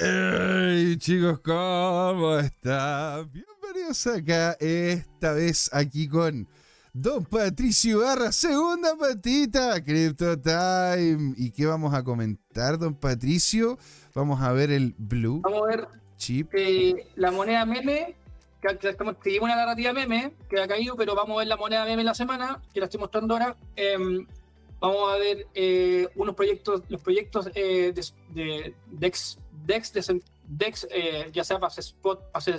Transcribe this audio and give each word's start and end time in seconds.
Hey 0.00 0.96
chicos, 0.98 1.40
¿cómo 1.40 2.38
están? 2.38 3.32
Bienvenidos 3.32 4.06
acá, 4.06 4.52
esta 4.60 5.32
vez 5.32 5.68
aquí 5.72 6.06
con 6.06 6.46
Don 6.92 7.24
Patricio 7.24 8.02
Barra, 8.02 8.30
segunda 8.30 8.94
patita, 8.96 9.82
Crypto 9.82 10.38
Time. 10.38 11.34
¿Y 11.36 11.50
qué 11.50 11.66
vamos 11.66 11.94
a 11.94 12.04
comentar, 12.04 12.78
Don 12.78 12.94
Patricio? 12.94 13.76
Vamos 14.14 14.40
a 14.40 14.52
ver 14.52 14.70
el 14.70 14.94
Blue 14.98 15.40
Vamos 15.42 15.62
a 15.64 15.66
ver 15.66 15.88
Chip. 16.16 16.54
eh, 16.54 17.08
la 17.16 17.32
moneda 17.32 17.66
meme, 17.66 18.14
que, 18.62 18.88
estamos, 18.88 19.16
una 19.40 19.56
narrativa 19.56 19.92
meme 19.92 20.32
que 20.48 20.60
ha 20.60 20.68
caído, 20.68 20.94
pero 20.94 21.16
vamos 21.16 21.34
a 21.34 21.38
ver 21.38 21.48
la 21.48 21.56
moneda 21.56 21.84
meme 21.84 22.02
en 22.02 22.06
la 22.06 22.14
semana, 22.14 22.62
que 22.72 22.78
la 22.78 22.86
estoy 22.86 23.00
mostrando 23.00 23.34
ahora. 23.34 23.56
Em, 23.74 24.24
vamos 24.78 25.12
a 25.12 25.16
ver 25.16 25.48
eh, 25.54 26.06
unos 26.14 26.36
proyectos, 26.36 26.82
los 26.88 27.02
proyectos 27.02 27.50
eh, 27.56 27.92
de, 27.92 28.04
de 28.32 28.74
Dex, 28.92 29.38
Dex, 29.66 29.92
de- 29.92 30.22
Dex 30.46 30.86
eh, 30.90 31.30
ya 31.32 31.44
sea 31.44 31.58
para 31.58 31.68
hacer 31.68 31.84
spot, 31.84 32.18
para 32.32 32.38
hacer 32.38 32.56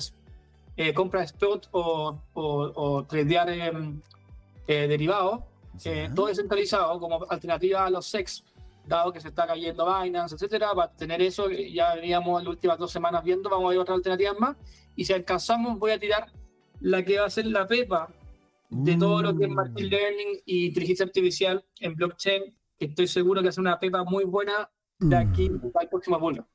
eh, 0.78 0.94
compra 0.94 1.24
spot 1.24 1.68
o, 1.72 2.20
o, 2.34 2.72
o 2.76 3.06
tradear 3.06 3.50
eh, 3.50 4.88
derivados. 4.88 5.42
Eh, 5.86 6.08
Ya. 6.10 6.14
todo 6.14 6.28
descentralizado 6.28 7.00
como 7.00 7.26
alternativa 7.30 7.86
a 7.86 7.90
los 7.90 8.06
SEX, 8.08 8.44
dado 8.86 9.14
que 9.14 9.22
se 9.22 9.30
está 9.30 9.46
cayendo 9.48 9.86
Binance, 9.86 10.36
etcétera, 10.36 10.74
para 10.74 10.92
tener 10.92 11.22
eso, 11.22 11.50
eh, 11.50 11.72
ya 11.72 11.96
veníamos 11.96 12.42
las 12.44 12.50
últimas 12.50 12.78
dos 12.78 12.92
semanas 12.92 13.24
viendo, 13.24 13.50
vamos 13.50 13.68
a 13.68 13.70
ver 13.70 13.78
otras 13.80 13.96
alternativas 13.98 14.38
más, 14.40 14.58
y 14.96 15.06
si 15.06 15.14
alcanzamos 15.14 15.78
voy 15.80 15.92
a 15.92 16.00
tirar 16.00 16.32
la 16.82 17.04
que 17.04 17.20
va 17.20 17.28
a 17.28 17.30
ser 17.30 17.46
la 17.46 17.66
pepa 17.68 18.10
de 18.70 18.98
todo 18.98 19.22
lo 19.22 19.38
que 19.38 19.46
es 19.46 19.50
Machine 19.52 19.84
Mm. 19.88 19.90
Learning 19.90 20.28
y 20.46 20.66
inteligencia 20.68 21.06
artificial 21.06 21.64
en 21.80 21.96
blockchain, 21.96 22.44
que 22.78 22.86
estoy 22.86 23.08
seguro 23.08 23.42
que 23.42 23.50
es 23.50 23.58
una 23.58 23.80
pepa 23.80 24.04
muy 24.04 24.26
buena 24.26 24.70
de 25.00 25.16
aquí 25.16 25.50
Mm. 25.50 25.72
al 25.80 25.88
próximo 25.90 26.20
vuelo. 26.20 26.46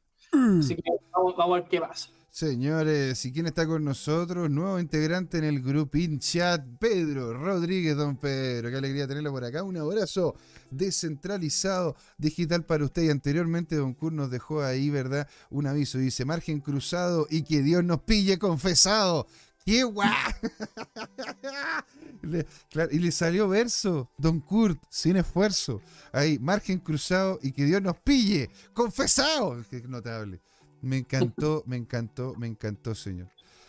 Así 0.61 0.77
que 0.77 0.83
vamos, 1.13 1.35
a 1.39 1.47
ver 1.49 1.65
qué 1.69 1.81
pasa. 1.81 2.09
Señores, 2.31 3.25
¿y 3.25 3.33
quién 3.33 3.47
está 3.47 3.65
con 3.65 3.85
nosotros? 3.85 4.51
Nuevo 4.51 4.81
integrante 4.81 5.39
en 5.39 5.45
el 5.45 5.63
Grupín 5.63 6.19
Chat, 6.19 6.65
Pedro 6.81 7.33
Rodríguez, 7.33 7.97
don 7.97 8.17
Pedro. 8.17 8.71
Qué 8.71 8.77
alegría 8.77 9.07
tenerlo 9.07 9.31
por 9.31 9.45
acá. 9.45 9.63
Un 9.63 9.77
abrazo 9.77 10.35
descentralizado 10.69 11.95
digital 12.19 12.65
para 12.65 12.85
usted. 12.85 13.03
Y 13.03 13.11
anteriormente 13.11 13.77
Don 13.77 13.95
Kur 13.95 14.13
nos 14.13 14.33
dejó 14.33 14.65
ahí, 14.65 14.91
¿verdad? 14.91 15.29
Un 15.51 15.69
aviso. 15.69 15.99
Dice, 15.99 16.25
margen 16.25 16.61
cruzado 16.61 17.29
y 17.31 17.45
que 17.45 17.63
Dios 17.63 17.85
nos 17.85 18.01
pille 18.01 18.37
confesado. 18.37 19.29
¡Qué! 19.65 19.85
Le- 22.23 22.47
claro, 22.71 22.91
y 22.93 22.99
le 22.99 23.13
salió 23.13 23.49
verso, 23.49 24.11
Don 24.19 24.41
Kurt, 24.41 24.83
sin 24.91 25.17
esfuerzo. 25.17 25.81
Ahí, 26.13 26.39
margen 26.39 26.79
cruzado 26.79 27.39
y 27.43 27.53
que 27.53 27.65
Dios 27.65 27.83
nos 27.83 27.97
pille. 27.99 28.51
¡Confesado! 28.73 29.63
Qué 29.71 29.83
notable. 29.83 30.41
Me 30.83 30.99
encantó, 30.99 31.63
me 31.67 31.77
encantó, 31.77 32.35
me 32.37 32.47
encantó, 32.47 32.95
señor. 32.95 33.29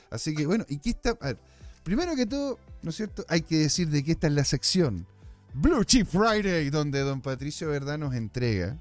Así 0.10 0.34
que 0.36 0.46
bueno, 0.46 0.66
¿y 0.70 0.78
qué 0.80 0.92
está? 0.92 1.12
a 1.22 1.28
ver, 1.28 1.40
primero 1.84 2.16
que 2.16 2.26
todo, 2.26 2.60
¿no 2.82 2.90
es 2.90 2.96
cierto? 2.96 3.26
Hay 3.28 3.42
que 3.42 3.58
decir 3.58 3.90
de 3.90 4.04
qué 4.04 4.14
está 4.14 4.28
en 4.28 4.36
la 4.36 4.46
sección 4.46 5.06
Blue 5.54 5.84
Chip 5.84 6.08
Friday, 6.08 6.70
donde 6.70 7.00
don 7.00 7.22
Patricio 7.22 7.70
Verdad 7.70 7.98
nos 7.98 8.14
entrega 8.14 8.78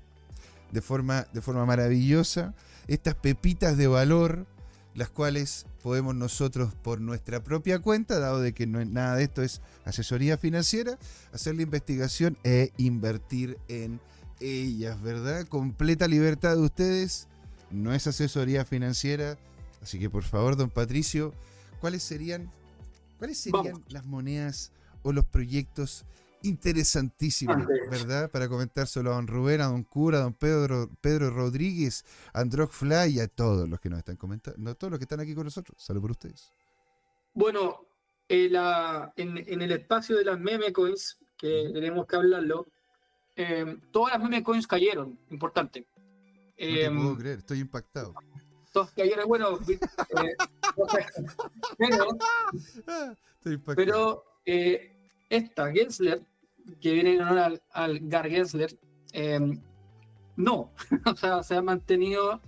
de 0.73 0.83
forma, 0.83 1.27
de 1.33 1.41
forma 1.41 1.65
maravillosa 1.65 2.53
estas 2.89 3.15
pepitas 3.15 3.77
de 3.77 3.87
valor, 3.87 4.47
las 4.95 5.11
cuales 5.11 5.67
podemos 5.83 6.15
nosotros 6.15 6.75
por 6.83 7.01
nuestra 7.01 7.43
propia 7.43 7.81
cuenta, 7.81 8.19
dado 8.19 8.41
de 8.41 8.53
que 8.53 8.67
no 8.67 8.81
es, 8.81 8.89
nada 8.89 9.17
de 9.17 9.25
esto 9.25 9.43
es 9.43 9.61
asesoría 9.85 10.39
financiera, 10.39 10.99
hacer 11.33 11.57
la 11.57 11.63
investigación 11.63 12.39
e 12.45 12.73
invertir 12.77 13.59
en 13.69 14.01
ellas, 14.41 15.01
¿verdad? 15.03 15.47
Completa 15.47 16.07
libertad 16.07 16.57
de 16.57 16.63
ustedes, 16.63 17.29
no 17.71 17.93
es 17.93 18.07
asesoría 18.07 18.65
financiera, 18.65 19.37
así 19.83 19.99
que 19.99 20.11
por 20.11 20.23
favor, 20.23 20.57
don 20.57 20.71
Patricio, 20.71 21.35
¿cuáles 21.81 22.03
serían, 22.03 22.51
cuáles 23.19 23.39
serían 23.39 23.65
Vamos. 23.65 23.83
las 23.89 24.07
monedas 24.07 24.71
o 25.03 25.13
los 25.13 25.25
proyectos 25.25 26.05
interesantísimos, 26.45 27.57
Antes. 27.57 27.91
¿verdad? 27.91 28.31
Para 28.31 28.49
comentárselo 28.49 29.13
a 29.13 29.17
don 29.17 29.27
Rubén, 29.27 29.61
a 29.61 29.67
don 29.67 29.83
Cura, 29.83 30.19
a 30.19 30.23
don 30.23 30.35
Pedro, 30.35 30.91
Pedro 31.01 31.31
Rodríguez, 31.31 32.05
a 32.33 32.41
Androck 32.41 32.71
Fly 32.71 33.17
y 33.17 33.21
a 33.21 33.29
todos 33.29 33.69
los 33.69 33.81
que 33.81 33.91
nos 33.91 33.99
están 33.99 34.17
comentando, 34.17 34.71
a 34.71 34.75
todos 34.75 34.91
los 34.91 34.99
que 34.99 35.05
están 35.05 35.21
aquí 35.21 35.35
con 35.35 35.45
nosotros. 35.45 35.77
Salud 35.83 36.01
por 36.01 36.13
ustedes. 36.13 36.51
Bueno, 37.33 37.81
eh, 38.29 38.49
la- 38.49 39.13
en, 39.17 39.39
en 39.39 39.63
el 39.63 39.73
espacio 39.73 40.17
de 40.17 40.25
las 40.25 40.39
meme 40.39 40.73
coins, 40.73 41.19
que 41.37 41.71
tenemos 41.73 42.07
que 42.07 42.17
hablarlo, 42.17 42.67
eh, 43.37 43.77
todas 43.91 44.15
las 44.15 44.23
meme 44.23 44.43
coins 44.45 44.67
cayeron, 44.67 45.19
importante. 45.31 45.81
No 45.81 46.55
te 46.57 46.85
Eh, 46.87 46.91
puedo 46.91 47.17
creer, 47.17 47.39
estoy 47.41 47.59
impactado. 47.61 48.15
todas 48.73 48.93
cayeron, 48.93 49.27
bueno, 49.29 49.59
eh, 49.69 49.79
pero, 51.79 52.09
estoy 53.39 53.55
impactado. 53.55 53.77
pero 53.77 54.25
eh, 54.47 54.93
esta, 55.29 55.71
Gensler, 55.73 56.23
que 56.81 56.93
viene 56.93 57.15
en 57.15 57.23
honor 57.23 57.39
al, 57.39 57.63
al 57.73 58.01
Gar 58.01 58.29
Gensler, 58.29 58.79
eh, 59.13 59.41
no, 60.37 60.73
o 61.07 61.17
sea, 61.17 61.43
se 61.43 61.57
ha 61.57 61.63
mantenido, 61.63 62.41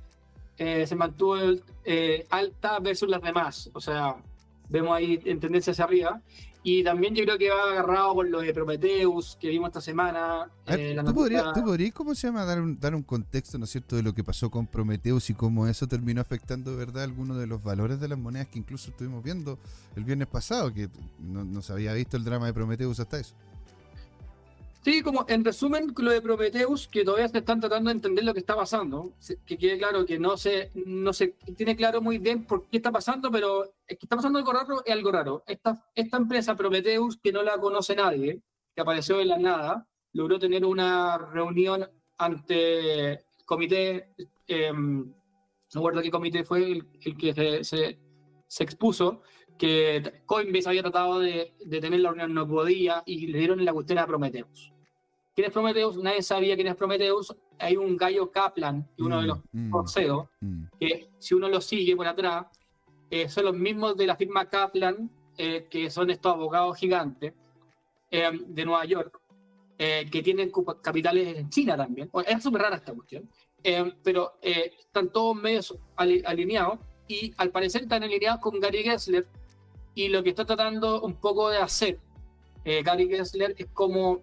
eh, 0.59 0.87
se 0.87 0.97
mantuvo 0.97 1.37
eh, 1.85 2.27
alta 2.31 2.79
versus 2.81 3.09
las 3.09 3.23
demás, 3.23 3.71
o 3.73 3.81
sea, 3.81 4.17
vemos 4.69 4.97
ahí 4.97 5.21
en 5.25 5.41
tendencia 5.41 5.73
hacia 5.73 5.85
arriba. 5.85 6.23
Y 6.69 6.83
también 6.83 7.15
yo 7.15 7.23
creo 7.23 7.39
que 7.39 7.49
va 7.49 7.71
agarrado 7.71 8.13
por 8.13 8.29
lo 8.29 8.41
de 8.41 8.53
Prometheus 8.53 9.39
que 9.41 9.51
vimos 9.51 9.69
esta 9.69 9.81
semana. 9.81 10.51
Ver, 10.67 10.81
eh, 10.81 10.95
la 10.97 11.05
¿tú, 11.05 11.15
podrías, 11.15 11.53
¿Tú 11.53 11.63
podrías, 11.63 11.93
cómo 11.93 12.13
se 12.13 12.27
llama, 12.27 12.45
dar 12.45 12.61
un, 12.61 12.81
dar 12.81 12.93
un 12.97 13.05
contexto, 13.05 13.57
¿no 13.57 13.67
es 13.67 13.71
cierto?, 13.71 13.95
de 13.95 14.03
lo 14.03 14.13
que 14.13 14.25
pasó 14.25 14.51
con 14.51 14.67
Prometheus 14.67 15.31
y 15.31 15.35
cómo 15.35 15.69
eso 15.69 15.87
terminó 15.87 16.21
afectando, 16.21 16.77
¿verdad?, 16.77 17.05
algunos 17.05 17.39
de 17.39 17.47
los 17.47 17.63
valores 17.63 18.01
de 18.01 18.09
las 18.09 18.19
monedas 18.19 18.49
que 18.49 18.59
incluso 18.59 18.91
estuvimos 18.91 19.23
viendo 19.23 19.61
el 19.95 20.03
viernes 20.03 20.27
pasado, 20.27 20.75
que 20.75 20.89
no, 21.21 21.45
no 21.45 21.63
se 21.63 21.73
había 21.73 21.93
visto 21.93 22.17
el 22.17 22.25
drama 22.25 22.47
de 22.47 22.55
Prometheus 22.55 22.99
hasta 22.99 23.21
eso. 23.21 23.37
Sí, 24.87 25.03
como 25.03 25.25
en 25.29 25.45
resumen, 25.45 25.93
lo 25.99 26.13
de 26.13 26.23
Prometheus, 26.23 26.87
que 26.87 27.05
todavía 27.05 27.27
se 27.27 27.39
están 27.39 27.59
tratando 27.59 27.91
de 27.91 27.97
entender 27.97 28.23
lo 28.25 28.33
que 28.33 28.39
está 28.39 28.55
pasando. 28.55 29.15
Que 29.45 29.59
quede 29.59 29.79
claro 29.79 30.07
que 30.07 30.17
no 30.17 30.37
se, 30.37 30.71
no 30.75 31.13
se 31.13 31.35
tiene 31.57 31.75
claro 31.75 32.01
muy 32.01 32.19
bien 32.19 32.45
por 32.45 32.69
qué 32.69 32.77
está 32.77 32.93
pasando, 32.93 33.29
pero 33.29 33.65
es 33.65 33.99
que 33.99 34.05
está 34.07 34.15
pasando 34.15 34.39
algo 34.39 34.53
raro, 34.53 34.85
es 34.85 34.93
algo 34.93 35.11
raro. 35.11 35.43
Esta, 35.45 35.85
esta 35.93 36.19
empresa 36.19 36.55
Prometheus, 36.55 37.19
que 37.21 37.33
no 37.33 37.43
la 37.43 37.59
conoce 37.59 37.97
nadie, 37.97 38.41
que 38.77 38.81
apareció 38.81 39.17
de 39.17 39.25
la 39.25 39.39
nada, 39.39 39.89
logró 40.13 40.39
tener 40.39 40.65
una 40.65 41.19
reunión 41.19 41.91
ante 42.17 43.11
el 43.15 43.19
comité, 43.45 44.15
eh, 44.47 44.73
no 44.73 45.17
recuerdo 45.75 46.01
qué 46.01 46.13
comité 46.13 46.45
fue 46.45 46.63
el, 46.71 47.17
que 47.17 47.65
se 47.65 48.63
expuso, 48.63 49.23
que 49.59 50.23
Coinbase 50.27 50.69
había 50.69 50.83
tratado 50.83 51.19
de, 51.19 51.57
de 51.59 51.81
tener 51.81 51.99
la 51.99 52.11
reunión, 52.11 52.35
no 52.35 52.47
podía, 52.47 53.03
y 53.05 53.27
le 53.27 53.39
dieron 53.41 53.65
la 53.65 53.73
cuestión 53.73 53.99
a 53.99 54.07
Prometheus. 54.07 54.76
¿Quién 55.37 55.49
es 55.49 55.53
Prometheus? 55.53 55.99
Nadie 55.99 56.23
sabía 56.23 56.55
quién 56.57 56.69
es 56.69 56.77
Prometheus. 56.77 57.37
Hay 57.59 57.77
un 57.77 57.95
gallo 57.95 58.31
Kaplan, 58.33 58.89
uno 58.99 59.21
de 59.21 59.27
los 59.27 59.39
Mm, 59.53 59.87
CEO, 59.87 60.31
mm, 60.41 60.65
que 60.81 61.11
si 61.19 61.35
uno 61.35 61.47
lo 61.51 61.61
sigue 61.61 61.95
por 61.95 62.07
atrás, 62.07 62.47
eh, 63.11 63.29
son 63.29 63.45
los 63.45 63.55
mismos 63.55 63.99
de 63.99 64.07
la 64.07 64.17
firma 64.17 64.49
Kaplan, 64.49 65.11
eh, 65.37 65.67
que 65.69 65.91
son 65.91 66.09
estos 66.11 66.33
abogados 66.33 66.79
gigantes 66.79 67.35
eh, 68.11 68.31
de 68.47 68.65
Nueva 68.65 68.87
York, 68.87 69.21
eh, 69.79 70.09
que 70.11 70.23
tienen 70.23 70.51
capitales 70.81 71.37
en 71.37 71.51
China 71.51 71.77
también. 71.77 72.09
Es 72.27 72.43
súper 72.43 72.63
rara 72.63 72.77
esta 72.77 72.95
cuestión, 72.95 73.29
eh, 73.63 73.93
pero 74.03 74.39
eh, 74.41 74.73
están 74.79 75.13
todos 75.13 75.37
medios 75.37 75.77
ali- 75.97 76.23
alineados 76.25 76.79
y 77.09 77.35
al 77.37 77.51
parecer 77.51 77.83
están 77.83 78.03
alineados 78.05 78.41
con 78.41 78.59
Gary 78.59 78.83
Gensler 78.85 79.27
y 79.95 80.09
lo 80.09 80.23
que 80.23 80.31
está 80.31 80.47
tratando 80.47 81.03
un 81.03 81.17
poco 81.17 81.51
de 81.51 81.59
hacer 81.59 81.99
Gary 82.65 83.07
Gensler 83.09 83.55
es 83.59 83.67
como 83.73 84.23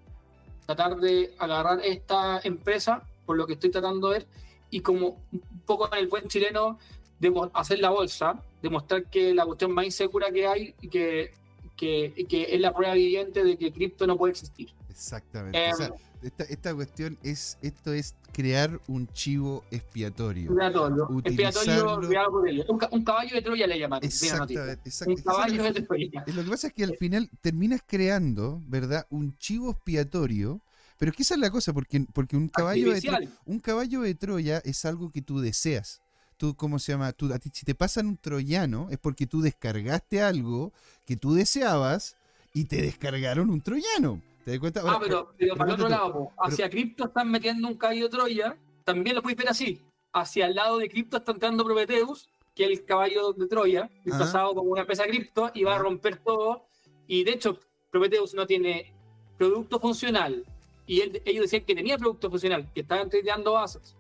tratar 0.66 0.98
de 0.98 1.34
agarrar 1.40 1.80
esta 1.84 2.40
empresa, 2.44 3.02
por 3.26 3.38
lo 3.38 3.46
que 3.48 3.54
estoy 3.54 3.70
tratando 3.72 4.10
de 4.10 4.20
ver, 4.20 4.28
y 4.70 4.80
como 4.82 5.22
un 5.32 5.62
poco 5.66 5.88
en 5.92 6.00
el 6.00 6.08
buen 6.08 6.28
chileno, 6.28 6.80
demo- 7.20 7.52
hacer 7.54 7.80
la 7.80 7.90
bolsa, 7.90 8.42
demostrar 8.62 9.06
que 9.10 9.34
la 9.34 9.46
cuestión 9.46 9.72
más 9.72 9.86
insegura 9.86 10.32
que 10.32 10.48
hay 10.48 10.74
y 10.82 10.88
que, 10.90 11.32
que, 11.78 12.26
que 12.30 12.56
es 12.56 12.60
la 12.62 12.74
prueba 12.74 12.94
viviente 12.94 13.44
de 13.44 13.58
que 13.58 13.72
cripto 13.72 14.08
no 14.08 14.18
puede 14.18 14.32
existir. 14.32 14.70
exactamente. 14.90 15.58
Eh, 15.68 15.72
o 15.74 15.76
sea, 15.76 15.92
esta, 16.24 16.44
esta 16.46 16.74
cuestión 16.74 17.18
es, 17.24 17.58
esto 17.62 17.94
es 17.94 18.16
crear 18.32 18.80
un 18.88 19.08
chivo 19.14 19.64
expiatorio. 19.72 20.46
Expiatorio, 20.52 21.08
Utilizarlo- 21.10 21.48
expiatorio 21.60 22.10
creado 22.10 22.32
por 22.32 22.50
ellos. 22.50 22.66
Un, 22.70 22.78
ca- 22.78 22.90
un 22.92 23.04
caballo 23.04 23.36
de 23.36 23.42
Troya 23.42 23.68
le 23.68 23.88
noticia. 23.88 24.28
Exactamente. 24.34 24.90
exact- 24.90 25.08
Un 25.10 25.16
caballo 25.18 25.64
que- 25.64 25.72
de 25.74 25.82
Troya. 25.82 26.24
Eh, 26.28 26.34
Lo 26.34 26.44
que 26.44 26.50
pasa 26.50 26.68
es 26.68 26.74
que 26.74 26.84
al 26.84 26.96
final 26.98 27.30
terminas 27.42 27.82
creando, 27.86 28.62
¿verdad? 28.68 29.06
Un 29.10 29.38
chivo 29.38 29.72
expiatorio. 29.72 30.62
Pero 30.98 31.10
es 31.12 31.18
que 31.18 31.24
esa 31.24 31.34
es 31.34 31.40
la 31.42 31.50
cosa, 31.52 31.74
porque, 31.74 32.06
porque 32.14 32.38
un, 32.38 32.48
caballo 32.48 32.94
de 32.94 33.02
Tro- 33.02 33.14
Artificial. 33.16 33.40
un 33.46 33.60
caballo 33.60 34.02
de 34.02 34.16
Troya 34.16 34.60
es 34.64 34.86
algo 34.86 35.12
que 35.12 35.22
tú 35.22 35.40
deseas. 35.42 36.02
Tú, 36.38 36.56
¿cómo 36.56 36.80
se 36.80 36.92
llama? 36.94 37.12
Tú, 37.14 37.32
a 37.34 37.40
ti, 37.40 37.50
si 37.54 37.66
te 37.66 37.76
pasan 37.76 38.08
un 38.08 38.18
troyano, 38.18 38.88
es 38.90 38.98
porque 38.98 39.28
tú 39.28 39.42
descargaste 39.42 40.22
algo 40.22 40.72
que 41.06 41.16
tú 41.18 41.34
deseabas 41.34 42.16
y 42.54 42.66
te 42.66 42.82
descargaron 42.82 43.50
un 43.50 43.62
troyano. 43.62 44.22
¿Te 44.44 44.52
das 44.52 44.60
cuenta? 44.60 44.82
Ahora, 44.82 44.94
ah, 44.96 45.00
pero, 45.02 45.34
pero 45.38 45.56
para 45.56 45.70
el 45.70 45.76
otro 45.76 45.90
lado, 45.90 46.14
po, 46.14 46.34
hacia 46.38 46.70
cripto 46.70 47.06
están 47.06 47.32
metiendo 47.32 47.68
un 47.68 47.76
caballo 47.76 48.10
Troya, 48.10 48.58
también 48.84 49.16
lo 49.16 49.22
puedes 49.22 49.38
ver 49.38 49.50
así. 49.50 49.82
hacia 50.12 50.46
el 50.46 50.56
lado 50.56 50.78
de 50.78 50.90
cripto 50.90 51.18
está 51.18 51.32
entrando 51.32 51.64
Prometheus, 51.64 52.30
que 52.54 52.66
es 52.66 52.70
el 52.70 52.86
caballo 52.86 53.34
de 53.34 53.48
Troya, 53.48 53.90
disfrazado 54.06 54.54
como 54.54 54.72
una 54.72 54.82
empresa 54.82 55.06
cripto, 55.06 55.50
y 55.54 55.64
va 55.64 55.76
a 55.76 55.80
romper 55.80 56.18
todo. 56.18 56.68
Y 57.08 57.24
de 57.24 57.32
hecho, 57.32 57.58
Prometheus 57.90 58.34
no 58.34 58.46
tiene 58.46 58.94
producto 59.38 59.80
funcional. 59.80 60.46
Y 60.86 61.02
ellos 61.02 61.44
decían 61.44 61.64
que 61.64 61.74
tenía 61.74 61.98
producto 61.98 62.30
funcional, 62.30 62.70
que 62.74 62.82
estaban 62.82 63.10
tradeando 63.10 63.54
bases. 63.54 63.96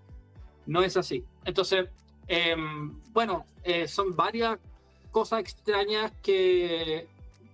No 0.65 0.83
es 0.83 0.95
así. 0.97 1.23
Entonces, 1.45 1.87
em, 2.27 3.01
bueno, 3.11 3.45
eh, 3.63 3.87
son 3.87 4.15
varias 4.15 4.59
cosas 5.11 5.39
extrañas 5.39 6.11
que, 6.21 7.07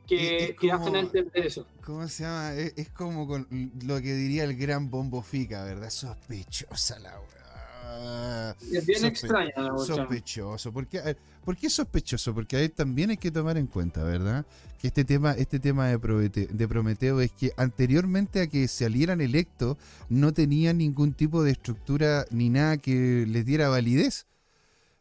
que, 0.10 0.56
que 0.60 0.72
hacen 0.72 0.96
entender 0.96 1.46
eso. 1.46 1.68
¿Cómo 1.86 2.08
se 2.08 2.24
llama? 2.24 2.54
Es, 2.54 2.90
como 2.90 3.28
con 3.28 3.48
lo 3.86 4.02
que 4.02 4.14
diría 4.16 4.44
el 4.44 4.58
gran 4.58 4.90
Bombo 4.90 5.22
Fica, 5.22 5.64
¿verdad? 5.64 5.90
Sospechosa 5.90 6.98
la 7.00 7.20
weá. 7.20 8.56
Es 8.72 8.86
bien 8.86 9.06
extraña 9.06 9.52
la 9.56 9.78
Sospechoso. 9.78 10.72
¿Por 10.72 10.88
qué, 10.88 11.16
¿Por 11.44 11.58
qué 11.58 11.70
sospechoso? 11.70 12.34
Porque 12.34 12.58
ahí 12.58 12.70
también 12.70 13.12
hay 13.12 13.18
que 13.18 13.32
tomar 13.32 13.58
en 13.58 13.68
cuenta, 13.68 14.04
¿verdad? 14.04 14.46
Que 14.80 14.88
este 14.88 15.04
tema, 15.04 15.34
este 15.34 15.60
tema 15.60 15.88
de, 15.88 16.00
Prometeo, 16.00 16.48
de 16.50 16.68
Prometeo 16.68 17.22
es 17.22 17.32
que 17.32 17.52
anteriormente 17.58 18.42
a 18.42 18.48
que 18.48 18.68
salieran 18.68 19.22
electos 19.22 19.78
no 20.10 20.34
tenían 20.34 20.78
ningún 20.78 21.14
tipo 21.14 21.44
de 21.44 21.52
estructura 21.52 22.26
ni 22.32 22.50
nada 22.50 22.78
que 22.78 23.26
les 23.28 23.46
diera 23.46 23.70
validez. 23.70 24.26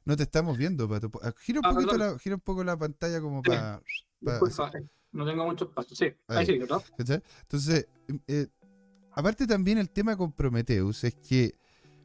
No 0.04 0.16
te 0.16 0.22
estamos 0.22 0.56
viendo, 0.56 0.88
Pato. 0.88 1.10
Ah, 1.22 1.32
gira 1.38 1.60
un, 1.60 1.66
ah, 1.66 1.74
poquito 1.74 1.96
la, 1.96 2.18
gira 2.18 2.34
un 2.36 2.40
poco 2.40 2.64
la 2.64 2.76
pantalla 2.76 3.20
como 3.20 3.42
para... 3.42 3.80
no 5.12 5.26
tengo 5.26 5.46
mucho 5.46 5.64
espacio. 5.64 5.96
Sí, 5.96 6.06
ahí, 6.28 6.46
sí, 6.46 6.58
¿verdad? 6.58 6.82
Entonces, 7.42 7.86
eh, 8.26 8.46
aparte 9.12 9.46
también 9.46 9.78
el 9.78 9.90
tema 9.90 10.16
con 10.16 10.32
Prometheus 10.32 11.04
es 11.04 11.14
que 11.14 11.54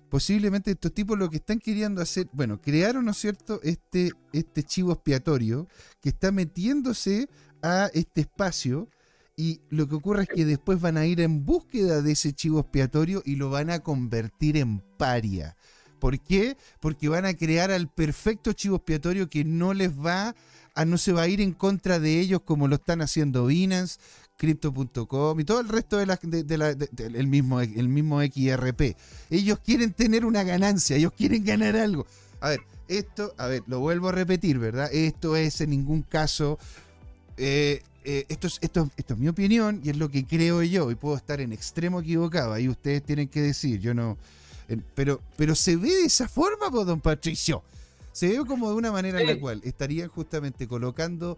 posiblemente 0.10 0.72
estos 0.72 0.94
tipos 0.94 1.18
lo 1.18 1.30
que 1.30 1.38
están 1.38 1.60
queriendo 1.60 2.02
hacer, 2.02 2.28
bueno, 2.34 2.62
crearon, 2.62 3.06
¿no 3.06 3.12
es 3.12 3.18
cierto?, 3.18 3.60
este, 3.64 4.12
este 4.32 4.64
chivo 4.64 4.94
expiatorio 4.94 5.68
que 6.02 6.10
está 6.10 6.32
metiéndose 6.32 7.28
a 7.62 7.90
este 7.94 8.22
espacio 8.22 8.90
y 9.36 9.62
lo 9.70 9.88
que 9.88 9.96
ocurre 9.96 10.24
es 10.24 10.30
que 10.30 10.46
después 10.46 10.80
van 10.80 10.98
a 10.98 11.06
ir 11.08 11.20
en 11.20 11.46
búsqueda 11.46 12.02
de 12.02 12.12
ese 12.12 12.34
chivo 12.34 12.60
expiatorio 12.60 13.24
y 13.26 13.38
lo 13.38 13.50
van 13.50 13.72
a 13.72 13.80
convertir 13.80 14.58
en 14.58 14.80
paria. 14.98 15.58
¿Por 16.00 16.20
qué? 16.20 16.58
Porque 16.80 17.10
van 17.10 17.26
a 17.26 17.34
crear 17.34 17.72
al 17.72 17.88
perfecto 17.88 18.54
chivo 18.54 18.76
expiatorio 18.76 19.30
que 19.30 19.44
no 19.44 19.74
les 19.74 19.98
va 19.98 20.36
a, 20.76 20.86
no 20.86 20.98
se 20.98 21.14
va 21.14 21.24
a 21.24 21.28
ir 21.28 21.42
en 21.42 21.54
contra 21.54 22.00
de 22.00 22.20
ellos 22.20 22.42
como 22.44 22.68
lo 22.68 22.76
están 22.76 23.02
haciendo 23.02 23.46
Binance, 23.48 24.00
Crypto.com 24.38 25.40
y 25.40 25.44
todo 25.44 25.60
el 25.60 25.70
resto 25.70 25.98
de, 25.98 26.06
la, 26.06 26.18
el, 26.98 27.28
mismo, 27.28 27.62
el 27.62 27.88
mismo 27.88 28.22
XRP. 28.22 28.96
Ellos 29.30 29.60
quieren 29.64 29.94
tener 29.94 30.26
una 30.26 30.44
ganancia, 30.44 30.98
ellos 30.98 31.14
quieren 31.16 31.44
ganar 31.44 31.76
algo. 31.76 32.06
A 32.42 32.50
ver, 32.50 32.62
esto, 32.88 33.34
a 33.38 33.48
ver, 33.48 33.64
lo 33.68 33.80
vuelvo 33.80 34.10
a 34.10 34.12
repetir, 34.12 34.60
¿verdad? 34.60 34.90
Esto 34.92 35.36
es 35.36 35.62
en 35.62 35.70
ningún 35.70 36.02
caso. 36.02 36.60
Eh, 37.38 37.82
eh, 38.04 38.26
esto, 38.28 38.48
es, 38.48 38.58
esto, 38.62 38.90
esto 38.98 39.14
es 39.14 39.20
mi 39.20 39.30
opinión 39.30 39.80
y 39.84 39.92
es 39.92 39.98
lo 39.98 40.10
que 40.10 40.26
creo 40.26 40.62
yo. 40.64 40.92
Y 40.92 40.96
puedo 40.96 41.16
estar 41.16 41.40
en 41.40 41.54
extremo 41.54 42.02
equivocado. 42.02 42.54
Ahí 42.54 42.68
ustedes 42.68 43.04
tienen 43.04 43.30
que 43.30 43.42
decir. 43.42 43.80
Yo 43.80 43.94
no 43.94 44.18
pero, 44.96 45.22
pero 45.36 45.56
se 45.56 45.76
ve 45.76 45.90
de 45.90 46.06
esa 46.06 46.28
forma, 46.28 46.70
don 46.70 47.02
Patricio. 47.02 47.64
Se 48.14 48.30
ve 48.30 48.46
como 48.46 48.70
de 48.70 48.76
una 48.76 48.92
manera 48.92 49.20
en 49.20 49.28
la 49.28 49.40
cual 49.40 49.62
estarían 49.64 50.08
justamente 50.08 50.68
colocando, 50.68 51.38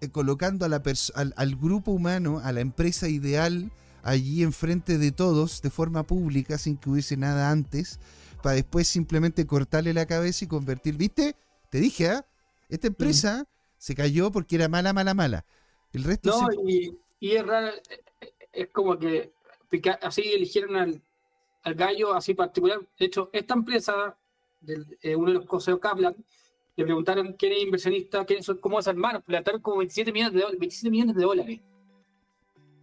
eh, 0.00 0.10
colocando 0.10 0.64
a 0.64 0.68
la 0.68 0.82
al, 1.14 1.34
al, 1.36 1.56
grupo 1.56 1.92
humano, 1.92 2.40
a 2.42 2.52
la 2.52 2.60
empresa 2.60 3.08
ideal, 3.08 3.70
allí 4.02 4.42
enfrente 4.42 4.98
de 4.98 5.12
todos, 5.12 5.62
de 5.62 5.70
forma 5.70 6.02
pública, 6.02 6.58
sin 6.58 6.76
que 6.76 6.90
hubiese 6.90 7.16
nada 7.16 7.50
antes, 7.50 8.00
para 8.42 8.56
después 8.56 8.86
simplemente 8.88 9.46
cortarle 9.46 9.94
la 9.94 10.06
cabeza 10.06 10.44
y 10.44 10.48
convertir. 10.48 10.96
¿Viste? 10.96 11.36
Te 11.70 11.78
dije, 11.78 12.08
¿ah? 12.08 12.26
Esta 12.68 12.88
empresa 12.88 13.46
se 13.78 13.94
cayó 13.94 14.30
porque 14.32 14.56
era 14.56 14.68
mala, 14.68 14.92
mala, 14.92 15.14
mala. 15.14 15.44
El 15.92 16.04
resto 16.04 16.30
No, 16.30 16.68
y, 16.68 16.98
y, 17.20 17.36
es 17.36 17.46
raro, 17.46 17.68
eh, 17.68 18.02
eh, 18.20 18.32
es 18.52 18.68
como 18.68 18.98
que 18.98 19.32
así 20.02 20.22
eligieron 20.32 20.76
al, 20.76 21.02
al 21.62 21.74
gallo 21.74 22.14
así 22.14 22.34
particular. 22.34 22.80
De 22.98 23.06
hecho, 23.06 23.30
esta 23.32 23.54
empresa, 23.54 24.16
eh, 25.02 25.16
uno 25.16 25.28
de 25.28 25.38
los 25.38 25.46
consejeros 25.46 25.80
Kaplan, 25.80 26.16
le 26.76 26.84
preguntaron 26.84 27.34
quién 27.38 27.52
es 27.52 27.62
inversionista, 27.62 28.24
quién 28.24 28.42
son, 28.42 28.58
cómo 28.58 28.78
es 28.78 28.86
hermano. 28.86 29.22
Le 29.26 29.38
ataron 29.38 29.60
como 29.60 29.78
27 29.78 30.12
millones 30.12 30.34
de, 30.34 30.58
27 30.58 30.90
millones 30.90 31.16
de 31.16 31.22
dólares. 31.22 31.60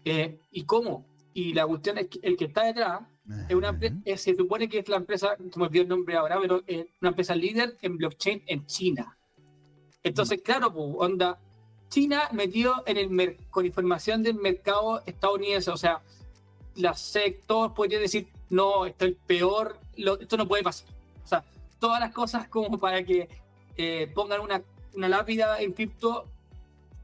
Eh, 0.06 0.40
¿Y 0.52 0.64
cómo? 0.64 1.06
Y 1.34 1.54
la 1.54 1.66
cuestión 1.68 1.98
es 1.98 2.08
que 2.08 2.20
el 2.24 2.36
que 2.36 2.46
está 2.46 2.64
detrás 2.64 3.02
es 3.48 3.56
una 3.56 3.78
eh, 4.04 4.18
se 4.18 4.36
supone 4.36 4.68
que 4.68 4.80
es 4.80 4.90
la 4.90 4.98
empresa, 4.98 5.38
se 5.38 5.60
me 5.60 5.66
olvidó 5.66 5.84
el 5.84 5.90
nombre 5.90 6.18
ahora, 6.18 6.40
pero 6.42 6.62
es 6.68 6.88
una 7.02 7.10
empresa 7.10 7.36
líder 7.36 7.78
en 7.82 7.98
blockchain 7.98 8.44
en 8.48 8.66
China. 8.66 9.18
Entonces, 10.04 10.40
mm. 10.40 10.42
claro, 10.42 10.74
pues, 10.74 10.86
onda, 10.98 11.40
China 11.90 12.28
metido 12.34 12.84
en 12.86 12.98
el 12.98 13.38
con 13.50 13.66
información 13.66 14.24
del 14.24 14.36
mercado 14.36 15.02
estadounidense, 15.06 15.72
o 15.72 15.78
sea, 15.78 16.02
la 16.76 16.96
sector 16.96 17.74
podría 17.74 18.00
decir, 18.00 18.28
no, 18.50 18.86
esto 18.86 19.06
es 19.06 19.16
peor, 19.28 19.78
esto 19.96 20.38
no 20.38 20.48
puede 20.48 20.64
pasar. 20.64 20.90
O 21.24 21.28
sea, 21.28 21.44
todas 21.84 22.00
las 22.00 22.14
cosas 22.14 22.48
como 22.48 22.80
para 22.80 23.04
que 23.04 23.28
eh, 23.76 24.10
pongan 24.16 24.40
una, 24.40 24.62
una, 24.94 25.10
lápida 25.10 25.60
en 25.60 25.74
cripto 25.74 26.30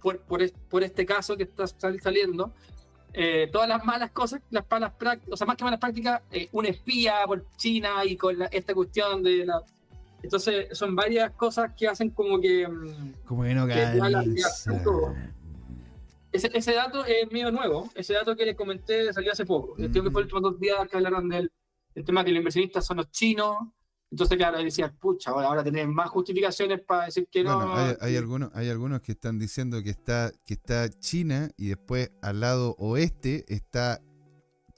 por, 0.02 0.22
por, 0.22 0.84
este 0.84 1.06
caso 1.06 1.36
que 1.36 1.44
está 1.44 1.68
saliendo. 1.68 2.54
Eh, 3.12 3.50
todas 3.52 3.68
las 3.68 3.84
malas 3.84 4.12
cosas, 4.12 4.40
las 4.52 4.64
malas 4.72 4.94
prácticas, 4.94 5.34
o 5.34 5.36
sea, 5.36 5.46
más 5.46 5.58
que 5.58 5.66
malas 5.66 5.82
prácticas, 5.82 6.22
eh, 6.32 6.48
un 6.54 6.66
espía 6.66 7.16
por 7.26 7.46
China 7.58 8.06
y 8.06 8.16
con 8.16 8.38
esta 8.50 8.74
cuestión 8.74 9.22
de 9.22 9.46
la... 9.48 9.62
Entonces, 10.24 10.68
son 10.78 10.96
varias 10.96 11.32
cosas 11.32 11.74
que 11.78 11.86
hacen 11.86 12.12
como 12.12 12.40
que... 12.40 12.66
Mm, 12.66 13.14
como 13.26 13.44
que 13.44 13.54
no 13.54 13.68
que 13.68 13.74
ese, 16.32 16.52
ese, 16.54 16.74
dato 16.74 17.04
es 17.04 17.30
medio 17.34 17.52
nuevo. 17.52 17.90
Ese 17.96 18.14
dato 18.14 18.34
que 18.34 18.46
les 18.46 18.56
comenté 18.56 19.12
salió 19.12 19.34
hace 19.34 19.46
poco. 19.46 19.74
Creo 19.74 19.92
que 19.92 20.12
fue 20.12 20.22
el 20.22 20.28
último 20.28 20.40
dos 20.40 20.58
días 20.58 20.88
que 20.88 20.96
hablaron 20.96 21.28
del, 21.28 21.52
tema 22.06 22.24
que 22.24 22.32
los 22.32 22.38
inversionistas 22.38 22.86
son 22.86 22.96
los 22.98 23.12
chinos. 23.12 23.58
Entonces, 24.12 24.38
claro, 24.38 24.58
decían, 24.58 24.96
pucha, 25.00 25.30
ahora, 25.30 25.48
ahora 25.48 25.64
tienen 25.64 25.94
más 25.94 26.10
justificaciones 26.10 26.82
para 26.82 27.06
decir 27.06 27.28
que 27.32 27.44
no. 27.44 27.76
Hay, 28.02 28.16
algunos, 28.16 28.50
hay 28.56 28.70
algunos 28.70 29.02
que 29.02 29.12
están 29.12 29.38
diciendo 29.38 29.84
que 29.84 29.92
está, 29.92 30.32
que 30.46 30.56
está 30.56 30.90
China 30.90 31.52
y 31.58 31.68
después 31.68 32.12
al 32.22 32.40
lado 32.40 32.76
oeste 32.80 33.46
está 33.48 34.02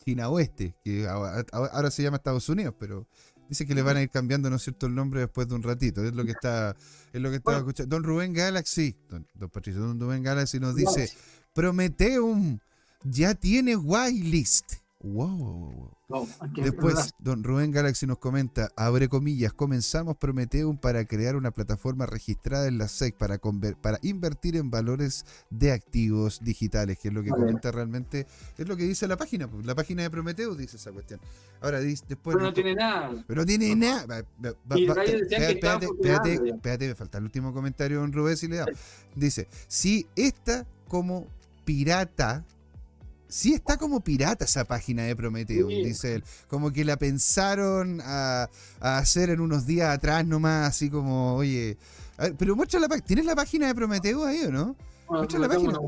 China 0.04 0.30
Oeste, 0.30 0.76
que 0.84 1.08
ahora 1.08 1.92
se 1.92 2.04
llama 2.04 2.18
Estados 2.18 2.50
Unidos, 2.50 2.74
pero 2.80 3.08
dice 3.48 3.66
que 3.66 3.76
le 3.76 3.82
van 3.82 3.98
a 3.98 4.02
ir 4.02 4.10
cambiando, 4.10 4.50
¿no 4.50 4.56
es 4.56 4.64
cierto?, 4.64 4.88
el 4.88 4.96
nombre 4.96 5.22
después 5.22 5.48
de 5.48 5.56
un 5.56 5.64
ratito. 5.64 6.04
Es 6.04 6.14
lo 6.14 6.26
que 6.26 6.32
está, 6.32 6.76
es 7.14 7.22
lo 7.22 7.30
que 7.30 7.38
estaba 7.38 7.60
escuchando. 7.60 7.96
Don 7.96 8.04
Rubén 8.04 8.34
Galaxy, 8.34 8.96
don, 9.10 9.28
don 9.36 9.50
Patricio, 9.50 9.82
don 9.82 10.00
Rubén 10.00 10.24
Galaxy 10.24 10.60
nos 10.60 10.76
dice, 10.76 11.12
Prometeum 11.54 12.60
ya 13.04 13.36
tiene 13.36 13.76
whitelist. 13.76 14.81
Wow. 15.04 15.92
Después, 16.56 17.14
don 17.18 17.44
Rubén 17.44 17.72
Galaxy 17.72 18.06
nos 18.06 18.20
comenta, 18.20 18.70
abre 18.76 19.10
comillas, 19.10 19.54
comenzamos 19.54 20.18
Prometeum 20.18 20.78
para 20.78 21.06
crear 21.06 21.36
una 21.36 21.52
plataforma 21.52 22.06
registrada 22.06 22.68
en 22.68 22.78
la 22.78 22.88
SEC 22.88 23.16
para, 23.18 23.40
para 23.82 23.98
invertir 24.04 24.58
en 24.58 24.70
valores 24.70 25.26
de 25.50 25.72
activos 25.72 26.42
digitales, 26.44 27.00
que 27.00 27.08
es 27.08 27.14
lo 27.14 27.24
que 27.24 27.30
comenta 27.30 27.72
realmente, 27.72 28.28
es 28.58 28.68
lo 28.68 28.78
que 28.78 28.84
dice 28.84 29.08
la 29.08 29.18
página. 29.18 29.48
Pues, 29.48 29.66
la 29.66 29.74
página 29.74 30.04
de 30.04 30.12
Prometeum 30.12 30.56
dice 30.56 30.78
esa 30.78 30.92
cuestión. 30.92 31.20
Ahora, 31.62 31.80
después... 31.80 32.36
Pero 32.36 32.40
no 32.42 32.54
tiene 32.54 32.76
nada. 32.76 33.24
Pero 33.26 33.42
no 33.42 33.46
tiene 33.46 33.76
nada. 33.76 34.24
Espérate, 34.70 36.34
espérate, 36.46 36.88
me 36.88 36.96
falta 36.96 37.18
el 37.18 37.24
último 37.24 37.54
comentario, 37.54 38.02
don 38.02 38.12
Rubén, 38.12 38.38
si 38.38 38.48
le 38.48 38.58
da. 38.58 38.66
Dice, 39.16 39.48
si 39.68 40.06
esta 40.16 40.68
como 40.88 41.26
pirata. 41.66 42.46
Sí 43.32 43.54
está 43.54 43.78
como 43.78 44.02
pirata 44.02 44.44
esa 44.44 44.66
página 44.66 45.04
de 45.04 45.16
Prometeo, 45.16 45.68
dice 45.68 46.16
él. 46.16 46.24
Como 46.50 46.72
que 46.72 46.84
la 46.84 46.98
pensaron 46.98 48.02
a, 48.04 48.50
hacer 48.82 49.30
en 49.30 49.40
unos 49.40 49.66
días 49.66 49.90
atrás 49.90 50.26
nomás, 50.26 50.68
así 50.68 50.90
como, 50.90 51.36
oye... 51.36 51.78
pero 52.38 52.58
muestra 52.58 52.82
la 52.82 52.90
página. 52.90 53.08
¿Tienes 53.08 53.26
la 53.26 53.36
página 53.36 53.68
de 53.68 53.76
Prometeo 53.76 54.26
ahí 54.26 54.44
o 54.44 54.52
no? 54.52 54.76
muestra 55.08 55.40
la 55.40 55.48
página. 55.48 55.80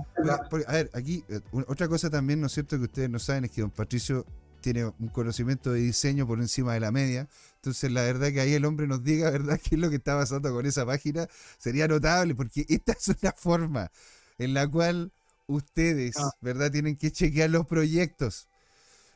a 0.67 0.71
ver, 0.71 0.89
aquí, 0.93 1.23
eh, 1.27 1.41
otra 1.67 1.89
cosa 1.89 2.09
también, 2.09 2.39
¿no 2.39 2.47
es 2.47 2.53
cierto?, 2.53 2.77
que 2.77 2.83
ustedes 2.83 3.09
no 3.09 3.19
saben 3.19 3.43
es 3.43 3.51
que 3.51 3.59
don 3.59 3.71
Patricio 3.71 4.25
tiene 4.61 4.85
un 4.85 5.09
conocimiento 5.09 5.73
de 5.73 5.81
diseño 5.81 6.25
por 6.25 6.39
encima 6.39 6.73
de 6.73 6.79
la 6.79 6.93
media. 6.93 7.27
Entonces, 7.55 7.91
la 7.91 8.03
verdad 8.03 8.31
que 8.31 8.39
ahí 8.39 8.53
el 8.53 8.63
hombre 8.63 8.87
nos 8.87 9.03
diga, 9.03 9.29
¿verdad?, 9.29 9.59
qué 9.63 9.75
es 9.75 9.81
lo 9.81 9.89
que 9.89 9.97
está 9.97 10.17
pasando 10.17 10.53
con 10.53 10.65
esa 10.65 10.85
página, 10.85 11.27
sería 11.57 11.89
notable, 11.89 12.35
porque 12.35 12.65
esta 12.69 12.93
es 12.93 13.09
una 13.21 13.33
forma 13.33 13.91
en 14.37 14.53
la 14.53 14.65
cual 14.65 15.11
ustedes, 15.47 16.17
ah. 16.17 16.31
¿verdad? 16.41 16.71
Tienen 16.71 16.95
que 16.95 17.11
chequear 17.11 17.49
los 17.49 17.65
proyectos, 17.65 18.47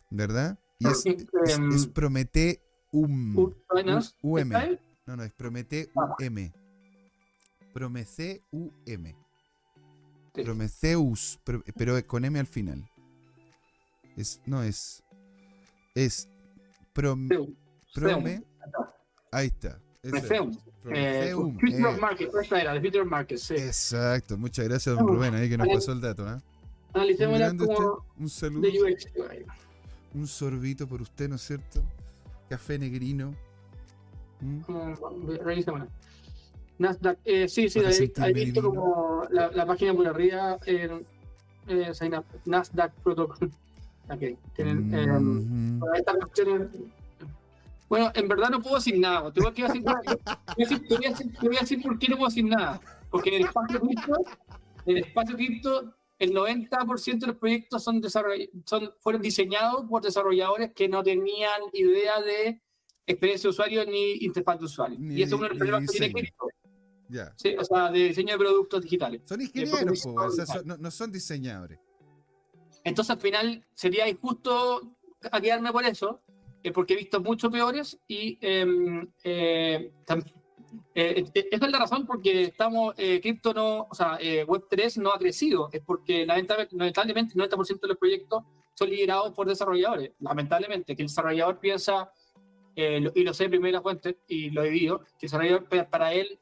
¿verdad? 0.10 0.60
Y 0.80 0.88
es, 0.88 1.06
es, 1.06 1.58
um, 1.58 1.94
Promete 1.94 2.62
UM. 2.92 3.36
UM. 4.22 4.50
No, 5.06 5.16
no, 5.16 5.24
es 5.24 5.34
Promete 5.34 5.90
UM. 5.96 6.52
Promete 7.74 8.44
UM. 8.52 9.28
Prometheus, 10.44 11.40
pero 11.44 12.08
con 12.08 12.26
M 12.26 12.40
al 12.40 12.48
final. 12.48 12.88
Es, 14.16 14.42
no 14.46 14.64
es. 14.64 15.04
Es 15.96 16.28
Prome. 16.94 17.30
Ahí 19.32 19.48
está. 19.48 19.80
Refeum. 20.12 20.52
Eh, 20.90 21.34
Future 21.34 21.86
of 21.88 21.98
eh. 21.98 22.00
Market, 22.00 22.30
esta 22.42 22.62
era, 22.62 22.74
de 22.74 22.82
Future 22.82 23.02
of 23.02 23.08
Market, 23.10 23.38
sí. 23.38 23.56
Exacto, 23.56 24.38
muchas 24.38 24.66
gracias, 24.68 24.96
don 24.96 25.08
Rubén, 25.08 25.36
ahí 25.36 25.50
que 25.50 25.58
nos 25.58 25.68
pasó 25.68 25.92
el 25.92 26.02
dato. 26.02 26.24
Un, 26.24 26.42
Analicémosla 26.94 27.50
como 27.58 27.72
usted, 27.72 27.86
un 28.20 28.30
saludo, 28.30 28.62
de 28.62 28.94
UX. 28.94 29.06
un 30.14 30.28
sorbito 30.28 30.88
por 30.88 31.02
usted, 31.02 31.28
¿no 31.30 31.36
es 31.36 31.42
cierto? 31.42 31.84
Café 32.50 32.80
negrino. 32.80 33.34
¿Mm? 34.40 34.62
Revisémosla. 35.44 35.88
Nasdaq, 36.80 37.18
eh, 37.26 37.48
sí, 37.50 37.70
sí, 37.70 37.80
ahí 38.18 38.34
visto 38.34 38.62
como 38.62 39.24
la, 39.32 39.50
la 39.52 39.66
página 39.66 39.94
por 39.94 40.08
arriba, 40.08 40.58
eh, 40.66 41.02
eh, 41.68 41.92
Nasdaq 42.46 42.94
Protocol. 43.04 43.52
Ok, 44.10 44.22
tienen, 44.56 44.94
eh, 44.94 45.06
Mhm. 45.06 45.80
Para 45.82 45.98
estas 45.98 46.16
cuestiones- 46.16 46.70
Bueno, 47.90 48.12
en 48.14 48.28
verdad 48.28 48.50
no 48.50 48.62
puedo 48.62 48.76
decir 48.76 48.98
nada. 49.00 49.32
Te 49.32 49.40
voy 49.40 49.50
a 49.50 49.68
decir, 49.68 49.84
te 49.84 49.92
voy 49.92 49.96
a 49.96 50.70
decir- 50.70 50.88
te 50.88 50.96
voy 50.98 51.06
a 51.06 51.10
decir- 51.10 51.38
te 51.40 51.48
voy 51.48 51.58
a 51.58 51.60
decir 51.62 51.82
por 51.82 52.00
qué 52.00 52.08
no 52.10 52.18
puedo 52.18 52.30
decir 52.30 52.46
nada. 52.46 52.82
Porque 53.10 53.30
en 53.30 53.36
el 53.36 53.42
espacio 53.46 53.80
cripto, 53.80 54.14
en 54.86 54.98
el 54.98 55.04
espacio 55.04 55.36
cripto, 55.36 55.94
el 56.20 56.34
90% 56.34 57.26
de 57.26 57.28
los 57.28 57.36
proyectos 57.38 57.84
son 57.84 58.02
fueron 59.00 59.22
diseñados 59.22 59.86
por 59.88 60.02
desarrolladores 60.02 60.74
que 60.74 60.90
no 60.90 61.04
tenían 61.04 61.62
idea 61.74 62.20
de 62.22 62.62
experiencia 63.06 63.48
de 63.48 63.52
usuario 63.52 63.86
ni 63.86 64.14
interfaz 64.26 64.60
de 64.60 64.66
usuario. 64.66 64.98
Ni 65.00 65.16
y 65.16 65.22
eso 65.22 65.36
es 65.36 65.40
uno 65.40 65.44
de 65.44 65.50
los 65.50 65.58
problemas 65.60 65.90
que 65.92 65.98
tiene 65.98 66.14
cripto. 66.14 66.48
Ya. 67.10 67.34
¿sí? 67.38 67.56
O 67.58 67.64
sea, 67.64 67.90
de 67.90 68.00
diseño 68.10 68.34
de 68.34 68.38
productos 68.40 68.82
digitales. 68.84 69.22
Son 69.24 69.40
ingenieros, 69.40 70.06
o 70.06 70.30
sea, 70.32 70.46
son- 70.46 70.68
no, 70.68 70.76
no 70.78 70.92
son 70.92 71.10
diseñadores. 71.12 71.80
Entonces 72.84 73.12
al 73.12 73.22
final 73.22 73.66
sería 73.74 74.10
injusto 74.10 74.98
a 75.32 75.40
quedarme 75.40 75.72
por 75.72 75.86
eso, 75.86 76.22
eh, 76.64 76.72
porque 76.72 76.94
he 76.94 76.98
visto 76.98 77.22
mucho 77.22 77.50
peores 77.50 78.00
y 78.08 78.38
em, 78.42 79.08
eh, 79.24 79.92
tam- 80.06 80.24
eh, 80.96 81.24
eh, 81.34 81.48
esa 81.52 81.66
es 81.66 81.72
la 81.72 81.80
razón 81.80 82.06
porque 82.06 82.44
estamos, 82.44 82.94
eh, 82.98 83.20
cripto 83.22 83.54
no, 83.54 83.88
o 83.90 83.96
sea, 83.96 84.18
eh, 84.20 84.46
Web3 84.46 84.98
no 85.02 85.12
ha 85.12 85.20
crecido, 85.20 85.70
es 85.72 85.82
porque 85.86 86.26
lamentable- 86.26 86.68
lamentablemente 86.72 87.34
el 87.34 87.38
90% 87.38 87.82
de 87.82 87.88
los 87.90 87.98
proyectos 87.98 88.44
son 88.74 88.90
liderados 88.90 89.34
por 89.34 89.48
desarrolladores, 89.48 90.12
lamentablemente, 90.20 90.96
que 90.96 91.02
el 91.04 91.08
desarrollador 91.08 91.60
piensa, 91.60 92.12
lo- 92.76 93.12
y 93.16 93.24
lo 93.24 93.34
sé 93.34 93.46
de 93.46 93.50
primera 93.50 93.82
fuente, 93.82 94.18
y 94.28 94.52
lo 94.52 94.64
he 94.64 94.70
vivido, 94.70 95.00
que 95.00 95.06
el 95.26 95.30
desarrollador, 95.32 95.64
pa- 95.70 95.90
para 95.90 96.14
él, 96.14 96.38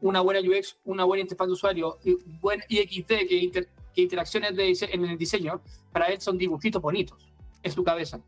una 0.00 0.20
buena 0.20 0.40
UX, 0.40 0.80
una 0.84 1.04
buena 1.04 1.22
interfaz 1.22 1.46
de 1.46 1.52
usuario, 1.52 1.98
y 2.04 2.14
buen 2.40 2.60
IXD, 2.68 3.26
que, 3.28 3.36
inter- 3.36 3.68
que 3.94 4.02
interacciones 4.02 4.56
de 4.56 4.76
en 4.90 5.04
el 5.04 5.16
diseño, 5.18 5.60
para 5.92 6.06
él 6.06 6.20
son 6.20 6.36
dibujitos 6.38 6.82
bonitos, 6.82 7.28
en 7.62 7.70
su 7.70 7.84
cabeza. 7.84 8.20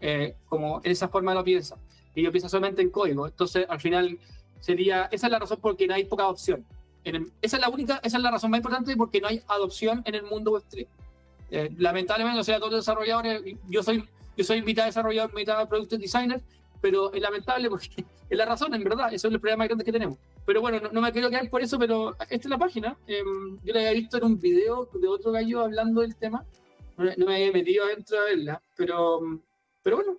Eh, 0.00 0.34
como 0.46 0.80
esa 0.84 1.08
forma 1.08 1.34
lo 1.34 1.42
piensa. 1.44 1.76
Y 2.14 2.22
yo 2.22 2.30
pienso 2.32 2.48
solamente 2.48 2.82
en 2.82 2.90
código. 2.90 3.26
Entonces, 3.26 3.66
al 3.68 3.80
final, 3.80 4.18
sería. 4.60 5.08
Esa 5.12 5.26
es 5.26 5.30
la 5.32 5.38
razón 5.38 5.58
por 5.60 5.76
que 5.76 5.86
no 5.86 5.94
hay 5.94 6.04
poca 6.04 6.24
adopción. 6.24 6.64
En 7.04 7.16
el- 7.16 7.32
esa 7.40 7.56
es 7.56 7.62
la 7.62 7.68
única, 7.68 8.00
esa 8.02 8.16
es 8.16 8.22
la 8.22 8.30
razón 8.30 8.50
más 8.50 8.58
importante 8.58 8.96
porque 8.96 9.20
no 9.20 9.28
hay 9.28 9.42
adopción 9.48 10.02
en 10.04 10.14
el 10.16 10.22
mundo 10.24 10.52
Web3. 10.52 10.86
Eh, 11.50 11.70
lamentablemente, 11.78 12.40
o 12.40 12.44
sea, 12.44 12.58
todos 12.58 12.72
los 12.72 12.80
desarrolladores, 12.80 13.42
yo 13.68 13.82
soy, 13.82 14.04
yo 14.36 14.44
soy 14.44 14.62
mitad 14.62 14.86
desarrollador, 14.86 15.32
mitad 15.32 15.68
product 15.68 15.92
designer, 15.92 16.42
pero 16.80 17.12
es 17.12 17.22
lamentable 17.22 17.68
porque 17.70 17.88
es 18.30 18.36
la 18.36 18.44
razón, 18.44 18.74
en 18.74 18.82
verdad, 18.82 19.14
eso 19.14 19.28
es 19.28 19.34
el 19.34 19.40
problema 19.40 19.58
más 19.58 19.68
grande 19.68 19.84
que 19.84 19.92
tenemos. 19.92 20.18
Pero 20.44 20.60
bueno, 20.60 20.80
no, 20.80 20.88
no 20.90 21.00
me 21.00 21.12
quiero 21.12 21.30
quedar 21.30 21.48
por 21.48 21.62
eso, 21.62 21.78
pero 21.78 22.16
esta 22.20 22.34
es 22.34 22.46
la 22.46 22.58
página. 22.58 22.96
Eh, 23.06 23.22
yo 23.62 23.72
la 23.72 23.80
había 23.80 23.92
visto 23.92 24.16
en 24.16 24.24
un 24.24 24.40
video 24.40 24.88
de 24.92 25.06
otro 25.08 25.30
gallo 25.32 25.60
hablando 25.62 26.00
del 26.00 26.16
tema. 26.16 26.44
No, 26.96 27.04
no 27.16 27.26
me 27.26 27.34
había 27.36 27.52
metido 27.52 27.84
adentro 27.84 28.18
a 28.18 28.24
verla, 28.24 28.62
pero, 28.76 29.20
pero 29.86 29.96
bueno, 29.98 30.18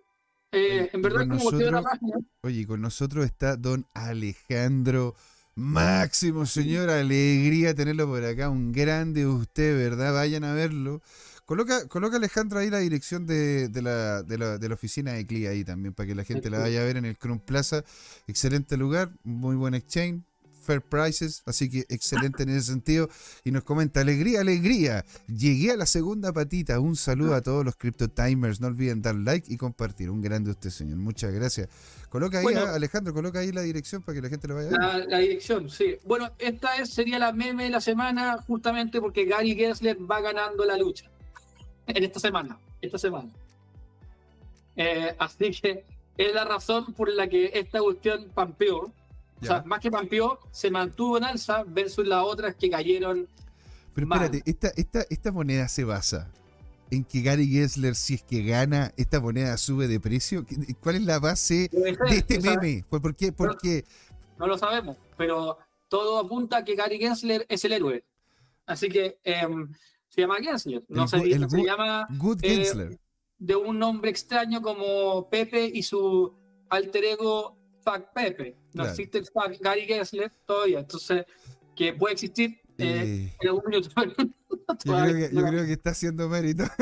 eh, 0.53 0.89
en 0.93 1.01
verdad 1.01 1.27
con 1.27 1.37
como 1.39 1.51
nosotros- 1.51 1.83
página. 1.83 2.15
Oye, 2.43 2.65
con 2.65 2.79
nosotros 2.79 3.25
está 3.25 3.57
don 3.57 3.85
Alejandro 3.93 5.13
Máximo, 5.55 6.45
señor. 6.45 6.89
Alegría 6.89 7.73
tenerlo 7.75 8.07
por 8.07 8.23
acá. 8.23 8.49
Un 8.49 8.71
grande 8.71 9.27
usted, 9.27 9.75
¿verdad? 9.75 10.13
Vayan 10.13 10.45
a 10.45 10.53
verlo. 10.53 11.01
Coloca, 11.45 11.85
coloca 11.87 12.15
Alejandro 12.15 12.59
ahí 12.59 12.69
la 12.69 12.77
dirección 12.79 13.25
de, 13.25 13.67
de 13.67 13.81
la, 13.81 14.23
de, 14.23 14.37
la, 14.37 14.57
de 14.57 14.69
la 14.69 14.75
oficina 14.75 15.13
de 15.13 15.25
CLI 15.25 15.47
ahí 15.47 15.63
también, 15.65 15.93
para 15.93 16.07
que 16.07 16.15
la 16.15 16.23
gente 16.23 16.49
la 16.49 16.59
vaya 16.59 16.79
a 16.81 16.85
ver 16.85 16.95
en 16.97 17.05
el 17.05 17.17
Chrome 17.17 17.41
Plaza. 17.43 17.83
Excelente 18.27 18.77
lugar, 18.77 19.09
muy 19.23 19.55
buen 19.57 19.73
exchange, 19.73 20.23
fair 20.67 20.81
prices, 20.81 21.41
así 21.45 21.69
que 21.69 21.85
excelente 21.89 22.43
en 22.43 22.49
ese 22.49 22.63
sentido. 22.63 23.09
Y 23.43 23.51
nos 23.51 23.63
comenta, 23.63 24.01
alegría, 24.01 24.41
alegría. 24.41 25.05
Llegué 25.27 25.71
a 25.71 25.77
la 25.77 25.85
segunda 25.85 26.33
patita. 26.33 26.79
Un 26.79 26.95
saludo 26.95 27.33
a 27.33 27.41
todos 27.41 27.65
los 27.65 27.75
Crypto 27.75 28.09
Timers. 28.09 28.59
No 28.59 28.67
olviden 28.67 29.01
dar 29.01 29.15
like 29.15 29.51
y 29.51 29.57
compartir. 29.57 30.09
Un 30.09 30.21
grande 30.21 30.51
usted, 30.51 30.69
señor. 30.69 30.97
Muchas 30.97 31.33
gracias. 31.33 31.69
Coloca 32.09 32.39
ahí, 32.39 32.43
Bueno. 32.43 32.65
Alejandro, 32.67 33.13
coloca 33.13 33.39
ahí 33.39 33.51
la 33.51 33.61
dirección 33.61 34.01
para 34.01 34.15
que 34.15 34.21
la 34.21 34.29
gente 34.29 34.47
lo 34.47 34.55
vaya 34.55 34.67
a 34.67 34.71
ver. 34.71 34.79
La, 34.79 35.05
la 35.05 35.17
dirección, 35.19 35.69
sí. 35.69 35.97
Bueno, 36.03 36.29
esta 36.37 36.75
es, 36.77 36.89
sería 36.89 37.17
la 37.19 37.31
meme 37.31 37.63
de 37.63 37.69
la 37.69 37.81
semana, 37.81 38.37
justamente 38.45 38.99
porque 39.01 39.25
Gary 39.25 39.55
Gensler 39.55 39.97
va 39.99 40.21
ganando 40.21 40.65
la 40.65 40.77
lucha. 40.77 41.09
En 41.87 42.03
esta 42.03 42.19
semana. 42.19 42.59
Esta 42.81 42.97
semana. 42.97 43.29
Eh, 44.75 45.15
así 45.17 45.51
que 45.51 45.83
es 46.17 46.33
la 46.33 46.45
razón 46.45 46.93
por 46.93 47.09
la 47.11 47.27
que 47.27 47.51
esta 47.53 47.79
cuestión 47.79 48.29
pampeó. 48.33 48.91
O 49.41 49.45
sea, 49.45 49.63
más 49.65 49.79
que 49.79 49.91
pampeó, 49.91 50.39
se 50.51 50.71
mantuvo 50.71 51.17
en 51.17 51.23
alza 51.25 51.63
versus 51.67 52.07
las 52.07 52.23
otras 52.23 52.55
que 52.55 52.69
cayeron. 52.69 53.27
Pero 53.93 54.07
mal. 54.07 54.23
espérate, 54.23 54.49
esta, 54.49 54.69
esta, 54.75 55.05
esta 55.09 55.31
moneda 55.31 55.67
se 55.67 55.83
basa 55.83 56.31
en 56.89 57.03
que 57.03 57.21
Gary 57.21 57.47
Gensler, 57.47 57.95
si 57.95 58.15
es 58.15 58.23
que 58.23 58.43
gana, 58.43 58.93
esta 58.97 59.19
moneda 59.19 59.57
sube 59.57 59.87
de 59.87 59.99
precio. 59.99 60.45
¿Qué- 60.45 60.75
¿Cuál 60.81 60.95
es 60.95 61.01
la 61.03 61.19
base 61.19 61.69
ser, 61.71 61.97
de 61.97 62.15
este 62.17 62.39
meme? 62.39 62.83
¿Por, 62.89 63.01
por 63.01 63.15
qué? 63.15 63.31
Porque 63.31 63.83
No 64.39 64.47
lo 64.47 64.57
sabemos, 64.57 64.97
pero 65.17 65.57
todo 65.89 66.19
apunta 66.19 66.57
a 66.57 66.63
que 66.65 66.75
Gary 66.75 66.97
Gensler 66.97 67.45
es 67.49 67.63
el 67.65 67.73
héroe. 67.73 68.03
Así 68.65 68.89
que 68.89 69.19
em, 69.23 69.71
se 70.09 70.21
llama 70.21 70.37
Gensler. 70.41 70.83
No 70.89 71.03
El 71.03 71.09
se, 71.09 71.17
el 71.17 71.49
se 71.49 71.63
llama 71.63 72.07
Good 72.17 72.39
eh, 72.43 72.49
Gensler. 72.63 72.99
de 73.39 73.55
un 73.55 73.77
nombre 73.79 74.09
extraño 74.11 74.61
como 74.61 75.29
Pepe 75.29 75.69
y 75.73 75.83
su 75.83 76.33
alter 76.69 77.03
ego 77.05 77.56
Fuck 77.91 78.13
Pepe. 78.13 78.55
No 78.73 78.83
Claro. 78.83 78.89
existe 78.89 79.17
el 79.19 79.25
Fuck 79.25 79.59
Gary 79.61 79.81
Gensler 79.81 80.31
todavía. 80.45 80.79
Entonces, 80.79 81.25
que 81.75 81.93
puede 81.93 82.13
existir 82.13 82.59
eh, 82.79 83.29
Eh, 83.29 83.33
en 83.41 83.47
algún 83.47 83.63
minuto. 83.67 83.89
yo, 84.85 84.93
creo 84.93 85.15
que, 85.15 85.29
yo 85.35 85.41
creo 85.47 85.65
que 85.65 85.71
está 85.73 85.91
haciendo 85.91 86.27
mérito. 86.29 86.63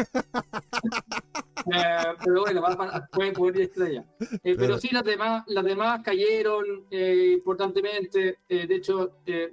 Eh, 1.73 2.13
pero 2.23 2.41
bueno, 2.41 2.61
va 2.61 2.77
para, 2.77 3.07
puede 3.07 3.31
poder 3.31 3.61
estrella. 3.61 4.05
Eh, 4.19 4.27
Claro. 4.43 4.57
Pero 4.59 4.77
sí, 4.77 4.89
las 4.91 5.03
demás, 5.03 5.43
las 5.47 5.63
demás 5.65 6.01
cayeron 6.03 6.63
eh, 6.91 7.31
importantemente. 7.33 8.37
Eh, 8.47 8.67
de 8.67 8.75
hecho, 8.75 9.17
eh, 9.25 9.51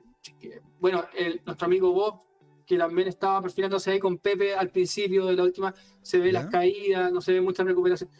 bueno, 0.78 1.06
el- 1.16 1.40
nuestro 1.46 1.66
amigo 1.66 1.90
Bob, 1.92 2.20
que 2.66 2.76
también 2.76 3.08
estaba 3.08 3.40
perfilándose 3.40 3.92
ahí 3.92 3.98
con 3.98 4.18
Pepe 4.18 4.54
al 4.54 4.68
principio 4.70 5.24
de 5.26 5.36
la 5.36 5.44
última, 5.44 5.74
se 6.02 6.18
ve 6.18 6.32
¿Ya? 6.32 6.42
las 6.42 6.50
caídas, 6.50 7.10
no 7.12 7.20
se 7.22 7.32
ve 7.32 7.40
mucha 7.40 7.64
recuperación. 7.64 8.10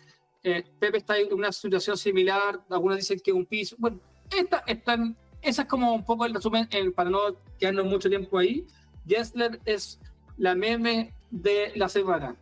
Eh, 0.45 0.65
Pepe 0.81 0.99
está 0.99 1.17
en 1.19 1.33
una 1.33 1.53
situación 1.53 1.97
similar, 1.97 2.61
algunos 2.69 2.97
dicen 2.97 3.21
que 3.23 3.33
un 3.33 3.47
piso. 3.47 3.77
Bueno, 3.79 4.01
esta, 4.37 4.59
están, 4.67 5.17
esa 5.41 5.63
es 5.63 5.69
como 5.69 5.95
un 5.95 6.05
poco 6.05 6.27
el 6.27 6.35
resumen, 6.35 6.67
en- 6.73 6.93
para 6.93 7.11
no 7.11 7.21
quedarnos 7.59 7.87
mucho 7.87 8.09
tiempo 8.09 8.39
ahí. 8.39 8.67
Gensler 9.07 9.61
es 9.65 10.01
la 10.37 10.55
meme 10.55 11.13
de 11.31 11.73
la 11.77 11.89
semana. 11.89 12.35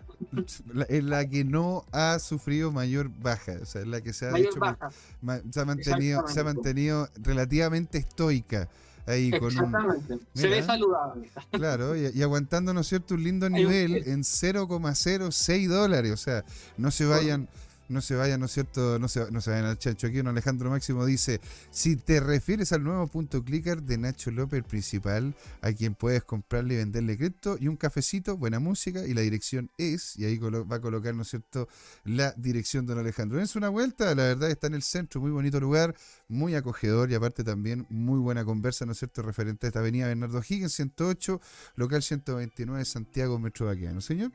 La- 0.73 0.85
es 0.85 1.03
la 1.05 1.27
que 1.29 1.45
no 1.45 1.85
ha 1.93 2.19
sufrido 2.19 2.71
mayor 2.73 3.11
baja. 3.11 3.57
O 3.61 3.65
sea, 3.67 3.83
es 3.83 3.87
la 3.87 4.01
que 4.01 4.13
se 4.13 4.27
ha 4.29 4.31
Mayor 4.31 4.49
hecho. 4.51 4.61
baja. 4.61 4.91
ma- 5.23 5.41
se, 5.51 5.61
ha 5.61 5.65
mantenido, 5.65 6.27
se 6.29 6.41
ha 6.41 6.45
mantenido 6.45 7.09
relativamente 7.17 7.99
estoica. 7.99 8.69
Ahí 9.07 9.31
con 9.31 9.45
un, 9.45 9.51
Exactamente. 9.75 10.19
Se 10.35 10.47
ve 10.49 10.63
saludable. 10.63 11.31
Claro, 11.53 11.97
y, 11.97 12.11
y 12.15 12.23
aguantando, 12.23 12.73
¿no 12.75 12.81
es 12.81 12.87
cierto?, 12.87 13.15
un 13.15 13.25
lindo 13.25 13.47
un- 13.47 13.53
nivel 13.53 13.97
en 14.07 14.23
0,06 14.23 15.69
dólares. 15.69 16.13
O 16.13 16.17
sea, 16.19 16.45
no 16.77 16.91
se 16.91 17.07
vayan, 17.07 17.49
no 17.91 18.01
se 18.01 18.15
vayan, 18.15 18.41
¿no 18.41 18.47
es 18.47 18.53
cierto?, 18.53 18.99
no 18.99 19.09
se, 19.09 19.31
no 19.31 19.41
se 19.41 19.51
vayan 19.51 19.67
al 19.67 19.79
chancho. 19.79 20.07
Aquí 20.07 20.21
un 20.21 20.29
Alejandro 20.29 20.71
Máximo 20.71 21.05
dice, 21.05 21.41
si 21.71 21.97
te 21.97 22.21
refieres 22.21 22.73
al 22.73 22.85
nuevo 22.85 23.07
punto 23.09 23.45
clicker 23.45 23.83
de 23.83 23.99
Nacho 23.99 24.31
López, 24.31 24.65
principal, 24.65 25.35
a 25.61 25.73
quien 25.73 25.95
puedes 25.95 26.25
comprarle 26.25 26.75
y 26.75 26.77
venderle 26.79 27.19
cripto 27.19 27.57
y 27.61 27.69
un 27.69 27.77
cafecito, 27.77 28.37
buena 28.37 28.61
música, 28.61 29.05
y 29.07 29.13
la 29.13 29.21
dirección 29.23 29.71
es, 29.77 30.17
y 30.17 30.25
ahí 30.25 30.39
va 30.39 30.77
a 30.77 30.81
colocar, 30.81 31.15
¿no 31.15 31.23
es 31.23 31.29
cierto?, 31.29 31.69
la 32.05 32.33
dirección 32.37 32.87
de 32.87 32.95
don 32.95 33.03
Alejandro. 33.03 33.39
Dense 33.39 33.59
una 33.59 33.69
vuelta, 33.69 34.15
la 34.15 34.23
verdad 34.23 34.51
está 34.51 34.69
en 34.69 34.75
el 34.75 34.83
centro, 34.83 35.21
muy 35.21 35.31
bonito 35.31 35.61
lugar, 35.61 35.95
muy 36.29 36.55
acogedor 36.55 37.11
y 37.11 37.15
aparte 37.15 37.45
también 37.45 37.87
muy 37.91 38.21
buena 38.21 38.45
conversa, 38.45 38.87
¿no 38.87 38.93
es 38.93 38.99
cierto?, 38.99 39.23
referente 39.23 39.67
a 39.67 39.69
esta 39.69 39.81
avenida 39.81 40.07
Bernardo 40.07 40.41
Higgins, 40.49 40.73
108, 40.73 41.41
local 41.75 42.03
129, 42.03 42.85
Santiago, 42.85 43.39
Metro 43.39 43.67
Baqueano, 43.67 44.01
señor. 44.01 44.31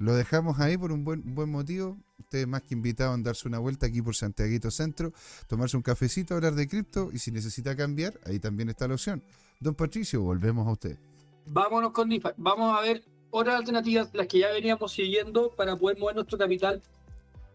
Lo 0.00 0.14
dejamos 0.14 0.58
ahí 0.60 0.78
por 0.78 0.92
un 0.92 1.04
buen, 1.04 1.34
buen 1.34 1.50
motivo. 1.50 1.98
Ustedes 2.18 2.48
más 2.48 2.62
que 2.62 2.72
invitados 2.72 3.18
a 3.18 3.22
darse 3.22 3.46
una 3.46 3.58
vuelta 3.58 3.84
aquí 3.84 4.00
por 4.00 4.16
Santiaguito 4.16 4.70
Centro, 4.70 5.12
tomarse 5.46 5.76
un 5.76 5.82
cafecito, 5.82 6.34
hablar 6.34 6.54
de 6.54 6.66
cripto 6.66 7.10
y 7.12 7.18
si 7.18 7.30
necesita 7.30 7.76
cambiar, 7.76 8.18
ahí 8.24 8.38
también 8.38 8.70
está 8.70 8.88
la 8.88 8.94
opción. 8.94 9.22
Don 9.60 9.74
Patricio, 9.74 10.22
volvemos 10.22 10.66
a 10.66 10.70
usted. 10.70 10.98
Vámonos 11.44 11.92
con 11.92 12.08
DeFi. 12.08 12.30
Vamos 12.38 12.78
a 12.78 12.80
ver 12.80 13.04
otras 13.28 13.56
alternativas, 13.56 14.08
las 14.14 14.26
que 14.26 14.38
ya 14.38 14.50
veníamos 14.52 14.90
siguiendo 14.90 15.50
para 15.50 15.76
poder 15.76 15.98
mover 15.98 16.16
nuestro 16.16 16.38
capital 16.38 16.80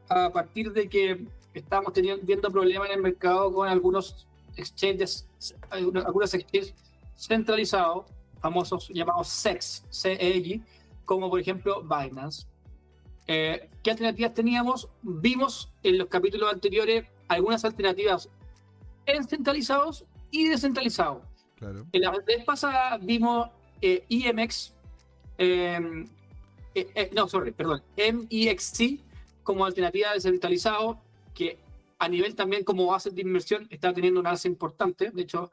a 0.08 0.32
partir 0.32 0.72
de 0.72 0.88
que 0.88 1.26
estamos 1.52 1.94
teniendo, 1.94 2.24
viendo 2.24 2.52
problemas 2.52 2.90
en 2.90 2.98
el 2.98 3.02
mercado 3.02 3.52
con 3.52 3.68
algunos 3.68 4.28
exchanges, 4.56 5.28
algunos 5.72 6.32
exchanges 6.36 6.76
centralizados, 7.18 8.06
famosos 8.40 8.88
llamados 8.90 9.30
SEX, 9.30 9.84
CEG, 9.90 10.62
como 11.06 11.30
por 11.30 11.40
ejemplo 11.40 11.84
Binance. 11.84 12.48
Eh, 13.28 13.70
¿Qué 13.84 13.92
alternativas 13.92 14.34
teníamos? 14.34 14.90
Vimos 15.02 15.74
en 15.84 15.98
los 15.98 16.08
capítulos 16.08 16.52
anteriores 16.52 17.06
algunas 17.28 17.66
alternativas 17.66 18.30
en 19.06 19.24
centralizados 19.24 20.06
y 20.32 20.48
descentralizados. 20.48 21.24
Claro. 21.56 21.86
En 21.92 22.02
la 22.02 22.12
vez 22.12 22.44
pasada 22.46 22.98
vimos 22.98 23.50
eh, 23.82 24.04
IMX, 24.10 24.74
em, 25.38 26.08
eh, 26.74 27.10
no, 27.16 27.28
sorry, 27.28 27.52
perdón, 27.52 27.82
MEXC 27.96 29.00
como 29.44 29.66
alternativa 29.66 30.14
descentralizado, 30.14 31.00
que 31.34 31.60
a 32.00 32.10
nivel 32.10 32.36
también 32.36 32.64
como 32.64 32.88
base 32.88 33.12
de 33.12 33.22
inversión 33.22 33.68
está 33.70 33.94
teniendo 33.94 34.20
una 34.20 34.32
alza 34.32 34.48
importante. 34.48 35.12
De 35.12 35.22
hecho, 35.22 35.52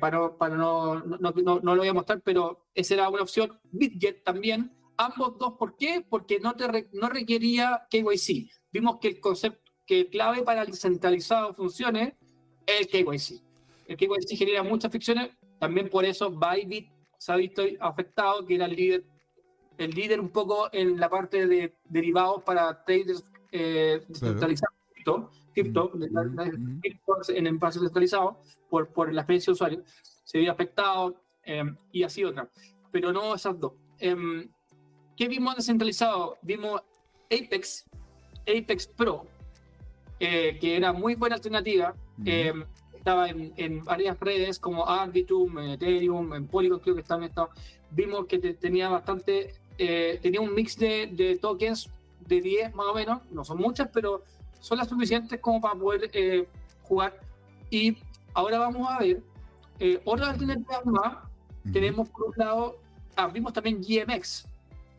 para, 0.00 0.36
para 0.36 0.56
no, 0.56 1.00
no, 1.00 1.18
no, 1.18 1.60
no, 1.60 1.74
lo 1.74 1.76
voy 1.76 1.88
a 1.88 1.94
mostrar, 1.94 2.20
pero 2.22 2.66
esa 2.74 2.94
era 2.94 3.08
una 3.08 3.22
opción. 3.22 3.58
Bitget 3.64 4.22
también, 4.24 4.72
ambos 4.96 5.38
dos, 5.38 5.54
¿por 5.58 5.76
qué? 5.76 6.04
Porque 6.08 6.40
no, 6.40 6.54
te 6.54 6.88
no 6.92 7.08
requería 7.08 7.86
KYC. 7.90 8.50
Vimos 8.72 8.98
que 9.00 9.08
el 9.08 9.20
concepto, 9.20 9.72
que 9.86 10.08
clave 10.10 10.42
para 10.42 10.62
el 10.62 10.70
descentralizado 10.70 11.54
funcione 11.54 12.16
es 12.66 12.80
el 12.80 12.88
KYC. 12.88 13.42
El 13.86 13.96
KYC 13.96 14.36
genera 14.36 14.62
muchas 14.62 14.90
fricciones, 14.90 15.30
también 15.58 15.88
por 15.88 16.04
eso 16.04 16.30
Bybit 16.30 16.90
se 17.16 17.32
ha 17.32 17.36
visto 17.36 17.62
afectado, 17.80 18.44
que 18.44 18.54
era 18.54 18.66
el 18.66 18.76
líder, 18.76 19.04
el 19.78 19.90
líder 19.90 20.20
un 20.20 20.28
poco 20.28 20.68
en 20.72 21.00
la 21.00 21.08
parte 21.08 21.46
de 21.46 21.74
derivados 21.84 22.42
para 22.42 22.84
traders 22.84 23.24
eh, 23.50 24.02
descentralizados, 24.06 24.76
cripto, 25.52 25.92
mm, 25.94 26.04
mm. 26.04 26.80
en 27.28 27.46
espacio 27.46 27.80
descentralizado, 27.80 28.38
por, 28.68 28.88
por 28.88 29.12
la 29.12 29.22
experiencia 29.22 29.50
de 29.50 29.54
usuario, 29.54 29.82
se 30.24 30.38
vio 30.38 30.52
afectado 30.52 31.16
eh, 31.44 31.64
y 31.92 32.02
así 32.02 32.24
otra. 32.24 32.48
Pero 32.90 33.12
no 33.12 33.34
esas 33.34 33.58
dos. 33.58 33.72
Em, 33.98 34.48
¿Qué 35.16 35.26
vimos 35.26 35.56
descentralizado? 35.56 36.36
Vimos 36.42 36.80
Apex, 37.24 37.84
Apex 38.42 38.86
Pro, 38.86 39.26
eh, 40.20 40.56
que 40.60 40.76
era 40.76 40.92
muy 40.92 41.14
buena 41.14 41.36
alternativa. 41.36 41.94
Eh, 42.24 42.52
estaba 42.94 43.28
en, 43.28 43.84
varias 43.84 44.18
redes 44.20 44.58
como 44.58 44.86
Arbitrum, 44.86 45.58
Ethereum, 45.58 46.34
en 46.34 46.46
Polygon 46.46 46.80
creo 46.80 46.94
que 46.94 47.02
también 47.02 47.30
estaba. 47.30 47.50
Vimos 47.90 48.26
que 48.26 48.38
tenía 48.38 48.88
bastante, 48.88 49.54
eh, 49.78 50.18
tenía 50.20 50.40
un 50.40 50.54
mix 50.54 50.76
de, 50.76 51.38
tokens 51.40 51.88
de 52.20 52.40
10 52.40 52.74
más 52.74 52.86
o 52.86 52.94
menos, 52.94 53.22
no 53.30 53.44
son 53.44 53.58
muchas, 53.58 53.88
pero 53.92 54.22
son 54.60 54.78
las 54.78 54.88
suficientes 54.88 55.40
como 55.40 55.60
para 55.60 55.78
poder 55.78 56.48
jugar. 56.82 57.18
Y 57.70 57.96
ahora 58.34 58.58
vamos 58.58 58.88
a 58.90 58.98
ver 58.98 59.22
otras 60.04 60.30
alternativas 60.30 60.86
más. 60.86 61.16
Tenemos 61.72 62.08
por 62.08 62.28
un 62.28 62.34
lado, 62.36 62.76
abrimos 63.14 63.52
también 63.52 63.82
GMX, 63.82 64.46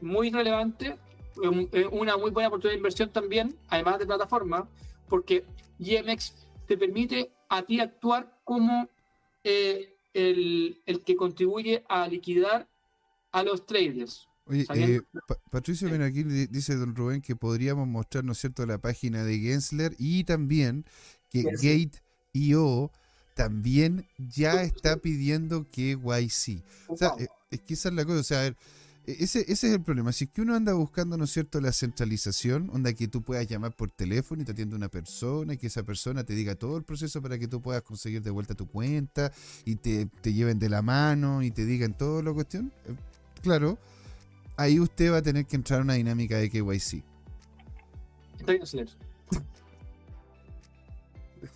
muy 0.02 0.30
relevante, 0.30 0.98
una 1.92 2.18
muy 2.18 2.32
buena 2.32 2.48
oportunidad 2.48 2.74
de 2.74 2.78
inversión 2.78 3.10
también, 3.10 3.58
además 3.70 4.00
de 4.00 4.06
plataforma, 4.06 4.68
porque 5.08 5.46
GMX 5.80 6.36
te 6.68 6.78
permite 6.78 7.32
a 7.50 7.64
ti 7.64 7.80
actuar 7.80 8.40
como 8.44 8.88
eh, 9.44 9.98
el, 10.14 10.82
el, 10.86 11.04
que 11.04 11.16
contribuye 11.16 11.84
a 11.88 12.08
liquidar 12.08 12.68
a 13.32 13.44
los 13.44 13.66
traders. 13.66 14.29
Oye, 14.50 14.66
eh, 14.74 15.02
Patricio 15.52 15.90
aquí 16.04 16.24
dice 16.24 16.76
don 16.76 16.96
Rubén 16.96 17.22
que 17.22 17.36
podríamos 17.36 17.88
mostrar, 17.88 18.24
¿no 18.24 18.32
es 18.32 18.40
cierto?, 18.40 18.66
la 18.66 18.80
página 18.80 19.24
de 19.24 19.38
Gensler 19.38 19.96
y 20.00 20.24
también 20.24 20.86
que 21.30 21.44
Gate.io 21.44 22.92
también 23.36 24.08
ya 24.18 24.64
está 24.64 24.98
pidiendo 24.98 25.70
que 25.70 25.92
YC. 25.92 26.64
O 26.88 26.98
sea, 26.98 27.14
eh, 27.20 27.28
es 27.52 27.62
que 27.62 27.76
esa 27.76 27.90
es 27.90 27.96
la 27.96 28.06
cosa, 28.06 28.20
o 28.20 28.24
sea, 28.24 28.48
e-, 28.48 28.56
ese, 29.06 29.42
ese, 29.42 29.68
es 29.68 29.74
el 29.76 29.82
problema. 29.82 30.12
Si 30.12 30.26
es 30.26 30.32
que 30.32 30.42
uno 30.42 30.56
anda 30.56 30.74
buscando, 30.74 31.16
¿no 31.16 31.26
es 31.26 31.32
cierto?, 31.32 31.62
la 31.62 31.72
centralización, 31.72 32.72
onda 32.74 32.92
que 32.94 33.08
tú 33.08 33.22
puedas 33.22 33.48
llamar 33.48 33.76
por 33.76 33.92
teléfono 33.92 34.42
y 34.42 34.46
te 34.46 34.54
atiende 34.54 34.76
una 34.76 34.90
persona 34.90 35.54
y 35.54 35.58
que 35.58 35.68
esa 35.68 35.84
persona 35.84 36.24
te 36.24 36.34
diga 36.34 36.56
todo 36.56 36.76
el 36.76 36.84
proceso 36.84 37.22
para 37.22 37.38
que 37.38 37.48
tú 37.48 37.62
puedas 37.62 37.84
conseguir 37.84 38.24
de 38.24 38.32
vuelta 38.32 38.56
tu 38.56 38.68
cuenta 38.68 39.32
y 39.64 39.76
te, 39.76 40.08
te 40.08 40.34
lleven 40.34 40.58
de 40.58 40.70
la 40.70 40.82
mano 40.82 41.44
y 41.44 41.52
te 41.52 41.66
digan 41.66 41.96
todo 41.96 42.24
lo 42.24 42.34
cuestión. 42.34 42.74
Eh, 42.88 42.96
claro, 43.44 43.78
ahí 44.60 44.80
usted 44.80 45.12
va 45.12 45.18
a 45.18 45.22
tener 45.22 45.46
que 45.46 45.56
entrar 45.56 45.80
a 45.80 45.84
una 45.84 45.94
dinámica 45.94 46.38
de 46.38 46.50
KYC. 46.50 47.02
Estoy 48.40 48.62
en 48.74 48.90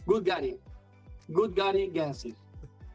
Good 0.05 0.23
Gary. 0.25 0.57
Good 1.27 1.53
Gary 1.53 1.91
Gansy. 1.93 2.33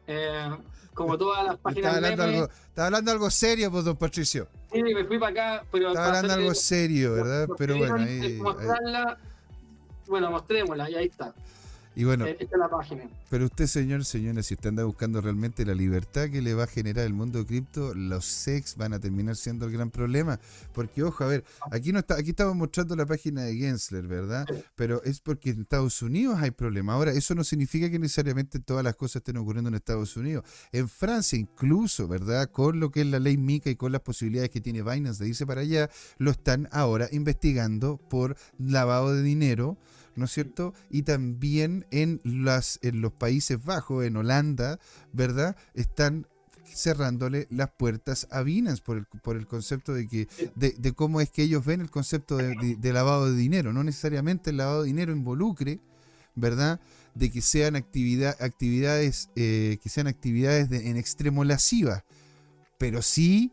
Eh, 0.06 0.50
como 0.94 1.18
todas 1.18 1.44
las 1.44 1.58
páginas 1.58 1.94
está 1.94 1.96
hablando, 1.96 2.22
algo, 2.22 2.44
está 2.68 2.86
hablando 2.86 3.10
algo 3.12 3.30
serio, 3.30 3.70
pues, 3.70 3.84
don 3.84 3.96
Patricio. 3.96 4.48
Sí, 4.72 4.82
me 4.82 5.04
fui 5.04 5.18
para 5.18 5.32
acá, 5.32 5.66
pero... 5.70 5.88
Está 5.88 6.06
hablando 6.06 6.32
algo 6.32 6.54
serio, 6.54 7.12
¿verdad? 7.14 7.48
Pero 7.58 7.76
bueno, 7.76 7.96
ahí... 7.96 8.38
Mostrarla, 8.40 9.18
bueno, 10.06 10.30
mostrémosla 10.30 10.90
y 10.90 10.94
ahí 10.94 11.06
está. 11.06 11.34
Y 11.98 12.04
bueno, 12.04 12.26
eh, 12.26 12.36
esta 12.38 12.54
es 12.54 12.60
la 12.60 12.70
página. 12.70 13.10
Pero 13.28 13.46
usted, 13.46 13.66
señor, 13.66 14.04
señores, 14.04 14.46
si 14.46 14.54
usted 14.54 14.68
anda 14.68 14.84
buscando 14.84 15.20
realmente 15.20 15.66
la 15.66 15.74
libertad 15.74 16.30
que 16.30 16.40
le 16.40 16.54
va 16.54 16.62
a 16.62 16.66
generar 16.68 17.04
el 17.04 17.12
mundo 17.12 17.44
cripto, 17.44 17.92
los 17.92 18.24
sex 18.24 18.76
van 18.76 18.92
a 18.92 19.00
terminar 19.00 19.34
siendo 19.34 19.66
el 19.66 19.72
gran 19.72 19.90
problema. 19.90 20.38
Porque, 20.72 21.02
ojo, 21.02 21.24
a 21.24 21.26
ver, 21.26 21.44
aquí 21.72 21.90
no 21.90 21.98
está, 21.98 22.14
aquí 22.14 22.30
estamos 22.30 22.54
mostrando 22.54 22.94
la 22.94 23.04
página 23.04 23.42
de 23.42 23.56
Gensler, 23.56 24.06
¿verdad? 24.06 24.46
Pero 24.76 25.02
es 25.02 25.20
porque 25.20 25.50
en 25.50 25.62
Estados 25.62 26.00
Unidos 26.00 26.38
hay 26.40 26.52
problemas. 26.52 26.94
Ahora, 26.94 27.10
eso 27.10 27.34
no 27.34 27.42
significa 27.42 27.90
que 27.90 27.98
necesariamente 27.98 28.60
todas 28.60 28.84
las 28.84 28.94
cosas 28.94 29.16
estén 29.16 29.38
ocurriendo 29.38 29.66
en 29.66 29.74
Estados 29.74 30.16
Unidos. 30.16 30.44
En 30.70 30.88
Francia, 30.88 31.36
incluso, 31.36 32.06
¿verdad? 32.06 32.48
Con 32.52 32.78
lo 32.78 32.92
que 32.92 33.00
es 33.00 33.08
la 33.08 33.18
ley 33.18 33.36
MICA 33.36 33.70
y 33.70 33.74
con 33.74 33.90
las 33.90 34.02
posibilidades 34.02 34.50
que 34.50 34.60
tiene 34.60 34.82
Binance 34.84 35.24
de 35.24 35.30
irse 35.30 35.46
para 35.46 35.62
allá, 35.62 35.90
lo 36.18 36.30
están 36.30 36.68
ahora 36.70 37.08
investigando 37.10 37.96
por 37.96 38.36
lavado 38.56 39.12
de 39.12 39.22
dinero 39.24 39.76
¿no 40.18 40.26
es 40.26 40.32
cierto? 40.32 40.74
Y 40.90 41.02
también 41.02 41.86
en, 41.90 42.20
las, 42.24 42.78
en 42.82 43.00
los 43.00 43.12
Países 43.12 43.64
Bajos, 43.64 44.04
en 44.04 44.16
Holanda, 44.16 44.78
¿verdad? 45.12 45.56
Están 45.74 46.26
cerrándole 46.74 47.46
las 47.50 47.70
puertas 47.70 48.26
a 48.30 48.42
Binance 48.42 48.82
por 48.82 48.98
el, 48.98 49.06
por 49.22 49.36
el 49.36 49.46
concepto 49.46 49.94
de 49.94 50.06
que 50.06 50.28
de, 50.54 50.92
cómo 50.92 51.20
es 51.20 51.30
que 51.30 51.42
ellos 51.42 51.64
ven 51.64 51.80
el 51.80 51.90
concepto 51.90 52.36
de, 52.36 52.92
lavado 52.92 53.30
de 53.30 53.36
dinero. 53.36 53.72
No 53.72 53.84
necesariamente 53.84 54.50
el 54.50 54.58
lavado 54.58 54.82
de 54.82 54.88
dinero 54.88 55.12
involucre, 55.12 55.80
¿verdad? 56.34 56.80
De 57.14 57.30
que 57.30 57.40
sean 57.40 57.76
actividad, 57.76 58.36
actividades 58.40 59.30
eh, 59.34 59.78
que 59.82 59.88
sean 59.88 60.06
actividades 60.06 60.70
en 60.70 60.96
extremo 60.96 61.44
lascivas, 61.44 62.04
pero 62.76 63.02
sí 63.02 63.52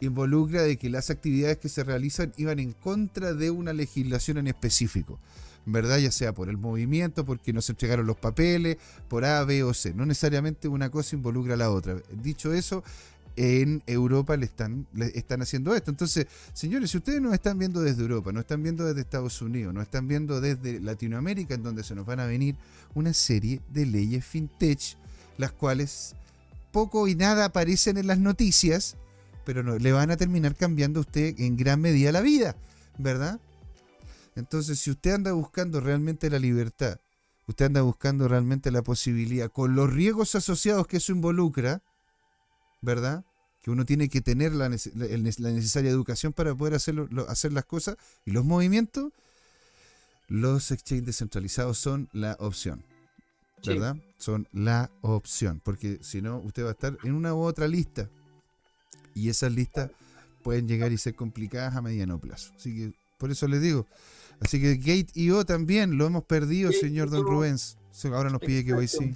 involucra 0.00 0.62
de 0.62 0.76
que 0.76 0.90
las 0.90 1.10
actividades 1.10 1.58
que 1.58 1.68
se 1.68 1.84
realizan 1.84 2.32
iban 2.36 2.58
en 2.58 2.72
contra 2.72 3.32
de 3.32 3.50
una 3.50 3.72
legislación 3.72 4.38
en 4.38 4.48
específico. 4.48 5.18
¿Verdad? 5.66 5.98
Ya 5.98 6.10
sea 6.10 6.32
por 6.32 6.48
el 6.48 6.58
movimiento, 6.58 7.24
porque 7.24 7.52
no 7.52 7.62
se 7.62 7.72
entregaron 7.72 8.06
los 8.06 8.16
papeles, 8.16 8.76
por 9.08 9.24
A, 9.24 9.44
B 9.44 9.62
o 9.62 9.74
C. 9.74 9.94
No 9.94 10.06
necesariamente 10.06 10.68
una 10.68 10.90
cosa 10.90 11.16
involucra 11.16 11.54
a 11.54 11.56
la 11.56 11.70
otra. 11.70 11.96
Dicho 12.22 12.52
eso, 12.52 12.84
en 13.36 13.82
Europa 13.86 14.36
le 14.36 14.46
están, 14.46 14.86
le 14.94 15.06
están 15.18 15.42
haciendo 15.42 15.74
esto. 15.74 15.90
Entonces, 15.90 16.26
señores, 16.52 16.90
si 16.90 16.98
ustedes 16.98 17.20
nos 17.20 17.34
están 17.34 17.58
viendo 17.58 17.80
desde 17.80 18.02
Europa, 18.02 18.32
no 18.32 18.40
están 18.40 18.62
viendo 18.62 18.84
desde 18.84 19.00
Estados 19.00 19.40
Unidos, 19.42 19.74
no 19.74 19.82
están 19.82 20.06
viendo 20.06 20.40
desde 20.40 20.80
Latinoamérica, 20.80 21.54
en 21.54 21.62
donde 21.62 21.82
se 21.82 21.94
nos 21.94 22.06
van 22.06 22.20
a 22.20 22.26
venir 22.26 22.56
una 22.94 23.12
serie 23.12 23.60
de 23.70 23.86
leyes 23.86 24.24
fintech, 24.24 24.96
las 25.36 25.52
cuales 25.52 26.14
poco 26.70 27.08
y 27.08 27.14
nada 27.14 27.46
aparecen 27.46 27.96
en 27.98 28.06
las 28.06 28.18
noticias, 28.18 28.96
pero 29.44 29.62
no, 29.62 29.78
le 29.78 29.92
van 29.92 30.10
a 30.10 30.16
terminar 30.16 30.54
cambiando 30.54 31.00
a 31.00 31.02
usted 31.02 31.38
en 31.38 31.56
gran 31.56 31.80
medida 31.80 32.12
la 32.12 32.20
vida, 32.20 32.56
¿verdad? 32.98 33.40
Entonces, 34.36 34.80
si 34.80 34.90
usted 34.90 35.12
anda 35.12 35.32
buscando 35.32 35.80
realmente 35.80 36.28
la 36.30 36.38
libertad, 36.38 36.98
usted 37.46 37.66
anda 37.66 37.82
buscando 37.82 38.26
realmente 38.28 38.70
la 38.70 38.82
posibilidad, 38.82 39.50
con 39.50 39.74
los 39.74 39.92
riesgos 39.92 40.34
asociados 40.34 40.86
que 40.86 40.96
eso 40.96 41.12
involucra, 41.12 41.82
¿verdad? 42.80 43.24
Que 43.62 43.70
uno 43.70 43.84
tiene 43.84 44.08
que 44.08 44.20
tener 44.20 44.52
la, 44.52 44.68
necesaria 44.68 45.90
educación 45.90 46.32
para 46.32 46.54
poder 46.54 46.74
hacerlo, 46.74 47.08
hacer 47.28 47.52
las 47.52 47.64
cosas 47.64 47.96
y 48.26 48.32
los 48.32 48.44
movimientos, 48.44 49.12
los 50.28 50.70
exchanges 50.70 51.06
descentralizados 51.06 51.78
son 51.78 52.08
la 52.12 52.36
opción. 52.40 52.84
¿Verdad? 53.64 53.96
Son 54.18 54.46
la 54.52 54.90
opción. 55.00 55.62
Porque 55.64 55.98
si 56.02 56.20
no, 56.20 56.36
usted 56.38 56.64
va 56.64 56.68
a 56.68 56.72
estar 56.72 56.98
en 57.02 57.14
una 57.14 57.34
u 57.34 57.38
otra 57.38 57.66
lista. 57.66 58.10
Y 59.14 59.30
esas 59.30 59.52
listas 59.52 59.90
pueden 60.42 60.68
llegar 60.68 60.92
y 60.92 60.98
ser 60.98 61.14
complicadas 61.14 61.74
a 61.74 61.80
mediano 61.80 62.18
plazo. 62.18 62.52
Así 62.54 62.76
que 62.76 62.92
por 63.16 63.30
eso 63.30 63.48
les 63.48 63.62
digo, 63.62 63.86
Así 64.40 64.60
que 64.60 64.76
Gate.io 64.76 65.44
también 65.44 65.96
lo 65.96 66.06
hemos 66.06 66.24
perdido, 66.24 66.72
señor 66.72 67.10
Don 67.10 67.24
Rubens. 67.24 67.78
Ahora 68.12 68.30
nos 68.30 68.40
pide 68.40 68.64
que 68.64 68.74
voy 68.74 68.88
sí. 68.88 69.14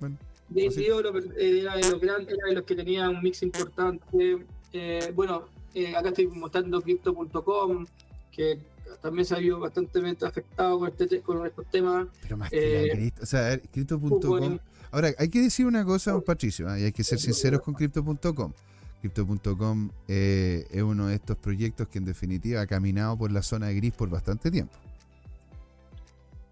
Bueno, 0.00 0.16
Gate.io 0.50 1.00
era 1.38 1.76
de 1.76 1.90
los 1.90 2.00
grandes, 2.00 2.34
era 2.34 2.48
de 2.48 2.54
los 2.54 2.64
que 2.64 2.74
tenía 2.74 3.08
un 3.08 3.22
mix 3.22 3.42
importante. 3.42 4.38
Eh, 4.72 5.12
bueno, 5.14 5.46
eh, 5.74 5.94
acá 5.94 6.08
estoy 6.08 6.26
mostrando 6.26 6.80
crypto.com, 6.82 7.86
que 8.32 8.58
también 9.00 9.24
se 9.24 9.34
ha 9.34 9.38
visto 9.38 9.58
bastante 9.60 10.26
afectado 10.26 10.78
con, 10.78 10.88
este, 10.88 11.20
con 11.20 11.46
estos 11.46 11.66
temas. 11.70 12.08
Pero 12.22 12.36
más 12.36 12.50
que 12.50 12.86
la 12.88 12.94
cripto, 12.94 13.22
o 13.22 13.26
sea, 13.26 13.58
crypto.com. 13.58 14.58
Ahora, 14.92 15.14
hay 15.18 15.28
que 15.28 15.40
decir 15.40 15.66
una 15.66 15.84
cosa, 15.84 16.20
Patricio, 16.20 16.68
¿ah? 16.68 16.78
y 16.78 16.84
hay 16.84 16.92
que 16.92 17.04
ser 17.04 17.18
sinceros 17.20 17.60
con 17.60 17.74
crypto.com. 17.74 18.52
Crypto.com 19.00 19.90
eh, 20.08 20.66
es 20.70 20.82
uno 20.82 21.08
de 21.08 21.14
estos 21.16 21.36
proyectos 21.36 21.88
que 21.88 21.98
en 21.98 22.04
definitiva 22.04 22.60
ha 22.60 22.66
caminado 22.66 23.16
por 23.16 23.32
la 23.32 23.42
zona 23.42 23.68
de 23.68 23.74
gris 23.74 23.92
por 23.92 24.08
bastante 24.10 24.50
tiempo. 24.50 24.74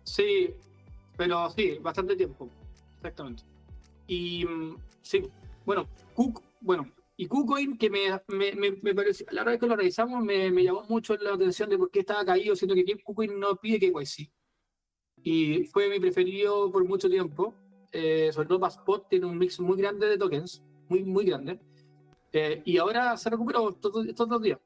Sí, 0.04 0.54
pero 1.16 1.50
sí, 1.50 1.78
bastante 1.80 2.16
tiempo, 2.16 2.48
exactamente. 2.96 3.42
Y 4.06 4.44
mm, 4.44 4.76
sí, 5.02 5.22
bueno, 5.66 5.86
Cook, 6.14 6.42
bueno, 6.60 6.90
y 7.20 7.26
KuCoin, 7.26 7.76
que 7.76 7.90
me, 7.90 8.10
me, 8.28 8.78
me, 8.80 8.94
pareció, 8.94 9.26
la 9.32 9.40
verdad 9.40 9.54
es 9.54 9.60
que 9.60 9.66
lo 9.66 9.76
revisamos, 9.76 10.24
me, 10.24 10.52
me, 10.52 10.62
llamó 10.62 10.84
mucho 10.88 11.16
la 11.16 11.34
atención 11.34 11.68
de 11.68 11.76
por 11.76 11.90
qué 11.90 12.00
estaba 12.00 12.24
caído, 12.24 12.54
siendo 12.54 12.76
que 12.76 12.84
KuCoin 13.04 13.38
no 13.38 13.56
pide 13.56 13.80
KYC. 13.80 14.30
Y 15.24 15.64
fue 15.66 15.90
mi 15.90 15.98
preferido 15.98 16.70
por 16.70 16.84
mucho 16.84 17.10
tiempo. 17.10 17.54
Eh, 17.90 18.30
sobre 18.32 18.46
todo 18.46 18.60
Passport 18.60 19.08
tiene 19.08 19.26
un 19.26 19.36
mix 19.36 19.58
muy 19.58 19.76
grande 19.76 20.06
de 20.06 20.16
tokens, 20.16 20.62
muy, 20.88 21.02
muy 21.04 21.24
grande. 21.24 21.58
Eh, 22.32 22.62
y 22.64 22.78
ahora 22.78 23.16
se 23.16 23.30
recuperó 23.30 23.70
estos, 23.70 24.28
dos 24.28 24.42
días. 24.42 24.58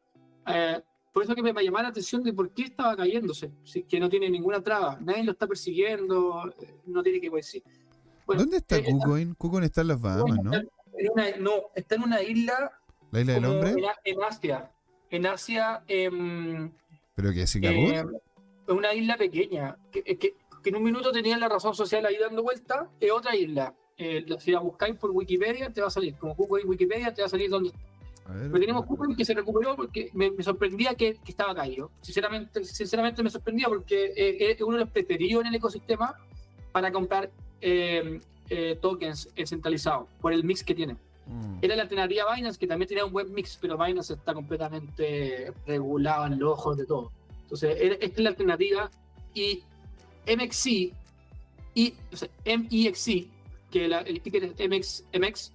Eh, 0.47 0.81
por 1.13 1.23
eso 1.23 1.35
que 1.35 1.43
me 1.43 1.53
llamó 1.53 1.79
la 1.79 1.89
atención 1.89 2.23
de 2.23 2.33
por 2.33 2.51
qué 2.51 2.65
estaba 2.65 2.97
cayéndose, 2.97 3.53
si 3.65 3.83
que 3.83 4.01
no 4.01 4.09
tiene 4.09 4.31
ninguna 4.31 4.63
traba, 4.63 4.99
nadie 5.01 5.25
lo 5.25 5.33
está 5.33 5.47
persiguiendo, 5.47 6.53
no 6.87 7.03
tiene 7.03 7.21
KYC. 7.21 7.63
Bueno, 8.27 8.43
¿Dónde 8.43 8.57
está 8.59 8.83
KuCoin? 8.83 9.35
KuCoin 9.35 9.65
está 9.65 9.83
en 9.83 9.89
las 9.89 10.01
Bahamas, 10.01 10.39
¿no? 10.43 10.51
no, 11.39 11.53
está 11.75 11.97
en 11.97 12.03
una 12.03 12.23
isla. 12.23 12.73
¿La 13.11 13.21
isla 13.21 13.33
del 13.35 13.45
hombre? 13.45 13.75
En, 14.05 14.23
Asia. 14.23 14.71
En 15.11 15.27
Asia. 15.27 15.83
Em, 15.87 16.73
¿Pero 17.15 17.33
que 17.33 17.43
es 17.43 17.51
Singapur? 17.51 18.15
Eh, 18.69 18.73
una 18.73 18.95
isla 18.95 19.17
pequeña. 19.17 19.77
Que, 19.91 20.03
que, 20.03 20.35
en 20.65 20.77
un 20.77 20.83
minuto 20.83 21.13
tenían 21.13 21.41
la 21.41 21.49
razón 21.49 21.75
social 21.75 22.07
ahí 22.07 22.17
dando 22.19 22.43
vuelta. 22.43 22.89
Es 23.01 23.11
otra 23.11 23.37
isla. 23.37 23.75
Eh, 24.03 24.27
si 24.41 24.51
la 24.51 24.59
buscáis 24.59 24.97
por 24.97 25.11
Wikipedia, 25.11 25.73
te 25.73 25.81
va 25.81 25.87
a 25.87 25.91
salir. 25.91 26.15
Como 26.17 26.35
Google 26.35 26.63
en 26.63 26.69
Wikipedia, 26.69 27.15
te 27.15 27.23
va 27.23 27.27
a 27.27 27.31
salir 27.31 27.49
donde 27.49 27.71
Pero 28.27 28.59
tenemos 28.59 28.85
Google 28.85 29.15
que 29.15 29.25
se 29.25 29.33
recuperó 29.33 29.77
porque 29.77 30.11
me, 30.13 30.31
sorprendía 30.43 30.95
que, 30.95 31.19
estaba 31.27 31.55
caído. 31.55 31.91
Sinceramente, 32.01 32.65
sinceramente 32.65 33.23
me 33.23 33.31
sorprendía 33.31 33.69
porque 33.69 34.13
eh, 34.17 34.53
es 34.53 34.61
uno 34.63 34.77
de 34.77 34.85
los 34.85 34.91
preferidos 34.91 35.43
en 35.43 35.49
el 35.49 35.55
ecosistema 35.55 36.17
para 36.73 36.91
comprar 36.91 37.31
eh, 37.61 38.21
eh, 38.51 38.77
tokens 38.81 39.29
centralizados 39.47 40.09
por 40.21 40.33
el 40.33 40.43
mix 40.43 40.65
que 40.65 40.75
tiene. 40.75 40.97
Mm. 41.27 41.59
Era 41.63 41.77
la 41.77 41.83
alternativa 41.83 42.35
Binance, 42.35 42.59
que 42.59 42.67
también 42.67 42.89
tenía 42.89 43.05
un 43.05 43.13
buen 43.13 43.33
mix, 43.33 43.57
pero 43.61 43.79
Binance 43.79 44.15
está 44.15 44.35
completamente 44.35 45.53
regulado 45.65 46.27
en 46.27 46.41
los 46.41 46.53
ojos 46.53 46.77
de 46.77 46.87
todo. 46.87 47.13
Entonces, 47.43 47.77
esta 48.01 48.17
es 48.17 48.19
la 48.19 48.31
alternativa. 48.31 48.91
Y 49.35 49.63
MXC, 50.27 50.93
y, 51.75 51.95
MEXC, 52.45 53.29
que 53.73 53.87
el 53.87 54.21
ticket 54.21 54.55
es 54.57 54.69
MX, 54.69 55.05
MX, 55.19 55.53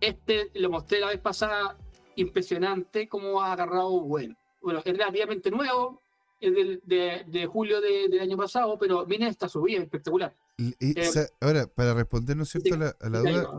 este 0.00 0.50
lo 0.54 0.70
mostré 0.70 1.00
la 1.00 1.08
vez 1.08 1.18
pasada, 1.18 1.76
impresionante 2.16 3.08
cómo 3.08 3.42
ha 3.42 3.52
agarrado 3.52 4.00
bueno. 4.00 4.36
Bueno, 4.62 4.80
es 4.84 4.96
relativamente 4.96 5.50
nuevo, 5.50 6.00
es 6.40 6.80
de, 6.84 7.24
de, 7.26 7.46
julio 7.46 7.80
del 7.80 8.18
año 8.20 8.36
pasado, 8.36 8.78
pero 8.78 9.04
viene 9.04 9.28
esta 9.28 9.48
subida 9.48 9.82
espectacular. 9.82 10.34
Eh, 10.58 10.94
ahora, 11.40 11.66
para 11.66 11.94
responder, 11.94 12.36
¿no 12.36 12.42
es 12.42 12.50
cierto?, 12.50 12.74
a 12.74 13.08
la, 13.08 13.18
duda, 13.18 13.50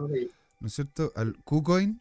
¿no 0.60 0.68
es 0.68 0.74
cierto? 0.74 1.12
Al 1.16 1.36
KuCoin 1.44 2.00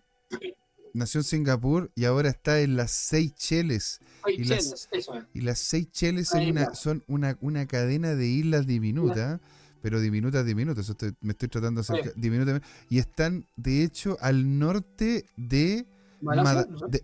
nació 0.92 1.20
en 1.20 1.24
Singapur 1.24 1.90
y 1.94 2.04
ahora 2.04 2.28
está 2.28 2.60
en 2.60 2.76
las 2.76 2.90
Seychelles. 2.90 4.00
Y 4.26 4.44
las, 4.44 4.88
y 5.32 5.40
las 5.40 5.58
Seychelles 5.58 6.28
son, 6.28 6.46
una, 6.46 6.74
son 6.74 7.02
una, 7.08 7.38
una 7.40 7.66
cadena 7.66 8.14
de 8.14 8.26
islas 8.26 8.66
diminutas, 8.66 9.40
pero 9.82 10.00
diminutas, 10.00 10.44
diminutas. 10.44 10.94
me 11.20 11.32
estoy 11.32 11.48
tratando 11.48 11.82
de 11.82 11.92
hacer 11.92 12.14
diminutas. 12.16 12.60
Y 12.88 12.98
están, 12.98 13.46
de 13.56 13.84
hecho, 13.84 14.16
al 14.20 14.58
norte 14.58 15.26
de, 15.36 15.86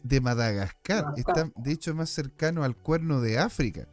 de, 0.02 0.20
Madagascar. 0.20 1.14
Están, 1.16 1.52
de 1.56 1.72
hecho, 1.72 1.94
más 1.94 2.10
cercano 2.10 2.64
al 2.64 2.76
cuerno 2.76 3.20
de 3.20 3.38
África. 3.38 3.88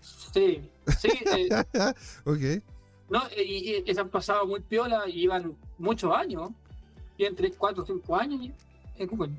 Sí, 0.00 0.68
sí. 0.98 1.08
Eh, 1.26 1.48
ok. 2.24 2.62
¿no? 3.12 3.22
Y, 3.36 3.84
se 3.92 4.00
han 4.00 4.08
pasado 4.08 4.46
muy 4.46 4.60
piola 4.60 5.08
y 5.08 5.20
llevan 5.20 5.54
muchos 5.78 6.14
años, 6.14 6.50
tienen 7.16 7.36
3, 7.36 7.54
4, 7.58 7.84
5 7.86 8.16
años 8.16 8.50
en 8.96 9.06
Google. 9.06 9.32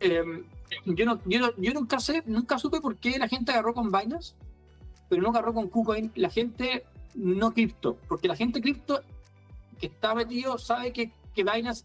Em, 0.00 0.44
yo, 0.84 1.06
no, 1.06 1.20
yo, 1.24 1.54
yo, 1.56 1.72
nunca 1.72 2.00
sé, 2.00 2.22
nunca 2.26 2.58
supe 2.58 2.80
por 2.80 2.96
qué 2.96 3.18
la 3.18 3.28
gente 3.28 3.52
agarró 3.52 3.74
con 3.74 3.92
Binance, 3.92 4.34
pero 5.08 5.22
no 5.22 5.28
agarró 5.30 5.54
con 5.54 5.68
KuCoin. 5.68 6.10
La 6.16 6.30
gente 6.30 6.84
no 7.16 7.52
cripto, 7.52 7.96
porque 8.08 8.28
la 8.28 8.36
gente 8.36 8.60
cripto 8.60 9.00
que 9.78 9.86
está 9.86 10.14
metido 10.14 10.58
sabe 10.58 10.92
que, 10.92 11.12
que 11.34 11.42
Binance 11.42 11.84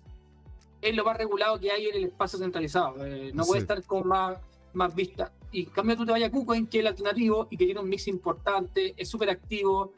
es 0.81 0.95
lo 0.95 1.05
más 1.05 1.17
regulado 1.17 1.59
que 1.59 1.71
hay 1.71 1.87
en 1.87 1.95
el 1.95 2.03
espacio 2.05 2.39
centralizado. 2.39 3.05
Eh, 3.05 3.31
no 3.33 3.45
puede 3.45 3.61
estar 3.61 3.83
con 3.83 4.07
más, 4.07 4.37
más 4.73 4.93
vista. 4.95 5.31
Y 5.51 5.63
en 5.63 5.69
cambio 5.69 5.97
tú 5.97 6.05
te 6.05 6.11
vayas 6.11 6.29
a 6.29 6.31
KuCoin, 6.31 6.67
que 6.67 6.77
es 6.77 6.81
el 6.81 6.87
alternativo 6.87 7.47
y 7.49 7.57
que 7.57 7.65
tiene 7.65 7.79
un 7.79 7.89
mix 7.89 8.07
importante, 8.07 8.93
es 8.97 9.09
súper 9.09 9.29
activo, 9.29 9.93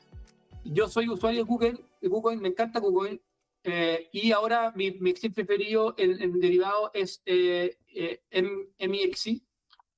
yo 0.64 0.88
soy 0.88 1.10
usuario 1.10 1.44
de 1.44 1.48
Google, 1.48 1.80
de 2.02 2.08
Google 2.08 2.38
me 2.38 2.50
encanta 2.50 2.80
Google, 2.80 3.22
eh, 3.64 4.10
y 4.12 4.32
ahora 4.32 4.74
mi, 4.76 4.92
mi 4.92 5.12
exchange 5.12 5.36
preferido 5.36 5.96
en, 5.98 6.40
derivado 6.40 6.92
es 6.94 7.22
eh, 7.26 7.78
eh 7.94 8.22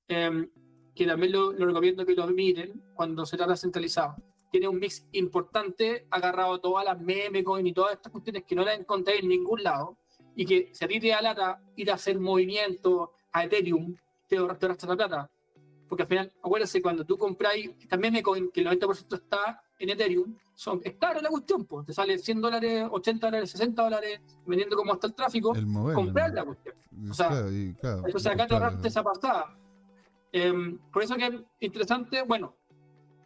em, 0.08 0.50
que 0.94 1.06
también 1.06 1.32
lo, 1.32 1.52
recomiendo 1.52 2.06
que 2.06 2.14
lo 2.14 2.28
miren 2.28 2.84
cuando 2.94 3.26
se 3.26 3.38
trata 3.38 3.58
centralizado. 3.58 4.16
Tiene 4.56 4.70
un 4.70 4.80
mix 4.80 5.06
importante, 5.12 6.08
agarrado 6.10 6.62
todas 6.62 6.86
las 6.86 6.98
meme 6.98 7.44
coin 7.44 7.68
y 7.68 7.74
todas 7.74 7.92
estas 7.92 8.10
cuestiones 8.10 8.46
que 8.46 8.56
no 8.56 8.64
las 8.64 8.80
encontré 8.80 9.20
en 9.20 9.28
ningún 9.28 9.62
lado, 9.62 9.98
y 10.34 10.46
que 10.46 10.70
si 10.72 10.86
a 10.86 10.88
ti 10.88 10.98
te 10.98 11.10
da 11.10 11.22
lata 11.22 11.62
ir 11.76 11.92
a 11.92 11.96
hacer 11.96 12.18
movimiento 12.18 13.12
a 13.34 13.44
Ethereum, 13.44 13.98
te, 14.30 14.38
te 14.38 14.88
la 14.88 14.96
plata. 14.96 15.30
Porque 15.90 16.04
al 16.04 16.08
final, 16.08 16.32
acuérdense, 16.42 16.82
cuando 16.82 17.04
tú 17.04 17.18
compráis 17.18 17.70
también 17.90 18.14
meme 18.14 18.24
coin, 18.24 18.50
que 18.50 18.62
el 18.62 18.68
90% 18.68 19.14
está 19.14 19.62
en 19.78 19.90
Ethereum, 19.90 20.38
son, 20.54 20.80
es 20.86 20.94
caro 20.94 21.20
la 21.20 21.28
cuestión, 21.28 21.66
pues 21.66 21.88
te 21.88 21.94
sale 21.94 22.18
100 22.18 22.40
dólares, 22.40 22.88
80 22.90 23.28
dólares, 23.28 23.52
60 23.52 23.84
dólares, 23.84 24.22
vendiendo 24.46 24.78
como 24.78 24.94
está 24.94 25.08
el 25.08 25.16
tráfico, 25.16 25.54
comprar 25.94 26.34
la 26.34 26.46
cuestión. 26.46 26.76
O 27.12 27.14
sea, 27.14 27.28
claro, 27.82 28.04
entonces 28.06 28.28
acá 28.28 28.48
te 28.48 28.54
ahorraste 28.54 28.88
esa 28.88 29.04
pasada. 29.04 29.54
Em, 30.32 30.78
por 30.94 31.04
eso 31.04 31.18
que 31.18 31.26
es 31.26 31.34
interesante, 31.60 32.22
bueno, 32.22 32.56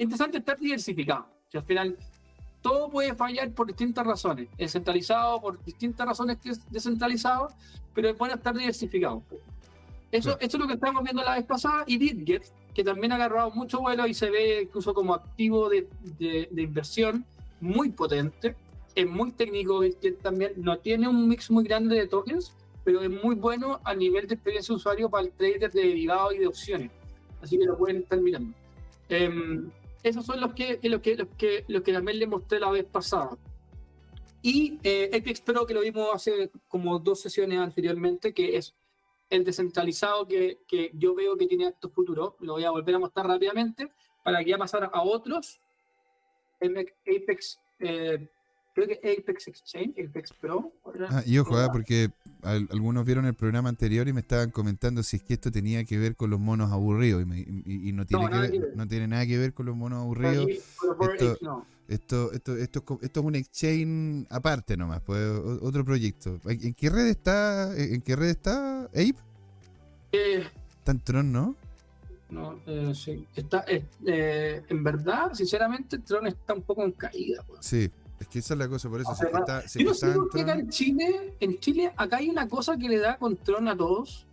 interesante 0.03 0.37
estar 0.39 0.57
diversificado. 0.57 1.27
Si 1.49 1.57
al 1.57 1.63
final 1.63 1.97
todo 2.61 2.89
puede 2.89 3.15
fallar 3.15 3.51
por 3.51 3.67
distintas 3.67 4.05
razones. 4.05 4.49
Es 4.57 4.73
centralizado 4.73 5.39
por 5.41 5.63
distintas 5.63 6.07
razones 6.07 6.37
que 6.37 6.49
es 6.49 6.71
descentralizado, 6.71 7.49
pero 7.93 8.09
es 8.09 8.17
bueno 8.17 8.35
estar 8.35 8.55
diversificado. 8.55 9.23
Eso, 10.11 10.37
eso 10.39 10.57
es 10.57 10.59
lo 10.59 10.67
que 10.67 10.73
estamos 10.73 11.03
viendo 11.03 11.23
la 11.23 11.35
vez 11.35 11.45
pasada 11.45 11.83
y 11.85 11.97
BitGet 11.97 12.43
que 12.73 12.83
también 12.83 13.11
ha 13.11 13.15
agarrado 13.15 13.51
mucho 13.51 13.79
vuelo 13.79 14.07
y 14.07 14.13
se 14.13 14.29
ve 14.29 14.61
incluso 14.63 14.93
como 14.93 15.13
activo 15.13 15.69
de, 15.69 15.87
de, 16.17 16.61
inversión 16.61 17.25
muy 17.59 17.89
potente. 17.89 18.55
Es 18.95 19.07
muy 19.07 19.31
técnico, 19.31 19.81
que 20.01 20.11
también 20.13 20.53
no 20.57 20.77
tiene 20.79 21.07
un 21.07 21.27
mix 21.27 21.51
muy 21.51 21.63
grande 21.63 21.95
de 21.95 22.07
tokens, 22.07 22.53
pero 22.83 23.01
es 23.01 23.09
muy 23.09 23.35
bueno 23.35 23.79
a 23.83 23.93
nivel 23.93 24.27
de 24.27 24.35
experiencia 24.35 24.73
de 24.73 24.77
usuario 24.77 25.09
para 25.09 25.25
el 25.25 25.31
trader 25.31 25.71
de 25.71 25.81
derivados 25.81 26.33
y 26.33 26.37
de 26.37 26.47
opciones. 26.47 26.91
Así 27.41 27.57
que 27.57 27.65
lo 27.65 27.77
pueden 27.77 27.97
estar 27.97 28.19
mirando. 28.19 28.55
Em, 29.09 29.69
esos 30.03 30.25
son 30.25 30.39
los 30.39 30.53
que, 30.53 30.79
los 30.83 31.01
que, 31.01 31.15
los 31.15 31.27
que, 31.37 31.65
los 31.67 31.81
que 31.83 31.93
también 31.93 32.19
le 32.19 32.27
mostré 32.27 32.59
la 32.59 32.71
vez 32.71 32.85
pasada. 32.85 33.37
Y 34.41 34.79
eh, 34.83 35.09
Epic 35.11 35.43
Pro, 35.43 35.65
que 35.65 35.73
lo 35.73 35.81
vimos 35.81 36.09
hace 36.13 36.49
como 36.67 36.97
dos 36.99 37.21
sesiones 37.21 37.59
anteriormente, 37.59 38.33
que 38.33 38.55
es 38.55 38.73
el 39.29 39.43
descentralizado 39.43 40.27
que, 40.27 40.59
que 40.67 40.91
yo 40.93 41.13
veo 41.13 41.37
que 41.37 41.45
tiene 41.45 41.67
actos 41.67 41.91
futuros, 41.93 42.33
lo 42.39 42.53
voy 42.53 42.63
a 42.63 42.71
volver 42.71 42.95
a 42.95 42.99
mostrar 42.99 43.27
rápidamente 43.27 43.89
para 44.23 44.43
que 44.43 44.49
ya 44.51 44.57
pasar 44.57 44.89
a 44.91 45.01
otros. 45.03 45.59
Apex, 46.61 47.59
eh, 47.79 48.27
creo 48.73 48.87
que 48.87 49.17
Apex 49.17 49.47
Exchange, 49.47 49.95
Apex 50.07 50.33
Pro. 50.33 50.71
Ah, 51.09 51.23
y 51.25 51.37
ojo, 51.37 51.57
ah, 51.57 51.69
porque 51.71 52.09
algunos 52.41 53.05
vieron 53.05 53.25
el 53.25 53.33
programa 53.33 53.69
anterior 53.69 54.07
y 54.07 54.13
me 54.13 54.21
estaban 54.21 54.51
comentando 54.51 55.03
si 55.03 55.17
es 55.17 55.23
que 55.23 55.33
esto 55.33 55.51
tenía 55.51 55.83
que 55.83 55.97
ver 55.97 56.15
con 56.15 56.29
los 56.29 56.39
monos 56.39 56.71
aburridos 56.71 57.23
y, 57.23 57.91
no, 57.91 58.05
tiene 58.05 58.29
que 58.29 58.37
ver, 58.37 58.71
no 58.75 58.87
tiene 58.87 59.07
nada 59.07 59.25
que 59.25 59.37
ver 59.37 59.53
con 59.53 59.65
los 59.65 59.75
monos 59.75 60.01
aburridos. 60.01 60.47
Esto, 61.87 62.31
esto, 62.31 62.57
esto, 62.57 62.99
esto, 63.01 63.01
es 63.01 63.17
un 63.17 63.35
exchange 63.35 64.27
aparte 64.29 64.77
nomás, 64.77 65.01
pues 65.01 65.21
otro 65.61 65.83
proyecto. 65.83 66.39
¿En 66.45 66.73
qué 66.73 66.89
red 66.89 67.07
está? 67.07 67.75
¿En 67.75 68.01
qué 68.01 68.15
red 68.15 68.29
está 68.29 68.83
Ape? 68.85 69.15
Eh, 70.11 70.43
está 70.79 70.91
en 70.91 70.99
Tron, 70.99 71.31
¿no? 71.31 71.55
No, 72.29 72.59
eh, 72.67 72.93
sí. 72.93 73.25
Está, 73.35 73.65
eh, 73.67 73.83
eh, 74.05 74.61
en 74.67 74.83
verdad, 74.83 75.33
sinceramente, 75.33 75.97
Tron 75.99 76.27
está 76.27 76.53
un 76.53 76.61
poco 76.61 76.83
en 76.83 76.91
caída. 76.91 77.43
Pues. 77.47 77.65
Sí, 77.65 77.89
es 78.19 78.27
que 78.27 78.39
esa 78.39 78.53
es 78.53 78.57
la 78.59 78.67
cosa, 78.67 78.89
por 78.89 79.01
eso. 79.01 79.11
está, 79.13 79.65
yo 79.65 79.85
no 79.85 79.93
sé 79.93 80.11
por 80.11 80.29
qué 80.29 80.41
acá 80.41 80.53
en 80.53 80.69
Chile, 80.69 81.33
en 81.39 81.59
Chile, 81.59 81.91
acá 81.95 82.17
hay 82.17 82.29
una 82.29 82.47
cosa 82.47 82.77
que 82.77 82.87
le 82.89 82.97
da 82.99 83.17
con 83.17 83.35
Tron 83.37 83.67
a 83.67 83.75
todos. 83.77 84.25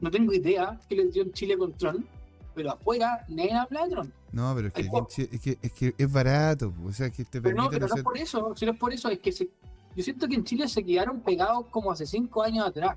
No 0.00 0.10
tengo 0.10 0.32
idea 0.32 0.80
que 0.88 0.96
le 0.96 1.06
dio 1.06 1.22
en 1.22 1.32
Chile 1.32 1.56
con 1.58 1.72
Tron. 1.74 2.06
pero 2.54 2.72
afuera 2.72 3.24
nadie 3.28 3.52
habla 3.52 3.84
de 3.84 3.90
Tron. 3.90 4.12
No, 4.32 4.52
pero 4.54 4.68
es 4.68 4.74
que, 4.74 4.80
en. 4.82 5.06
Chile- 5.06 5.28
es 5.32 5.40
que, 5.40 5.58
es 5.62 5.72
que 5.72 5.94
es 5.96 6.12
barato, 6.12 6.72
o 6.84 6.92
sea, 6.92 7.10
que 7.10 7.24
te 7.24 7.40
Pero 7.40 7.56
no, 7.56 7.68
pero 7.70 7.80
no 7.80 7.86
hacer- 7.86 7.98
es 7.98 8.04
por 8.04 8.18
eso, 8.18 8.54
si 8.56 8.66
no 8.66 8.72
es 8.72 8.78
por 8.78 8.92
eso, 8.92 9.08
es 9.08 9.18
que 9.18 9.32
se- 9.32 9.48
yo 9.96 10.02
siento 10.04 10.28
que 10.28 10.34
en 10.36 10.44
Chile 10.44 10.68
se 10.68 10.84
quedaron 10.84 11.20
pegados 11.20 11.66
como 11.70 11.90
hace 11.92 12.06
cinco 12.06 12.42
años 12.42 12.66
atrás. 12.66 12.96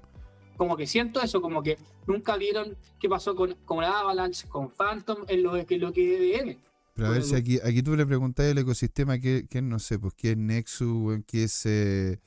Como 0.57 0.77
que 0.77 0.85
siento 0.85 1.19
eso, 1.21 1.41
como 1.41 1.63
que 1.63 1.77
nunca 2.05 2.37
vieron 2.37 2.77
qué 2.99 3.09
pasó 3.09 3.35
con, 3.35 3.55
con 3.65 3.83
Avalanche, 3.83 4.47
con 4.47 4.69
Phantom, 4.69 5.19
en 5.27 5.41
lo 5.43 5.65
que 5.65 5.77
lo 5.79 5.91
que 5.91 6.35
es 6.35 6.57
Pero 6.93 7.07
a 7.07 7.11
ver 7.11 7.21
Bueno, 7.21 7.35
si 7.35 7.35
aquí, 7.35 7.59
aquí 7.63 7.81
tú 7.81 7.95
le 7.95 8.05
preguntás 8.05 8.51
al 8.51 8.57
ecosistema 8.57 9.17
que, 9.17 9.47
que 9.49 9.61
no 9.61 9.79
sé, 9.79 9.97
pues 9.97 10.13
qué 10.15 10.31
es 10.31 10.37
Nexus, 10.37 11.21
qué 11.25 11.43
es, 11.45 11.65
eh, 11.65 12.19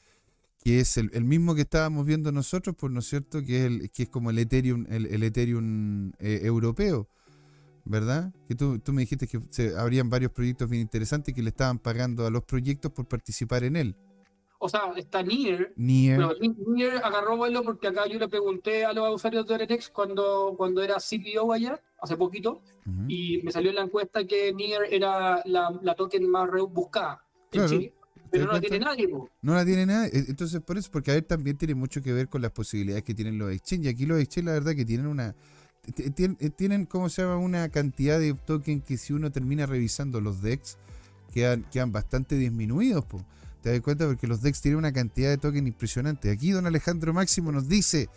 qué 0.64 0.81
es 0.81 0.96
el, 0.96 1.11
el 1.14 1.24
mismo 1.24 1.55
que 1.55 1.61
estábamos 1.62 2.05
viendo 2.05 2.33
nosotros, 2.33 2.74
pues 2.76 2.92
no 2.92 2.98
es 2.98 3.07
cierto, 3.07 3.42
que 3.44 3.61
es, 3.61 3.66
el, 3.66 3.90
que 3.90 4.05
es 4.05 4.09
como 4.09 4.31
el 4.31 4.38
Ethereum, 4.38 4.87
el, 4.90 5.07
el 5.07 5.22
Ethereum 5.22 6.11
eh, 6.18 6.40
europeo, 6.42 7.09
¿verdad? 7.85 8.33
Que 8.48 8.57
tú, 8.57 8.81
tú 8.81 8.92
me 8.92 9.02
dijiste 9.02 9.29
que 9.29 9.40
se, 9.50 9.76
habrían 9.76 10.11
varios 10.11 10.33
proyectos 10.33 10.68
bien 10.68 10.83
interesantes 10.83 11.33
que 11.33 11.42
le 11.42 11.50
estaban 11.50 11.79
pagando 11.79 12.26
a 12.26 12.31
los 12.31 12.42
proyectos 12.42 12.90
por 12.90 13.07
participar 13.07 13.62
en 13.62 13.76
él. 13.76 13.96
O 14.59 14.68
sea, 14.68 14.92
está 14.96 15.22
Nier, 15.22 15.72
Nier, 15.76 16.16
pero 16.16 16.33
Nier 16.66 16.96
agarró 17.05 17.37
vuelo 17.37 17.62
porque 17.62 17.88
acá 17.88 18.07
yo 18.09 18.18
le 18.18 18.29
pregunté 18.29 18.85
a 18.85 18.92
los 18.92 19.14
usuarios 19.14 19.46
de 19.46 19.55
Oretex 19.55 19.90
cuando, 19.90 20.55
cuando 20.57 20.83
era 20.83 20.96
CPO 20.96 21.52
allá, 21.52 21.81
hace 22.00 22.16
poquito, 22.16 22.62
y 23.09 23.40
me 23.42 23.50
salió 23.52 23.70
en 23.70 23.76
la 23.76 23.82
encuesta 23.82 24.24
que 24.26 24.52
Nier 24.52 24.82
era 24.90 25.42
la, 25.44 25.76
la 25.82 25.94
token 25.94 26.28
más 26.30 26.48
buscada 26.70 27.22
en. 27.52 27.66
Chile. 27.66 27.92
¿te 28.14 28.30
Pero 28.40 28.46
no 28.46 28.52
la 28.54 28.61
tiene 28.61 28.78
nadie, 28.80 29.09
po. 29.09 29.30
No 29.42 29.54
la 29.54 29.64
tiene 29.64 29.87
nada. 29.87 30.06
e- 30.09 30.24
Entonces, 30.28 30.61
por 30.61 30.76
eso, 30.76 30.90
porque 30.90 31.12
a 31.12 31.14
ver, 31.14 31.22
también 31.24 31.56
tiene 31.56 31.74
mucho 31.76 32.02
que 32.02 32.12
ver 32.12 32.28
con 32.28 32.42
las 32.42 32.50
posibilidades 32.50 33.04
que 33.04 33.14
tienen 33.14 33.38
los 33.38 33.52
exchanges. 33.52 33.92
Aquí 33.94 34.04
los 34.04 34.18
exchanges, 34.20 34.46
la 34.46 34.52
verdad, 34.52 34.74
que 34.74 34.85
tienen 34.85 35.06
una. 35.06 35.35
t- 35.94 36.11
tien- 36.12 36.37
eh, 36.40 36.50
Tienen, 36.50 36.87
¿cómo 36.87 37.09
se 37.09 37.22
llama? 37.22 37.37
Una 37.37 37.68
cantidad 37.68 38.18
de 38.18 38.35
tokens 38.35 38.82
que 38.85 38.96
si 38.96 39.12
uno 39.12 39.30
termina 39.30 39.64
revisando 39.66 40.20
los 40.20 40.42
DEX, 40.42 40.76
quedan, 41.32 41.64
quedan 41.70 41.92
bastante 41.92 42.35
disminuidos, 42.37 43.04
po. 43.04 43.24
¿Te 43.62 43.70
das 43.70 43.80
cuenta? 43.80 44.06
Porque 44.06 44.26
los 44.26 44.42
DEX 44.42 44.61
tienen 44.61 44.78
una 44.78 44.92
cantidad 44.92 45.28
de 45.30 45.38
tokens 45.38 45.66
impresionante. 45.68 46.30
Aquí 46.30 46.50
don 46.50 46.66
Alejandro 46.66 47.12
Máximo 47.14 47.52
nos 47.52 47.68
dice 47.68 48.09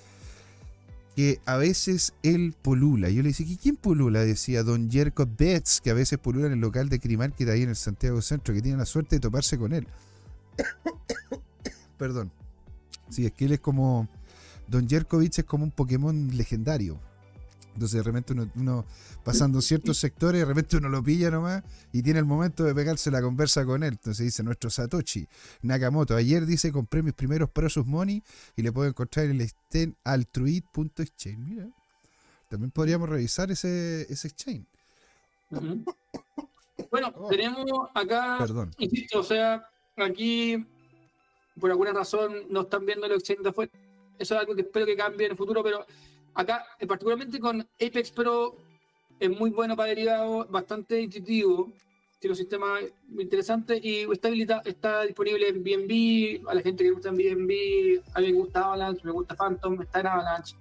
que 1.19 1.41
a 1.45 1.57
veces 1.57 2.13
él 2.23 2.55
polula. 2.61 3.09
Yo 3.09 3.21
le 3.23 3.31
¿y 3.37 3.57
quién 3.57 3.75
polula? 3.75 4.21
Decía 4.21 4.63
don 4.63 4.89
Jerko 4.89 5.27
Betts, 5.37 5.81
que 5.81 5.89
a 5.89 5.93
veces 5.93 6.17
polula 6.17 6.47
en 6.47 6.53
el 6.53 6.59
local 6.61 6.87
de 6.87 6.97
Crimarket 6.97 7.49
ahí 7.49 7.63
en 7.63 7.67
el 7.67 7.75
Santiago 7.75 8.21
Centro, 8.21 8.53
que 8.53 8.61
tiene 8.61 8.77
la 8.77 8.85
suerte 8.85 9.17
de 9.17 9.19
toparse 9.19 9.57
con 9.57 9.73
él. 9.73 9.85
Perdón. 11.97 12.31
Sí, 13.09 13.25
es 13.25 13.33
que 13.33 13.43
él 13.43 13.51
es 13.51 13.59
como. 13.59 14.07
Don 14.69 14.87
Jerkovich 14.87 15.39
es 15.39 15.43
como 15.43 15.65
un 15.65 15.71
Pokémon 15.71 16.37
legendario. 16.37 17.01
Entonces 17.73 17.97
de 17.97 18.03
repente 18.03 18.33
uno, 18.33 18.49
uno 18.55 18.85
pasando 19.23 19.61
ciertos 19.61 19.97
sectores, 19.97 20.41
de 20.41 20.45
repente 20.45 20.77
uno 20.77 20.89
lo 20.89 21.01
pilla 21.03 21.31
nomás 21.31 21.63
y 21.93 22.01
tiene 22.01 22.19
el 22.19 22.25
momento 22.25 22.63
de 22.63 22.73
pegarse 22.75 23.09
la 23.11 23.21
conversa 23.21 23.65
con 23.65 23.83
él. 23.83 23.93
Entonces 23.93 24.25
dice 24.25 24.43
nuestro 24.43 24.69
Satoshi 24.69 25.27
Nakamoto. 25.61 26.15
Ayer 26.15 26.45
dice 26.45 26.71
compré 26.71 27.01
mis 27.03 27.13
primeros 27.13 27.49
Precious 27.49 27.85
Money 27.85 28.21
y 28.55 28.61
le 28.63 28.71
puedo 28.71 28.89
encontrar 28.89 29.25
en 29.25 29.31
el 29.31 29.41
exchange 29.41 29.95
altruid.exchange. 30.03 31.37
Mira, 31.37 31.67
también 32.49 32.71
podríamos 32.71 33.07
revisar 33.07 33.49
ese, 33.51 34.01
ese 34.11 34.27
exchange. 34.27 34.65
Bueno, 36.91 37.13
Oh. 37.15 37.27
tenemos 37.29 37.89
acá, 37.93 38.37
Perdón. 38.39 38.71
insisto, 38.77 39.19
o 39.19 39.23
sea, 39.23 39.67
aquí 39.97 40.65
por 41.59 41.69
alguna 41.71 41.91
razón 41.93 42.33
no 42.49 42.61
están 42.61 42.85
viendo 42.85 43.07
los 43.07 43.19
exchanges 43.19 43.43
de 43.43 43.49
afuera. 43.49 43.71
Eso 44.17 44.33
es 44.35 44.39
algo 44.41 44.55
que 44.55 44.61
espero 44.61 44.85
que 44.85 44.95
cambie 44.95 45.25
en 45.27 45.31
el 45.33 45.37
futuro, 45.37 45.61
pero 45.63 45.85
acá, 46.33 46.63
eh, 46.79 46.87
particularmente 46.87 47.39
con 47.39 47.61
Apex 47.61 48.11
Pro, 48.11 48.55
es 49.19 49.29
muy 49.29 49.49
bueno 49.49 49.75
para 49.75 49.89
derivados, 49.89 50.49
bastante 50.49 51.01
intuitivo, 51.01 51.71
tiene 52.19 52.33
un 52.33 52.37
sistema 52.37 52.79
interesante 53.17 53.79
y 53.81 54.05
está, 54.11 54.59
está 54.65 55.03
disponible 55.03 55.47
en 55.47 55.63
BNB, 55.63 56.49
a 56.49 56.53
la 56.53 56.61
gente 56.61 56.83
que 56.83 56.89
le 56.89 56.95
gusta 56.95 57.09
en 57.09 57.17
BNB, 57.17 58.01
a 58.13 58.19
mí 58.19 58.33
me 58.33 58.39
gusta 58.39 58.65
Avalanche, 58.65 59.01
me 59.05 59.11
gusta 59.11 59.35
Phantom, 59.35 59.81
está 59.81 60.01
en 60.01 60.07
Avalanche, 60.07 60.55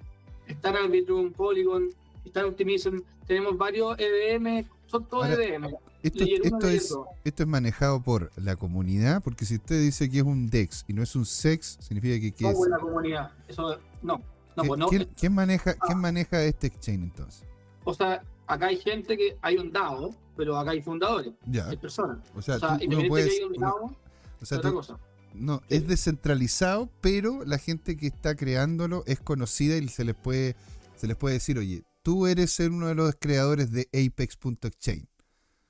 está 0.46 0.70
en 0.70 0.76
Arbitrum, 0.76 1.33
Polygon, 1.33 1.88
está 2.24 2.40
en 2.40 2.46
Optimism, 2.46 2.98
tenemos 3.26 3.57
varios 3.57 3.96
EVM, 3.98 4.64
son 4.87 5.04
todos 5.07 5.26
Ahora, 5.26 5.44
EVM. 5.44 5.74
Esto, 6.00 6.24
esto, 6.24 6.68
es, 6.68 6.96
esto 7.24 7.42
es 7.42 7.48
manejado 7.48 8.00
por 8.00 8.31
la 8.37 8.54
comunidad, 8.54 9.20
porque 9.20 9.44
si 9.44 9.57
usted 9.57 9.81
dice 9.81 10.09
que 10.09 10.18
es 10.18 10.22
un 10.22 10.48
DEX 10.48 10.85
y 10.87 10.92
no 10.92 11.02
es 11.02 11.16
un 11.16 11.26
SEX, 11.26 11.76
significa 11.81 12.20
que, 12.20 12.33
que 12.33 12.44
No 12.44 12.50
es... 12.50 12.57
buena 12.57 12.78
comunidad. 12.78 13.33
Eso 13.48 13.78
no. 14.02 14.22
No, 14.56 14.62
¿Qui- 14.64 14.66
pues 14.68 14.78
no. 14.78 14.87
Ah. 14.87 14.88
¿Quién, 14.90 15.08
quién 15.18 15.34
maneja, 15.34 15.74
¿Quién 15.74 15.98
maneja 15.98 16.42
este 16.44 16.66
exchange 16.68 17.02
entonces? 17.04 17.44
O 17.84 17.94
sea, 17.94 18.22
acá 18.46 18.66
hay 18.66 18.76
gente 18.78 19.16
que 19.16 19.37
hay 19.42 19.56
un 19.56 19.72
DAO, 19.72 20.14
pero 20.37 20.56
acá 20.58 20.72
hay 20.72 20.82
fundadores, 20.82 21.32
Ya, 21.46 21.68
hay 21.68 21.76
personas. 21.76 22.18
o 22.34 22.42
sea, 22.42 22.56
O 22.56 22.58
sea, 22.58 22.78
tú- 22.78 22.87
uno 22.87 23.08
puedes... 23.08 23.28
que 23.28 23.37
haya 23.37 23.46
un 23.46 23.56
uno- 23.56 23.66
DAO, 23.66 23.84
o 23.84 23.96
es 24.42 24.48
sea, 24.48 24.58
otra 24.58 24.70
tú- 24.70 24.76
cosa. 24.76 24.98
no, 25.34 25.58
Sí. 25.68 25.76
es 25.76 25.87
descentralizado, 25.88 26.88
pero 27.00 27.44
la 27.44 27.58
gente 27.58 27.96
que 27.96 28.06
está 28.08 28.34
creándolo 28.37 29.04
es 29.06 29.20
conocida 29.20 29.76
y 29.76 29.88
se 29.88 30.04
les 30.04 30.14
puede, 30.16 30.56
se 30.96 31.06
les 31.06 31.16
puede 31.16 31.34
decir, 31.34 31.58
oye, 31.58 31.84
tú 32.02 32.26
eres 32.26 32.58
uno 32.61 32.88
de 32.88 32.94
los 32.94 33.14
creadores 33.18 33.70
de 33.70 33.88
Apex.exchange. 33.92 35.06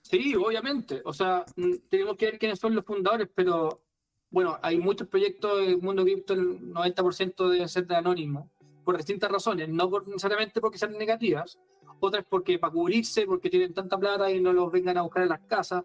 Sí, 0.03 0.35
obviamente. 0.35 1.03
O 1.05 1.13
sea, 1.13 1.45
mm, 1.57 1.73
tenemos 1.91 2.17
que 2.17 2.27
ver 2.27 2.39
quiénes 2.39 2.59
son 2.59 2.75
los 2.75 2.85
fundadores, 2.85 3.29
pero 3.35 3.83
bueno, 4.31 4.59
hay 4.63 4.79
muchos 4.79 5.09
proyectos 5.09 5.59
del 5.59 5.79
mundo 5.83 6.03
cripto, 6.05 6.33
el 6.35 6.73
90% 6.73 7.49
deben 7.51 7.69
ser 7.69 7.87
de 7.87 7.97
anónimo, 7.97 8.51
por 8.89 8.97
distintas 8.97 9.31
razones, 9.31 9.69
no 9.69 9.91
por- 9.91 10.09
necesariamente 10.09 10.63
porque 10.63 10.79
sean 10.79 10.97
negativas, 10.97 11.59
otras 12.01 12.25
porque 12.27 12.59
para 12.59 12.73
cubrirse, 12.73 13.27
porque 13.27 13.51
tienen 13.51 13.75
tanta 13.75 13.99
plata 13.99 14.31
y 14.31 14.41
no 14.41 14.51
los 14.51 14.73
vengan 14.73 14.97
a 14.97 15.03
buscar 15.03 15.25
en 15.25 15.29
las 15.29 15.41
casas, 15.41 15.85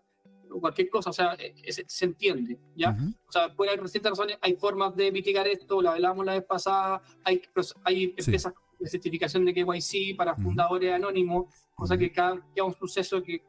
o 0.50 0.62
cualquier 0.62 0.90
cosa, 0.90 1.10
o 1.10 1.14
sea, 1.14 1.34
eh, 1.38 1.54
se, 1.74 1.84
se 1.86 2.06
entiende, 2.06 2.58
¿ya? 2.78 2.92
Ujú. 2.92 3.10
O 3.28 3.32
sea, 3.34 3.54
puede 3.54 3.72
haber 3.72 3.84
distintas 3.84 4.12
razones, 4.12 4.38
hay 4.40 4.56
formas 4.56 4.96
de 4.96 5.12
mitigar 5.12 5.46
esto, 5.50 5.82
lo 5.82 5.90
hablamos 5.90 6.26
la 6.26 6.36
vez 6.36 6.46
pasada, 6.46 7.02
hay, 7.26 7.42
hay 7.84 8.04
empresas 8.18 8.54
de 8.80 8.88
certificación 8.90 9.44
de 9.44 9.54
KYC 9.54 10.16
para 10.16 10.32
Ujú. 10.32 10.44
fundadores 10.44 10.94
anónimos, 10.94 11.54
cosa 11.76 11.98
que 11.98 12.10
cada 12.10 12.40
que 12.56 12.62
un 12.62 12.74
suceso 12.74 13.22
que, 13.22 13.44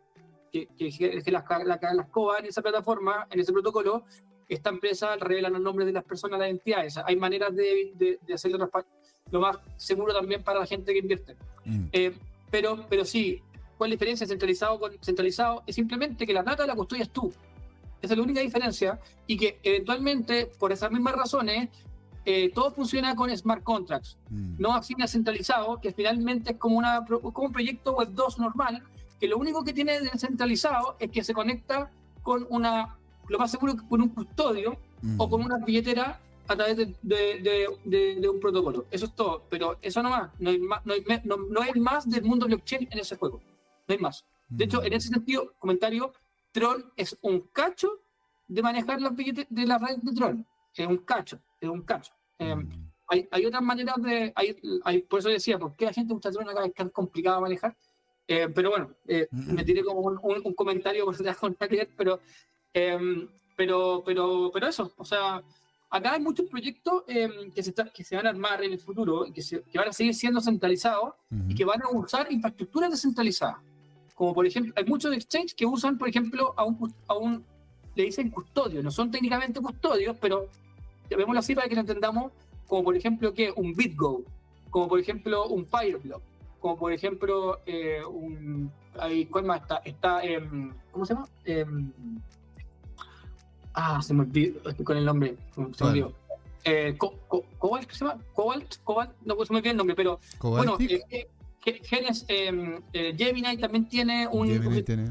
que, 0.50 0.66
que, 0.76 1.22
que 1.22 1.30
las, 1.30 1.44
la, 1.64 1.78
la 1.94 2.02
escoba 2.02 2.38
en 2.40 2.46
esa 2.46 2.60
plataforma, 2.60 3.28
en 3.30 3.38
ese 3.38 3.52
protocolo, 3.52 4.04
esta 4.48 4.70
empresa 4.70 5.14
revela 5.14 5.48
los 5.48 5.60
nombres 5.60 5.86
de 5.86 5.92
las 5.92 6.02
personas, 6.04 6.40
las 6.40 6.50
entidades. 6.50 6.96
Hay 6.98 7.14
maneras 7.14 7.54
de, 7.54 7.92
de, 7.94 8.18
de 8.20 8.34
hacerlo 8.34 8.58
transpa- 8.58 8.84
lo 9.34 9.40
más 9.40 9.58
seguro 9.76 10.14
también 10.14 10.42
para 10.44 10.60
la 10.60 10.66
gente 10.66 10.92
que 10.92 11.00
invierte. 11.00 11.36
Mm. 11.64 11.86
Eh, 11.92 12.14
pero, 12.52 12.86
pero 12.88 13.04
sí, 13.04 13.42
¿cuál 13.76 13.88
es 13.88 13.90
la 13.90 13.94
diferencia 13.96 14.26
centralizado 14.28 14.78
con 14.78 14.92
centralizado? 15.02 15.64
Es 15.66 15.74
simplemente 15.74 16.24
que 16.24 16.32
la 16.32 16.44
plata 16.44 16.64
la 16.66 16.76
custodias 16.76 17.10
tú. 17.10 17.32
Esa 18.00 18.14
es 18.14 18.16
la 18.18 18.22
única 18.22 18.40
diferencia 18.40 19.00
y 19.26 19.36
que 19.36 19.58
eventualmente, 19.64 20.46
por 20.58 20.70
esas 20.70 20.92
mismas 20.92 21.16
razones, 21.16 21.68
eh, 22.24 22.50
todo 22.54 22.70
funciona 22.70 23.16
con 23.16 23.36
smart 23.36 23.62
contracts, 23.64 24.16
Mm. 24.30 24.54
no 24.58 24.72
así 24.72 24.94
centralizado, 25.08 25.80
que 25.80 25.92
finalmente 25.92 26.52
es 26.52 26.58
como, 26.58 26.78
una, 26.78 27.04
como 27.04 27.46
un 27.48 27.52
proyecto 27.52 27.92
Web 27.96 28.10
2 28.12 28.38
normal, 28.38 28.82
que 29.18 29.26
lo 29.26 29.36
único 29.36 29.64
que 29.64 29.72
tiene 29.72 30.00
de 30.00 30.10
centralizado 30.16 30.96
es 31.00 31.10
que 31.10 31.24
se 31.24 31.34
conecta 31.34 31.90
con 32.22 32.46
una, 32.50 32.96
lo 33.28 33.38
más 33.38 33.50
seguro, 33.50 33.74
con 33.88 34.00
un 34.00 34.10
custodio 34.10 34.78
Mm. 35.02 35.20
o 35.20 35.28
con 35.28 35.42
una 35.42 35.58
billetera 35.58 36.18
a 36.48 36.56
través 36.56 36.76
de, 36.76 36.86
de- 37.02 37.40
de- 37.84 38.14
de- 38.20 38.28
un 38.28 38.40
protocolo. 38.40 38.86
Eso 38.90 39.06
es 39.06 39.14
todo, 39.14 39.44
pero 39.48 39.78
eso 39.82 40.02
no 40.02 40.10
más, 40.10 40.30
no 40.38 40.50
hay 40.50 40.58
más, 40.58 40.84
no 40.86 40.92
hay, 40.92 41.04
no- 41.24 41.36
no 41.36 41.60
hay 41.60 41.72
más 41.80 42.08
del 42.10 42.22
mundo 42.24 42.46
blockchain 42.46 42.88
en 42.90 42.98
ese 42.98 43.16
juego, 43.16 43.40
no 43.88 43.92
hay 43.94 43.98
más. 43.98 44.24
De 44.48 44.64
hecho, 44.64 44.82
en 44.82 44.92
ese 44.92 45.08
sentido, 45.08 45.52
comentario, 45.58 46.12
Tron 46.52 46.92
es 46.96 47.16
un 47.22 47.40
cacho 47.52 48.00
de 48.46 48.62
manejar 48.62 49.00
las 49.00 49.14
billetes 49.16 49.46
de 49.48 49.66
la 49.66 49.78
red 49.78 49.96
de 50.02 50.12
Tron. 50.12 50.46
Es 50.76 50.86
un 50.86 50.98
cacho, 50.98 51.38
es 51.60 51.68
un 51.68 51.82
cacho. 51.82 52.12
Eh, 52.38 52.54
hay, 53.08 53.28
hay 53.30 53.46
otras 53.46 53.62
maneras 53.62 53.96
de. 54.02 54.32
Hay, 54.36 54.56
hay- 54.84 55.02
por 55.02 55.20
eso 55.20 55.28
decía, 55.30 55.58
¿por 55.58 55.74
qué 55.76 55.86
la 55.86 55.92
gente 55.92 56.12
gusta 56.12 56.30
Tron 56.30 56.48
acá? 56.48 56.64
Es 56.64 56.74
tan 56.74 56.90
complicado 56.90 57.40
manejar. 57.40 57.76
Eh, 58.28 58.48
pero 58.54 58.70
bueno, 58.70 58.90
eh, 59.06 59.28
me 59.30 59.64
tiré 59.64 59.82
como 59.84 60.00
un, 60.00 60.18
un- 60.22 60.42
un 60.44 60.54
comentario 60.54 61.04
por 61.06 61.16
si 61.16 61.22
te 61.24 61.86
pero, 61.96 62.20
eh, 62.72 63.28
pero, 63.56 64.02
pero, 64.04 64.50
pero 64.52 64.66
eso, 64.66 64.92
o 64.96 65.04
sea, 65.04 65.42
acá 65.96 66.12
hay 66.14 66.20
muchos 66.20 66.48
proyectos 66.50 67.04
eh, 67.06 67.28
que, 67.54 67.62
se 67.62 67.70
está- 67.70 67.88
que 67.90 68.02
se 68.04 68.16
van 68.16 68.26
a 68.26 68.30
armar 68.30 68.62
en 68.64 68.72
el 68.72 68.78
futuro, 68.80 69.26
y 69.26 69.32
que, 69.32 69.42
se- 69.42 69.62
que 69.62 69.78
van 69.78 69.88
a 69.88 69.92
seguir 69.92 70.14
siendo 70.14 70.40
centralizados 70.40 71.14
y 71.30 71.36
Ujú. 71.36 71.54
que 71.56 71.64
van 71.64 71.82
a 71.82 71.88
usar 71.90 72.30
infraestructuras 72.30 72.90
descentralizadas. 72.90 73.56
Como 74.14 74.34
por 74.34 74.44
ejemplo, 74.46 74.72
hay 74.76 74.84
muchos 74.84 75.12
exchanges 75.14 75.54
que 75.54 75.66
usan, 75.66 75.96
por 75.98 76.08
ejemplo, 76.08 76.52
a 76.56 76.64
un, 76.64 76.94
a 77.06 77.14
un 77.14 77.44
le 77.96 78.04
dicen 78.04 78.28
custodio, 78.30 78.82
no 78.82 78.90
son 78.90 79.10
técnicamente 79.10 79.60
custodios, 79.60 80.16
pero 80.20 80.48
llamémoslo 81.08 81.38
así 81.38 81.54
para 81.54 81.68
que 81.68 81.74
lo 81.76 81.80
entendamos, 81.82 82.32
como 82.66 82.82
por 82.82 82.96
ejemplo 82.96 83.32
que 83.32 83.52
un 83.54 83.72
BitGo, 83.74 84.22
como 84.70 84.88
por 84.88 84.98
ejemplo 84.98 85.46
un 85.46 85.64
Fireblock, 85.66 86.22
como 86.58 86.76
por 86.76 86.92
ejemplo 86.92 87.60
eh, 87.66 88.00
un... 88.04 88.70
Hay, 88.98 89.26
¿Cuál 89.26 89.44
más 89.44 89.60
está? 89.62 89.76
Está, 89.84 90.24
em, 90.24 90.72
¿cómo 90.92 91.04
se 91.06 91.14
llama? 91.14 91.28
Ah, 93.74 94.00
se 94.02 94.14
me 94.14 94.22
olvidó, 94.22 94.68
estoy 94.70 94.84
con 94.84 94.96
el 94.96 95.04
nombre, 95.04 95.36
se 95.54 95.60
me 95.60 95.66
olvidó. 95.90 96.12
Eh, 96.64 96.94
Co- 96.96 97.18
Co- 97.28 97.44
Cobalt, 97.58 97.86
¿qué 97.88 97.94
se 97.94 98.04
llama? 98.04 98.22
Cobalt, 98.32 98.76
Cobalt, 98.84 99.12
no 99.24 99.36
pues, 99.36 99.48
se 99.48 99.52
me 99.52 99.58
olvidó 99.58 99.72
el 99.72 99.76
nombre, 99.76 99.96
pero 99.96 100.18
bueno, 100.40 100.72
Cobaltic. 100.72 101.02
eh, 101.10 101.28
eh, 101.66 101.80
Genes, 101.84 102.24
em, 102.28 102.80
eh, 102.92 103.14
Gemini 103.16 103.56
también 103.58 103.88
tiene 103.88 104.26
un, 104.28 104.46
Gemini 104.48 104.78
un- 104.78 104.84
tiene- 104.84 105.10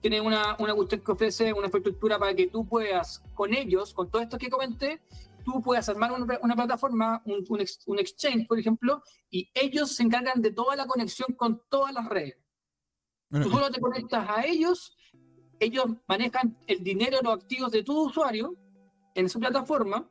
tiene 0.00 0.20
una, 0.20 0.56
una 0.58 0.74
cuestión 0.74 1.00
que 1.02 1.12
ofrece 1.12 1.52
una 1.52 1.66
infraestructura 1.66 2.18
para 2.18 2.34
que 2.34 2.46
tú 2.48 2.66
puedas, 2.66 3.22
con 3.34 3.52
ellos, 3.54 3.92
con 3.94 4.10
todo 4.10 4.22
esto 4.22 4.38
que 4.38 4.48
comenté, 4.48 5.00
tú 5.44 5.60
puedas 5.62 5.88
armar 5.88 6.12
una, 6.12 6.38
una 6.42 6.54
plataforma, 6.56 7.20
un, 7.26 7.44
un 7.48 7.60
ex- 7.60 7.82
un 7.86 7.98
exchange, 7.98 8.46
por 8.46 8.58
ejemplo, 8.58 9.02
y 9.30 9.48
ellos 9.54 9.94
se 9.94 10.02
encargan 10.02 10.40
de 10.40 10.50
toda 10.52 10.74
la 10.76 10.86
conexión 10.86 11.28
con 11.36 11.62
todas 11.68 11.92
las 11.92 12.08
redes. 12.08 12.36
Bueno, 13.30 13.46
Tú 13.46 13.52
solo 13.52 13.70
te 13.70 13.80
conectas 13.80 14.26
a 14.28 14.44
ellos, 14.46 14.96
ellos 15.60 15.86
manejan 16.06 16.56
el 16.66 16.82
dinero, 16.84 17.18
los 17.22 17.34
activos 17.34 17.70
de 17.72 17.82
tu 17.82 18.06
usuario 18.06 18.54
en 19.14 19.28
su 19.28 19.40
plataforma, 19.40 20.08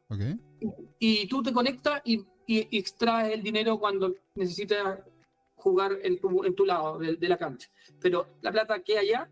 y 1.00 1.28
tú 1.28 1.42
te 1.44 1.54
conectas 1.54 2.02
y, 2.04 2.16
y- 2.46 2.68
y 2.70 2.78
extraes 2.80 3.34
el 3.34 3.44
dinero 3.44 3.80
cuando 3.80 4.14
necesitas 4.36 5.00
jugar 5.56 5.98
en 6.04 6.20
tu, 6.20 6.44
en 6.44 6.56
tu 6.56 6.66
lado 6.66 6.98
de, 6.98 7.16
de 7.16 7.30
la 7.30 7.38
cancha. 7.38 7.68
Pero 8.02 8.28
la 8.42 8.52
plata 8.52 8.80
queda 8.84 9.00
allá 9.02 9.30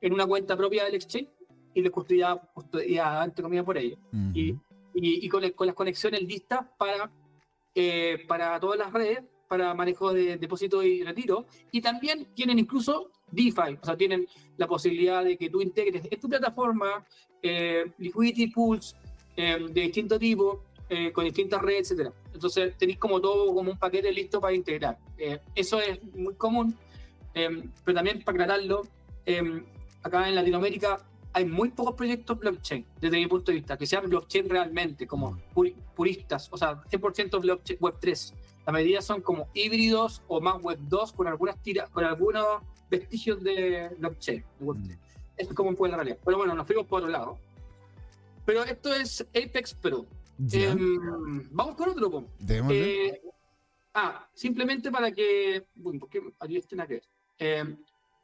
en 0.00 0.12
una 0.12 0.26
cuenta 0.26 0.56
propia 0.56 0.84
del 0.84 0.94
exchange 0.94 1.28
y 1.74 1.82
le 1.82 1.90
custodiada, 1.90 2.40
custodiada 2.54 3.24
entre 3.24 3.42
comillas, 3.42 3.64
por 3.64 3.76
ellos. 3.78 3.98
Y, 4.34 4.50
y- 4.94 5.24
y 5.24 5.28
con, 5.28 5.44
el- 5.44 5.54
con 5.54 5.66
las 5.66 5.76
conexiones 5.76 6.22
listas 6.22 6.60
para, 6.78 7.10
eh, 7.74 8.24
para 8.26 8.58
todas 8.58 8.78
las 8.78 8.92
redes, 8.92 9.22
para 9.48 9.74
manejo 9.74 10.12
de 10.12 10.36
depósito 10.36 10.82
y 10.82 11.02
retiro. 11.02 11.46
Y 11.72 11.80
también 11.80 12.26
tienen 12.34 12.58
incluso 12.58 13.10
DeFi, 13.30 13.78
o 13.80 13.84
sea, 13.84 13.96
tienen 13.96 14.26
la 14.56 14.66
posibilidad 14.66 15.24
de 15.24 15.36
que 15.36 15.48
tú 15.50 15.60
integres 15.60 16.02
en 16.10 16.20
tu 16.20 16.28
plataforma 16.28 17.04
eh, 17.42 17.84
liquidity 17.98 18.48
pools 18.48 18.96
eh, 19.36 19.58
de 19.70 19.80
distinto 19.82 20.18
tipo, 20.18 20.64
eh, 20.88 21.12
con 21.12 21.24
distintas 21.24 21.62
redes, 21.62 21.90
etcétera. 21.90 22.12
Entonces 22.34 22.76
tenéis 22.76 22.98
como 22.98 23.20
todo, 23.20 23.54
como 23.54 23.70
un 23.70 23.78
paquete 23.78 24.10
listo 24.12 24.40
para 24.40 24.54
integrar. 24.54 24.98
Eh, 25.16 25.38
eso 25.54 25.80
es 25.80 26.02
muy 26.14 26.34
común, 26.34 26.76
eh, 27.34 27.62
pero 27.84 27.94
también 27.94 28.22
para 28.22 28.34
aclararlo, 28.36 28.82
eh, 29.26 29.62
acá 30.02 30.28
en 30.28 30.34
Latinoamérica 30.34 31.06
hay 31.32 31.44
muy 31.44 31.68
pocos 31.70 31.94
proyectos 31.94 32.38
blockchain, 32.40 32.84
desde 33.00 33.16
mi 33.16 33.26
punto 33.28 33.52
de 33.52 33.58
vista, 33.58 33.78
que 33.78 33.86
sean 33.86 34.08
blockchain 34.08 34.48
realmente, 34.48 35.06
como 35.06 35.38
puri- 35.54 35.76
puristas, 35.94 36.48
o 36.50 36.56
sea, 36.56 36.82
100% 36.90 37.40
blockchain 37.40 37.78
web 37.80 37.94
3. 38.00 38.34
La 38.70 38.74
mayoría 38.74 39.02
son 39.02 39.20
como 39.20 39.48
híbridos 39.52 40.22
o 40.28 40.40
más 40.40 40.62
web 40.62 40.78
2 40.82 41.10
con 41.10 41.26
algunas 41.26 41.60
tiras, 41.60 41.90
con 41.90 42.04
algunos 42.04 42.62
vestigios 42.88 43.42
de 43.42 43.88
blockchain, 43.98 44.44
de 44.60 44.64
web 44.64 44.78
3. 44.86 44.98
Eso 45.38 45.50
es 45.50 45.56
como 45.56 45.72
poco 45.72 45.88
la 45.88 45.96
realidad. 45.96 46.18
Pero 46.24 46.36
bueno, 46.36 46.54
nos 46.54 46.68
fuimos 46.68 46.86
por 46.86 47.00
otro 47.00 47.10
lado. 47.10 47.36
Pero 48.46 48.62
esto 48.62 48.94
es 48.94 49.22
Apex 49.22 49.74
Pro. 49.74 50.06
Em, 50.52 51.48
vamos 51.50 51.74
con 51.74 51.88
otro. 51.88 52.24
Eh, 52.48 53.20
ah, 53.92 54.28
simplemente 54.34 54.88
para 54.92 55.10
que. 55.10 55.66
Uy, 55.82 55.98
¿por 55.98 56.08
qué 56.08 56.22
aquí? 56.38 56.62
Eh, 57.40 57.76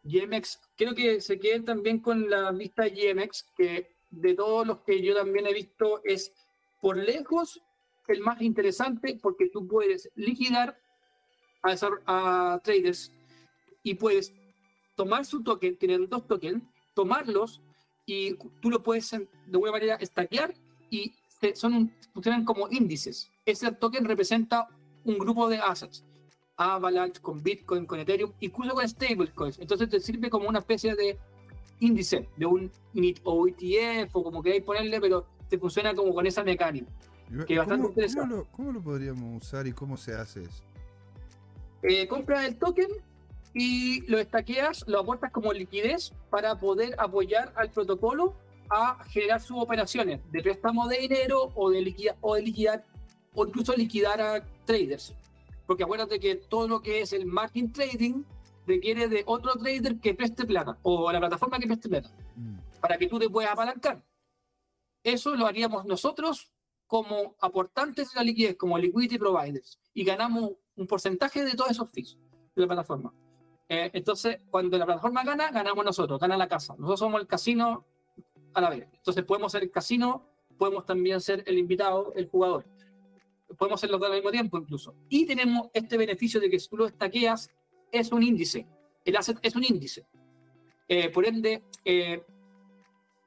GMX, 0.04 0.60
creo 0.76 0.94
que 0.94 1.20
se 1.20 1.40
queden 1.40 1.64
también 1.64 1.98
con 1.98 2.30
la 2.30 2.52
lista 2.52 2.84
de 2.84 2.90
GMX, 2.90 3.50
que 3.56 3.96
de 4.10 4.34
todos 4.34 4.64
los 4.64 4.78
que 4.82 5.02
yo 5.02 5.12
también 5.12 5.48
he 5.48 5.52
visto 5.52 6.02
es 6.04 6.32
por 6.80 6.96
lejos 6.96 7.60
el 8.14 8.20
más 8.20 8.40
interesante 8.42 9.18
porque 9.20 9.48
tú 9.48 9.66
puedes 9.66 10.10
liquidar 10.14 10.78
a, 11.62 11.74
a 12.54 12.60
traders 12.62 13.12
y 13.82 13.94
puedes 13.94 14.34
tomar 14.96 15.24
su 15.24 15.42
token, 15.42 15.76
tienen 15.76 16.08
dos 16.08 16.26
tokens, 16.26 16.62
tomarlos 16.94 17.60
y 18.06 18.34
tú 18.60 18.70
lo 18.70 18.82
puedes 18.82 19.12
en- 19.12 19.24
de 19.46 19.52
alguna 19.52 19.72
manera 19.72 19.98
stackear 20.00 20.54
y 20.90 21.12
son 21.54 21.74
un- 21.74 21.94
funcionan 22.14 22.44
como 22.44 22.68
índices. 22.70 23.30
Ese 23.44 23.70
token 23.72 24.04
representa 24.04 24.68
un 25.04 25.18
grupo 25.18 25.48
de 25.48 25.58
assets. 25.58 26.04
Avalanche, 26.58 27.20
con 27.20 27.42
Bitcoin, 27.42 27.84
con 27.84 28.00
Ethereum, 28.00 28.32
incluso 28.40 28.74
con 28.74 28.88
stablecoins. 28.88 29.58
Entonces 29.58 29.90
te 29.90 30.00
sirve 30.00 30.30
como 30.30 30.48
una 30.48 30.60
especie 30.60 30.94
de 30.94 31.18
índice, 31.80 32.30
de 32.36 32.46
un 32.46 32.70
NIT 32.94 33.20
o 33.24 33.46
ETF 33.46 34.16
o 34.16 34.22
como 34.24 34.42
queráis 34.42 34.62
ponerle, 34.64 34.98
pero 34.98 35.26
te 35.50 35.58
funciona 35.58 35.94
como 35.94 36.14
con 36.14 36.26
esa 36.26 36.42
mecánica. 36.42 36.86
Que 37.46 37.58
bastante 37.58 37.82
¿Cómo, 37.82 37.88
interesante. 37.88 38.20
cómo 38.30 38.36
lo, 38.36 38.44
cómo 38.50 38.72
lo 38.72 38.82
podríamos 38.82 39.42
usar 39.42 39.66
y 39.66 39.72
cómo 39.72 39.96
se 39.96 40.14
hace 40.14 40.42
eso? 40.42 40.62
Eh, 41.82 42.06
compras 42.08 42.44
el 42.46 42.56
token 42.56 42.88
y 43.54 44.00
lo 44.10 44.18
estaqueas, 44.18 44.84
lo 44.86 45.00
aportas 45.00 45.30
como 45.32 45.52
liquidez 45.52 46.12
para 46.30 46.58
poder 46.58 46.94
apoyar 46.98 47.52
al 47.56 47.70
protocolo 47.70 48.34
a 48.70 49.02
generar 49.04 49.40
sus 49.40 49.56
operaciones 49.60 50.20
de 50.32 50.42
préstamo 50.42 50.88
de 50.88 50.98
dinero 50.98 51.52
o 51.54 51.70
de, 51.70 51.80
liquida- 51.82 52.16
o 52.20 52.34
de 52.34 52.42
liquidar 52.42 52.84
o 53.34 53.46
incluso 53.46 53.74
liquidar 53.76 54.20
a 54.20 54.44
traders. 54.64 55.14
Porque 55.66 55.84
acuérdate 55.84 56.18
que 56.20 56.36
todo 56.36 56.66
lo 56.68 56.80
que 56.82 57.00
es 57.02 57.12
el 57.12 57.26
margin 57.26 57.72
trading 57.72 58.22
requiere 58.66 59.08
de 59.08 59.22
otro 59.26 59.52
trader 59.54 59.98
que 60.00 60.14
preste 60.14 60.44
plata 60.44 60.76
o 60.82 61.10
la 61.12 61.20
plataforma 61.20 61.58
que 61.58 61.66
preste 61.66 61.88
plata 61.88 62.10
Mm, 62.34 62.58
para 62.80 62.98
que 62.98 63.06
tú 63.08 63.18
te 63.18 63.28
puedas 63.30 63.52
apalancar. 63.52 64.02
Eso 65.02 65.34
lo 65.36 65.46
haríamos 65.46 65.86
nosotros 65.86 66.50
como 66.86 67.36
aportantes 67.40 68.12
de 68.12 68.16
la 68.16 68.24
liquidez, 68.24 68.56
como 68.56 68.78
liquidity 68.78 69.18
providers, 69.18 69.78
y 69.92 70.04
ganamos 70.04 70.52
un 70.76 70.86
porcentaje 70.86 71.44
de 71.44 71.54
todos 71.54 71.70
esos 71.70 71.90
fees 71.90 72.16
de 72.54 72.62
la 72.62 72.68
plataforma. 72.68 73.12
Eh, 73.68 73.90
entonces, 73.94 74.38
cuando 74.50 74.78
la 74.78 74.86
plataforma 74.86 75.24
gana, 75.24 75.50
ganamos 75.50 75.84
nosotros, 75.84 76.20
gana 76.20 76.36
la 76.36 76.48
casa. 76.48 76.74
Nosotros 76.74 77.00
somos 77.00 77.20
el 77.20 77.26
casino 77.26 77.84
a 78.54 78.60
la 78.60 78.70
vez. 78.70 78.88
Entonces, 78.92 79.24
podemos 79.24 79.50
ser 79.52 79.64
el 79.64 79.70
casino, 79.70 80.24
podemos 80.56 80.86
también 80.86 81.20
ser 81.20 81.42
el 81.46 81.58
invitado, 81.58 82.12
el 82.14 82.28
jugador. 82.28 82.64
Podemos 83.58 83.80
ser 83.80 83.90
los 83.90 84.00
dos 84.00 84.08
al 84.08 84.16
mismo 84.16 84.30
tiempo, 84.30 84.58
incluso. 84.58 84.94
Y 85.08 85.26
tenemos 85.26 85.68
este 85.72 85.96
beneficio 85.96 86.40
de 86.40 86.48
que 86.48 86.58
si 86.58 86.68
tú 86.68 86.76
lo 86.76 86.86
estaqueas, 86.86 87.50
es 87.90 88.12
un 88.12 88.22
índice. 88.22 88.66
El 89.04 89.16
asset 89.16 89.38
es 89.42 89.54
un 89.56 89.64
índice. 89.64 90.06
Eh, 90.88 91.10
por 91.10 91.26
ende, 91.26 91.62
eh, 91.84 92.22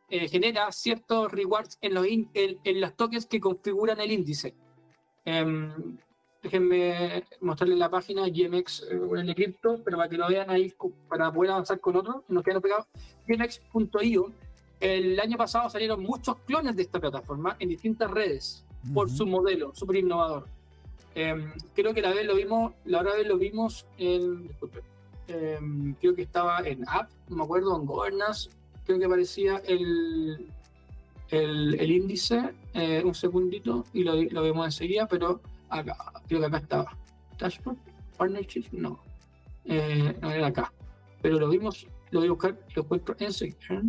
eh, 0.10 0.28
genera 0.28 0.72
ciertos 0.72 1.32
rewards 1.32 1.78
en 1.82 1.94
los, 1.94 2.08
in- 2.08 2.30
en, 2.34 2.58
en 2.64 2.82
los 2.82 2.96
tokens 2.96 3.26
que 3.26 3.40
configuran 3.40 4.00
el 4.00 4.12
índice. 4.12 4.54
Em, 5.26 5.98
déjenme 6.42 7.24
mostrarles 7.42 7.78
la 7.78 7.90
página 7.90 8.24
GMX 8.28 8.84
eh, 8.90 9.00
el 9.18 9.36
cripto, 9.36 9.82
pero 9.84 9.98
para 9.98 10.10
que 10.10 10.18
lo 10.18 10.28
vean 10.28 10.50
ahí 10.50 10.74
para 11.08 11.32
poder 11.32 11.52
avanzar 11.52 11.80
con 11.80 11.96
otro, 11.98 12.24
nos 12.28 12.44
quedan 12.44 12.62
pegados. 12.62 12.88
GMX.io. 13.28 14.32
El 14.80 15.20
año 15.20 15.38
pasado 15.38 15.70
salieron 15.70 16.02
muchos 16.02 16.38
clones 16.48 16.76
de 16.76 16.84
esta 16.84 17.00
plataforma 17.00 17.56
en 17.60 17.68
distintas 17.70 18.10
redes 18.10 18.64
por 18.94 19.08
ujú. 19.08 19.16
su 19.18 19.26
modelo, 19.28 19.76
súper 19.76 19.98
innovador. 19.98 20.48
Em, 21.16 21.52
creo 21.76 21.94
que 21.94 22.02
la 22.02 22.14
vez 22.14 22.26
lo 22.26 22.36
vimos, 22.36 22.74
la 22.86 23.02
otra 23.02 23.16
vez 23.16 23.28
lo 23.28 23.38
vimos 23.38 23.86
en, 23.98 24.48
disculpe, 24.48 24.82
em, 25.28 25.94
creo 25.96 26.16
que 26.16 26.22
estaba 26.22 26.60
en 26.60 26.88
App, 26.88 27.10
no 27.28 27.36
me 27.38 27.44
acuerdo, 27.44 27.76
en 27.76 27.86
Governance, 27.86 28.50
creo 28.90 28.98
que 28.98 29.06
aparecía 29.06 29.62
el, 29.68 30.48
el, 31.30 31.80
el 31.80 31.92
índice, 31.92 32.56
eh, 32.74 33.04
un 33.06 33.14
segundito, 33.14 33.86
y 33.94 34.04
lo, 34.04 34.16
lo 34.16 34.42
vemos 34.42 34.66
enseguida, 34.66 35.08
pero 35.08 35.42
acá, 35.70 35.96
creo 36.28 36.40
que 36.40 36.46
acá 36.48 36.58
estaba. 36.58 36.98
Dashboard, 37.38 37.78
Partnership, 38.18 38.66
no, 38.72 39.00
eh, 39.66 40.18
no 40.20 40.32
era 40.32 40.48
acá, 40.48 40.74
pero 41.22 41.38
lo 41.38 41.50
vimos, 41.50 41.86
lo 42.10 42.22
voy 42.22 42.30
a 42.30 42.32
buscar, 42.32 42.60
lo 42.76 42.82
encuentro 42.82 43.16
enseguida. 43.20 43.84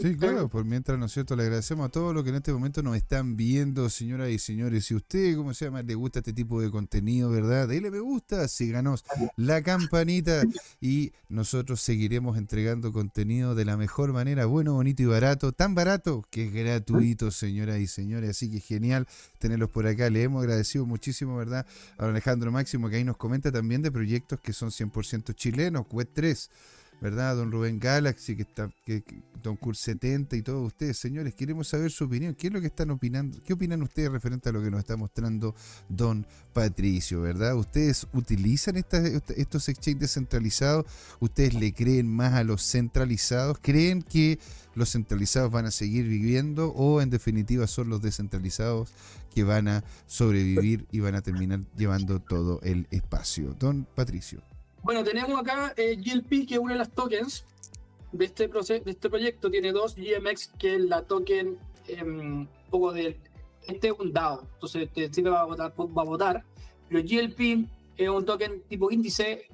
Sí, 0.00 0.16
claro, 0.16 0.48
por 0.48 0.64
mientras, 0.64 0.98
¿no 0.98 1.06
es 1.06 1.12
cierto? 1.12 1.36
Le 1.36 1.44
agradecemos 1.44 1.86
a 1.86 1.88
todos 1.88 2.12
los 2.12 2.24
que 2.24 2.30
en 2.30 2.36
este 2.36 2.52
momento 2.52 2.82
nos 2.82 2.96
están 2.96 3.36
viendo, 3.36 3.88
señoras 3.88 4.30
y 4.30 4.38
señores. 4.38 4.86
Si 4.86 4.94
usted, 4.94 5.36
como 5.36 5.54
se 5.54 5.66
llama, 5.66 5.82
le 5.82 5.94
gusta 5.94 6.18
este 6.18 6.32
tipo 6.32 6.60
de 6.60 6.70
contenido, 6.70 7.30
¿verdad? 7.30 7.68
Dele 7.68 7.90
me 7.90 8.00
gusta, 8.00 8.48
síganos 8.48 9.04
la 9.36 9.62
campanita 9.62 10.42
y 10.80 11.12
nosotros 11.28 11.80
seguiremos 11.80 12.36
entregando 12.36 12.92
contenido 12.92 13.54
de 13.54 13.64
la 13.64 13.76
mejor 13.76 14.12
manera, 14.12 14.46
bueno, 14.46 14.74
bonito 14.74 15.02
y 15.02 15.06
barato. 15.06 15.52
Tan 15.52 15.74
barato 15.74 16.24
que 16.30 16.46
es 16.46 16.52
gratuito, 16.52 17.30
señoras 17.30 17.78
y 17.78 17.86
señores. 17.86 18.30
Así 18.30 18.50
que 18.50 18.60
genial 18.60 19.06
tenerlos 19.38 19.70
por 19.70 19.86
acá. 19.86 20.10
Le 20.10 20.22
hemos 20.22 20.42
agradecido 20.42 20.84
muchísimo, 20.84 21.36
¿verdad? 21.36 21.66
A 21.98 22.06
Alejandro 22.06 22.50
Máximo, 22.50 22.90
que 22.90 22.96
ahí 22.96 23.04
nos 23.04 23.16
comenta 23.16 23.52
también 23.52 23.82
de 23.82 23.92
proyectos 23.92 24.40
que 24.40 24.52
son 24.52 24.70
100% 24.70 25.34
chilenos, 25.34 25.86
Web 25.90 26.10
3. 26.12 26.50
¿Verdad? 27.00 27.36
Don 27.36 27.52
Rubén 27.52 27.78
Galaxy, 27.78 28.36
que 28.36 28.42
está, 28.42 28.70
que, 28.84 29.02
Don 29.42 29.56
Cur 29.56 29.76
70 29.76 30.36
y 30.36 30.42
todos 30.42 30.66
ustedes, 30.66 30.96
señores, 30.96 31.34
queremos 31.34 31.68
saber 31.68 31.90
su 31.90 32.04
opinión. 32.04 32.34
¿Qué 32.34 32.46
es 32.46 32.52
lo 32.52 32.60
que 32.60 32.68
están 32.68 32.90
opinando? 32.90 33.42
¿Qué 33.42 33.52
opinan 33.52 33.82
ustedes 33.82 34.10
referente 34.10 34.48
a 34.48 34.52
lo 34.52 34.62
que 34.62 34.70
nos 34.70 34.80
está 34.80 34.96
mostrando 34.96 35.54
Don 35.88 36.26
Patricio, 36.54 37.20
verdad? 37.20 37.54
¿Ustedes 37.56 38.06
utilizan 38.14 38.76
estos 38.76 39.68
exchanges 39.68 40.00
descentralizados? 40.00 40.86
¿Ustedes 41.20 41.52
le 41.54 41.74
creen 41.74 42.08
más 42.08 42.32
a 42.32 42.42
los 42.42 42.62
centralizados? 42.62 43.58
¿Creen 43.60 44.00
que 44.02 44.38
los 44.74 44.90
centralizados 44.90 45.50
van 45.50 45.66
a 45.66 45.70
seguir 45.70 46.08
viviendo 46.08 46.68
o 46.70 47.02
en 47.02 47.10
definitiva 47.10 47.66
son 47.66 47.90
los 47.90 48.00
descentralizados 48.00 48.92
que 49.34 49.44
van 49.44 49.68
a 49.68 49.84
sobrevivir 50.06 50.86
y 50.90 51.00
van 51.00 51.16
a 51.16 51.22
terminar 51.22 51.60
llevando 51.76 52.18
todo 52.18 52.60
el 52.62 52.86
espacio? 52.90 53.54
Don 53.58 53.86
Patricio. 53.94 54.53
Bueno, 54.84 55.02
tenemos 55.02 55.40
acá 55.40 55.72
eh, 55.76 55.96
GLP, 55.96 56.46
que 56.46 56.54
es 56.54 56.58
una 56.58 56.74
de 56.74 56.78
las 56.78 56.90
tokens 56.90 57.44
de 58.12 58.24
este, 58.26 58.48
de 58.48 58.90
este 58.90 59.08
proyecto. 59.08 59.50
Tiene 59.50 59.72
dos 59.72 59.96
GMX, 59.96 60.48
que 60.58 60.74
es 60.76 60.80
la 60.82 61.02
token 61.02 61.58
un 62.02 62.48
poco 62.70 62.92
de... 62.92 63.18
Este 63.66 63.88
es 63.88 63.94
un 63.98 64.12
DAO, 64.12 64.42
entonces 64.54 64.90
te 64.92 65.12
sirve 65.12 65.30
para 65.30 65.44
votar, 65.44 65.74
para 65.74 65.88
votar. 66.08 66.44
Pero 66.88 67.02
GLP 67.02 67.66
es 67.96 68.08
un 68.10 68.24
token 68.26 68.62
tipo 68.68 68.90
índice 68.90 69.48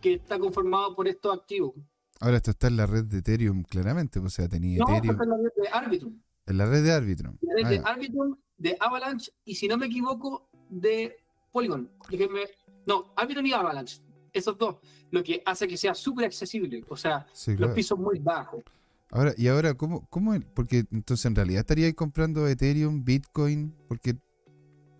que 0.00 0.14
está 0.14 0.38
conformado 0.38 0.94
por 0.94 1.08
estos 1.08 1.36
activos. 1.36 1.74
Ahora 2.20 2.36
esto 2.36 2.52
está 2.52 2.68
en 2.68 2.76
la 2.76 2.86
red 2.86 3.04
de 3.04 3.18
Ethereum, 3.18 3.64
claramente, 3.64 4.20
o 4.20 4.28
sea, 4.28 4.48
tenía 4.48 4.78
No, 4.78 4.84
Ethereum. 4.94 5.10
está 5.10 5.24
en 5.24 5.30
la 5.30 5.36
red 5.36 5.62
de 5.62 5.68
Arbitrum. 5.70 6.22
En 6.46 6.58
la 6.58 6.66
red 6.66 6.84
de 6.84 6.92
Arbitrum. 6.92 7.36
La 7.42 7.54
red 7.54 7.64
Ah, 7.64 7.68
de 7.70 7.76
ya. 7.78 7.82
Arbitrum, 7.82 8.36
de 8.58 8.76
Avalanche 8.78 9.32
y 9.44 9.54
si 9.56 9.66
no 9.66 9.76
me 9.76 9.86
equivoco, 9.86 10.48
de 10.70 11.16
Polygon. 11.50 11.90
Déjenme- 12.10 12.48
No, 12.86 13.12
Arbitrum 13.16 13.44
y 13.46 13.52
Avalanche. 13.52 14.00
Esos 14.38 14.56
dos. 14.56 14.76
Lo 15.10 15.22
que 15.22 15.42
hace 15.44 15.66
que 15.68 15.76
sea 15.76 15.94
súper 15.94 16.26
accesible. 16.26 16.84
O 16.88 16.96
sea, 16.96 17.26
Sí, 17.32 17.56
los 17.56 17.70
pisos 17.72 17.98
muy 17.98 18.18
bajos. 18.18 18.62
Ahora, 19.10 19.32
y 19.36 19.48
ahora, 19.48 19.74
¿cómo, 19.74 20.06
cómo? 20.10 20.38
Porque 20.54 20.84
entonces 20.92 21.24
en 21.26 21.34
realidad 21.34 21.60
estaríais 21.60 21.94
comprando 21.94 22.46
Ethereum, 22.46 23.04
Bitcoin, 23.04 23.74
porque. 23.88 24.16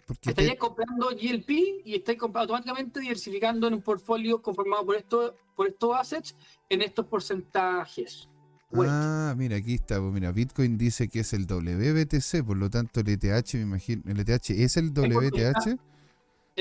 porque 0.07 0.31
Estarías 0.31 0.55
te- 0.55 0.59
comprando 0.59 1.09
GLP 1.11 1.83
y 1.85 1.95
estáis 1.95 2.19
automáticamente 2.23 3.01
diversificando 3.01 3.67
en 3.69 3.75
un 3.75 3.83
portfolio 3.83 4.41
conformado 4.41 4.87
por, 4.87 4.97
esto, 4.97 5.35
por 5.55 5.69
estos 5.69 5.95
assets 5.95 6.35
en 6.71 6.81
estos 6.83 7.05
porcentajes. 7.07 8.29
Ah, 8.75 9.35
mira, 9.37 9.57
aquí 9.57 9.75
está. 9.75 9.99
pues 10.01 10.13
mira, 10.13 10.31
Bitcoin 10.33 10.77
dice 10.77 11.09
que 11.09 11.21
es 11.21 11.33
el 11.33 11.47
WBTC, 11.47 12.45
por 12.45 12.57
lo 12.57 12.69
tanto 12.71 13.01
el 13.01 13.09
ETH, 13.09 13.55
me 13.55 13.61
imagino. 13.63 14.03
¿El 14.07 14.21
ETH 14.21 14.51
es 14.51 14.77
el 14.77 14.91
WTH? 14.93 15.79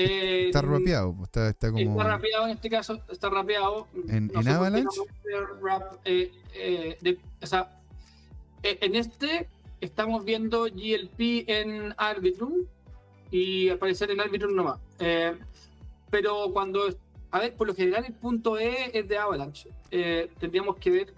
Eh, 0.00 0.46
Está 0.46 0.62
rapeado, 0.62 1.12
pues, 1.12 1.26
está, 1.28 1.48
está 1.48 1.72
como. 1.72 1.90
Está 1.90 2.04
rapeado 2.04 2.44
en 2.44 2.50
este 2.52 2.70
caso, 2.70 3.00
está 3.10 3.28
rapeado. 3.30 3.88
¿En- 4.08 4.30
sé 4.30 4.38
en 4.38 4.48
Avalanche? 4.48 4.96
no 4.96 5.46
rap, 5.66 5.94
eh, 6.04 6.30
eh, 6.54 6.96
de- 7.00 7.18
o 7.42 7.46
sea, 7.46 7.80
eh, 8.62 8.78
en 8.80 8.94
este 8.94 9.48
estamos 9.80 10.24
viendo 10.24 10.64
GLP 10.66 11.44
en 11.48 11.94
Arbitrum 11.96 12.64
y 13.32 13.68
al 13.70 13.78
parecer 13.78 14.10
en 14.12 14.20
Arbitrum 14.20 14.54
nomás. 14.54 14.78
Eh, 15.00 15.34
pero 16.10 16.50
cuando, 16.52 16.80
a 17.32 17.40
ver, 17.40 17.54
por 17.54 17.66
lo 17.66 17.74
general 17.74 18.04
el 18.06 18.14
punto 18.14 18.56
E 18.58 18.90
es 18.96 19.08
de 19.08 19.18
Avalanche. 19.18 19.68
Eh, 19.90 20.30
tendríamos 20.38 20.76
que 20.76 20.90
ver 20.92 21.14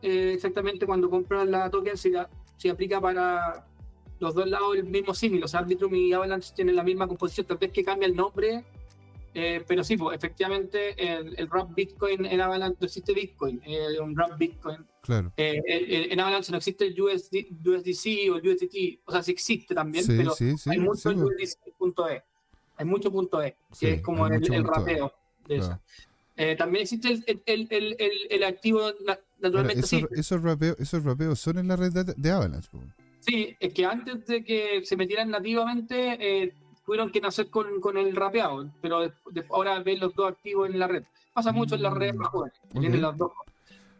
exactamente 0.00 0.86
cuando 0.86 1.08
compras 1.10 1.46
la 1.46 1.70
token 1.70 1.96
si, 1.96 2.10
la- 2.10 2.28
si 2.56 2.68
aplica 2.70 3.00
para 3.00 3.66
los 4.22 4.34
dos 4.34 4.48
lados 4.48 4.74
el 4.76 4.84
mismo 4.84 5.12
símil. 5.14 5.44
O 5.44 5.48
sea, 5.48 5.60
Arbitrum 5.60 5.94
y 5.94 6.12
Avalanche 6.12 6.52
tienen 6.54 6.76
la 6.76 6.82
misma 6.82 7.06
composición, 7.06 7.46
tal 7.46 7.58
vez 7.58 7.70
que 7.72 7.84
cambia 7.84 8.06
el 8.06 8.16
nombre 8.16 8.64
eh, 9.34 9.64
pero 9.66 9.82
sí, 9.82 9.96
pues, 9.96 10.14
efectivamente, 10.14 10.94
el, 10.98 11.34
el 11.38 11.46
Wrap 11.48 11.74
Bitcoin 11.74 12.26
en 12.26 12.40
Avalanche 12.42 12.76
no 12.80 12.84
existe 12.86 13.14
Bitcoin, 13.14 13.62
eh, 13.64 13.98
un 13.98 14.14
Wrap 14.14 14.36
Bitcoin. 14.36 14.84
Claro. 15.00 15.32
Eh, 15.38 15.58
en, 15.66 16.12
en 16.12 16.20
Avalanche 16.20 16.52
no 16.52 16.58
existe 16.58 16.86
el 16.86 17.00
USD, 17.00 17.36
USDC 17.66 18.30
o 18.30 18.36
el 18.36 18.46
USDT, 18.46 19.00
o 19.06 19.12
sea, 19.12 19.22
sí 19.22 19.32
existe 19.32 19.74
también, 19.74 20.04
Sí, 20.04 20.12
pero 20.18 20.32
sí, 20.34 20.58
sí. 20.58 20.68
hay 20.70 20.78
mucho 20.78 21.08
el 21.10 21.16
pues, 21.16 21.58
USDC.e. 21.80 22.22
Hay 22.76 22.84
mucho 22.84 23.10
punto 23.10 23.42
E, 23.42 23.52
que 23.70 23.74
Sí, 23.74 23.86
es 23.86 24.02
como 24.02 24.26
el, 24.26 24.34
el 24.34 24.52
E. 24.52 24.62
rapeo 24.62 25.12
de 25.48 25.56
claro. 25.56 25.72
eso. 25.72 25.80
Eh, 26.36 26.56
también 26.56 26.82
existe 26.82 27.08
el, 27.08 27.42
el, 27.46 27.96
el, 28.30 28.44
activo, 28.44 28.80
na- 29.06 29.12
Ahora, 29.12 29.20
naturalmente, 29.40 29.80
esos, 29.80 29.88
sí. 29.88 30.06
esos, 30.10 30.42
rapeos, 30.42 30.76
esos 30.78 31.04
rapeos 31.04 31.40
son 31.40 31.56
en 31.58 31.68
la 31.68 31.76
red 31.76 31.92
de, 31.92 32.04
de 32.16 32.30
Avalanche. 32.30 32.68
pues. 32.70 32.84
Sí, 33.24 33.56
es 33.60 33.72
que 33.72 33.84
antes 33.86 34.26
de 34.26 34.44
que 34.44 34.82
se 34.84 34.96
metieran 34.96 35.30
nativamente, 35.30 36.16
eh, 36.20 36.54
tuvieron 36.84 37.10
que 37.10 37.20
nacer 37.20 37.48
con, 37.50 37.80
con 37.80 37.96
el 37.96 38.14
rapeado, 38.16 38.68
pero 38.80 39.00
de- 39.00 39.12
de- 39.30 39.44
ahora 39.50 39.78
ven 39.80 40.00
los 40.00 40.12
dos 40.14 40.28
activos 40.32 40.68
en 40.68 40.78
la 40.78 40.88
red. 40.88 41.04
Pasa 41.32 41.52
mucho 41.52 41.76
en 41.76 41.82
las 41.82 41.92
redes 41.94 42.14
más 42.16 42.28
jóvenes, 42.28 42.58
que 42.60 42.78
Ok. 42.78 42.80
tienen 42.80 43.00
las 43.00 43.16
dos. 43.16 43.30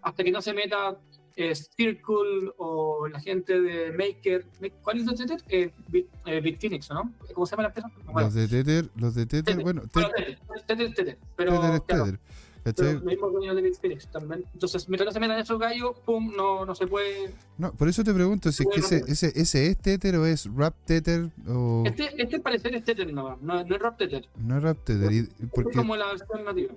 Hasta 0.03 0.25
que 0.25 0.33
no 0.33 0.43
se 0.43 0.53
meta 0.53 0.97
eh, 1.37 1.55
Circle 1.55 2.51
o 2.59 3.07
la 3.09 3.19
gente 3.21 3.59
de 3.59 3.91
Maker. 3.93 4.45
¿Cuál 4.83 4.99
es 4.99 5.09
el 5.09 5.15
Tether? 5.17 5.43
Eh, 5.49 5.71
Bit- 5.89 6.09
eh, 6.27 6.41
Bitfinex, 6.43 6.91
¿no? 6.91 7.11
¿Cómo 7.33 7.47
se 7.47 7.53
llama 7.53 7.63
la 7.63 7.69
empresa? 7.69 7.91
Bueno, 8.05 8.21
Los 8.29 8.35
de 8.35 8.49
Tether, 8.49 8.91
los 8.97 9.15
de 9.15 9.25
Tether, 9.27 9.45
Tether. 9.45 9.63
bueno, 9.63 9.83
Tether, 9.91 10.13
Tether, 10.15 10.67
Tether, 10.67 10.95
Tether, 10.95 11.19
pero, 11.35 11.53
Tether 11.59 11.83
claro, 11.83 12.05
Tether. 12.05 12.21
Pero 12.63 12.93
los 12.93 13.03
mismos 13.05 13.33
dueños 13.33 13.57
de 13.57 13.63
Bitfinex 13.63 14.09
también. 14.09 14.45
Entonces, 14.55 14.89
mientras 14.89 15.07
no 15.07 15.13
se 15.13 15.21
metan 15.21 15.39
esos 15.39 15.59
gallos, 15.59 15.99
pum, 16.05 16.33
no, 16.37 16.65
no 16.65 16.75
se 16.75 16.87
puede 16.87 17.35
No, 17.59 17.73
por 17.73 17.89
eso 17.89 18.03
te 18.05 18.13
pregunto 18.15 18.51
si 18.53 18.63
es 18.63 18.69
que 18.73 18.81
ese, 18.81 19.05
ese, 19.09 19.33
ese 19.35 19.67
es 19.69 19.79
Tether 19.79 20.17
o 20.17 20.27
es 20.27 20.49
Rap 20.55 20.75
Tether 20.85 21.31
o 21.49 21.83
Este, 21.87 22.11
este 22.23 22.39
parecer 22.41 22.75
es 22.75 22.85
Tether 22.85 23.13
nomás, 23.13 23.41
no, 23.43 23.65
no 23.65 23.75
es 23.77 23.81
Rap 23.83 23.99
Tether. 23.99 24.29
no 24.39 24.57
es 24.59 24.63
Rap 24.63 24.79
Tether. 24.85 25.13
y- 25.13 25.19
Es 25.19 25.29
porque, 25.53 25.77
como 25.77 25.97
la 25.97 26.07
versión 26.07 26.45
nativa. 26.45 26.73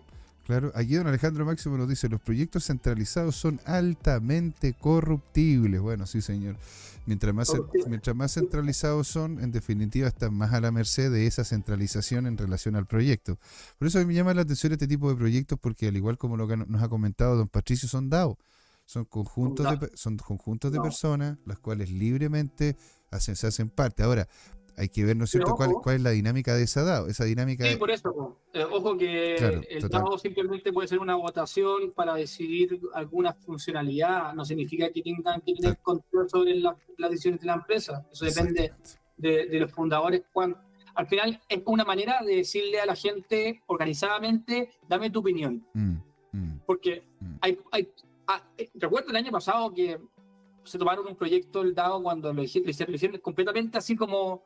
Claro, 0.46 0.72
aquí 0.76 0.96
don 0.96 1.08
Alejandro 1.08 1.46
Máximo 1.46 1.78
nos 1.78 1.90
dice, 1.90 2.10
los 2.10 2.22
proyectos 2.22 2.66
centralizados 2.66 3.36
son 3.36 3.60
altamente 3.66 4.74
corruptibles. 4.74 5.82
Bueno, 5.82 6.06
sí, 6.06 6.22
señor. 6.22 6.58
Mientras 7.06 7.36
más, 7.36 7.52
mientras 7.88 8.16
más 8.16 8.34
centralizados 8.34 9.08
son, 9.08 9.40
en 9.40 9.52
definitiva, 9.52 10.08
están 10.08 10.34
más 10.34 10.54
a 10.54 10.62
la 10.62 10.72
merced 10.72 11.12
de 11.12 11.28
esa 11.28 11.44
centralización 11.44 12.26
en 12.26 12.38
relación 12.38 12.76
al 12.76 12.88
proyecto. 12.88 13.38
Por 13.78 13.88
eso 13.88 14.04
me 14.06 14.14
llama 14.14 14.34
la 14.34 14.42
atención 14.42 14.74
este 14.74 14.88
tipo 14.88 15.10
de 15.10 15.16
proyectos, 15.16 15.60
porque 15.60 15.88
al 15.88 15.98
igual 15.98 16.18
como 16.18 16.36
lo 16.36 16.48
que 16.48 16.58
nos 16.58 16.82
ha 16.82 16.90
comentado 16.90 17.36
don 17.36 17.48
Patricio, 17.48 17.88
son 17.88 18.10
DAO. 18.10 18.38
Son 18.86 19.06
conjuntos, 19.06 19.80
de, 19.80 19.92
son 19.96 20.18
conjuntos 20.18 20.72
de 20.72 20.80
personas 20.80 21.38
las 21.46 21.58
cuales 21.58 21.90
libremente 21.90 22.76
hacen, 23.10 23.36
se 23.36 23.48
hacen 23.48 23.70
parte. 23.70 24.04
Ahora, 24.04 24.28
hay 24.78 24.90
que 24.90 25.04
ver, 25.06 25.16
¿no 25.16 25.24
es 25.26 25.32
cierto?, 25.32 25.56
cuál, 25.56 25.70
ojo. 25.70 25.82
cuál 25.82 25.96
es 25.98 26.02
la 26.02 26.10
dinámica 26.12 26.54
de 26.56 26.64
esa 26.64 26.84
DAO. 26.84 27.08
Esa 27.08 27.24
dinámica 27.26 27.66
Sí, 27.66 27.76
por 27.78 27.92
eso. 27.92 28.40
Eh, 28.54 28.64
ojo 28.64 28.98
que 28.98 29.36
Claro, 29.38 29.62
el 29.70 29.82
total. 29.82 30.02
DAO 30.04 30.18
simplemente 30.18 30.74
puede 30.74 30.88
ser 30.88 31.00
una 31.00 31.16
votación 31.16 31.92
para 31.94 32.16
decidir 32.16 32.80
alguna 32.94 33.34
funcionalidad. 33.34 34.34
No 34.34 34.44
significa 34.46 34.90
que 34.92 35.02
tengan 35.02 35.42
que 35.42 35.54
tener 35.54 35.78
control 35.80 36.30
sobre 36.30 36.56
la- 36.56 36.76
las 36.98 37.10
decisiones 37.12 37.40
de 37.42 37.48
la 37.48 37.54
empresa. 37.54 38.06
Eso 38.12 38.26
depende 38.26 38.74
de, 39.18 39.46
de 39.48 39.60
los 39.60 39.72
fundadores. 39.72 40.24
cuán- 40.34 40.58
al 40.96 41.08
final 41.08 41.42
es 41.50 41.62
una 41.66 41.84
manera 41.84 42.20
de 42.26 42.38
decirle 42.38 42.80
a 42.80 42.86
la 42.86 42.96
gente 42.96 43.62
organizadamente, 43.68 44.70
dame 44.88 45.10
tu 45.10 45.20
opinión. 45.20 45.66
Mm, 45.74 45.96
mm, 46.32 46.60
Porque 46.66 47.04
mm. 47.20 47.36
hay, 47.42 47.60
hay 47.72 47.90
ah, 48.28 48.42
eh, 48.58 48.70
recuerdo 48.76 49.10
el 49.10 49.16
año 49.18 49.32
pasado 49.32 49.74
que 49.74 50.00
se 50.64 50.78
tomaron 50.80 51.06
un 51.08 51.16
proyecto 51.16 51.62
el 51.62 51.76
DAO 51.76 52.02
cuando 52.02 52.34
lo 52.34 52.42
hicieron, 52.42 52.66
lo 52.66 52.72
hicieron- 52.72 52.92
lo 52.92 52.96
hicieron 52.96 53.20
completamente 53.20 53.78
así 53.78 53.96
como 53.96 54.44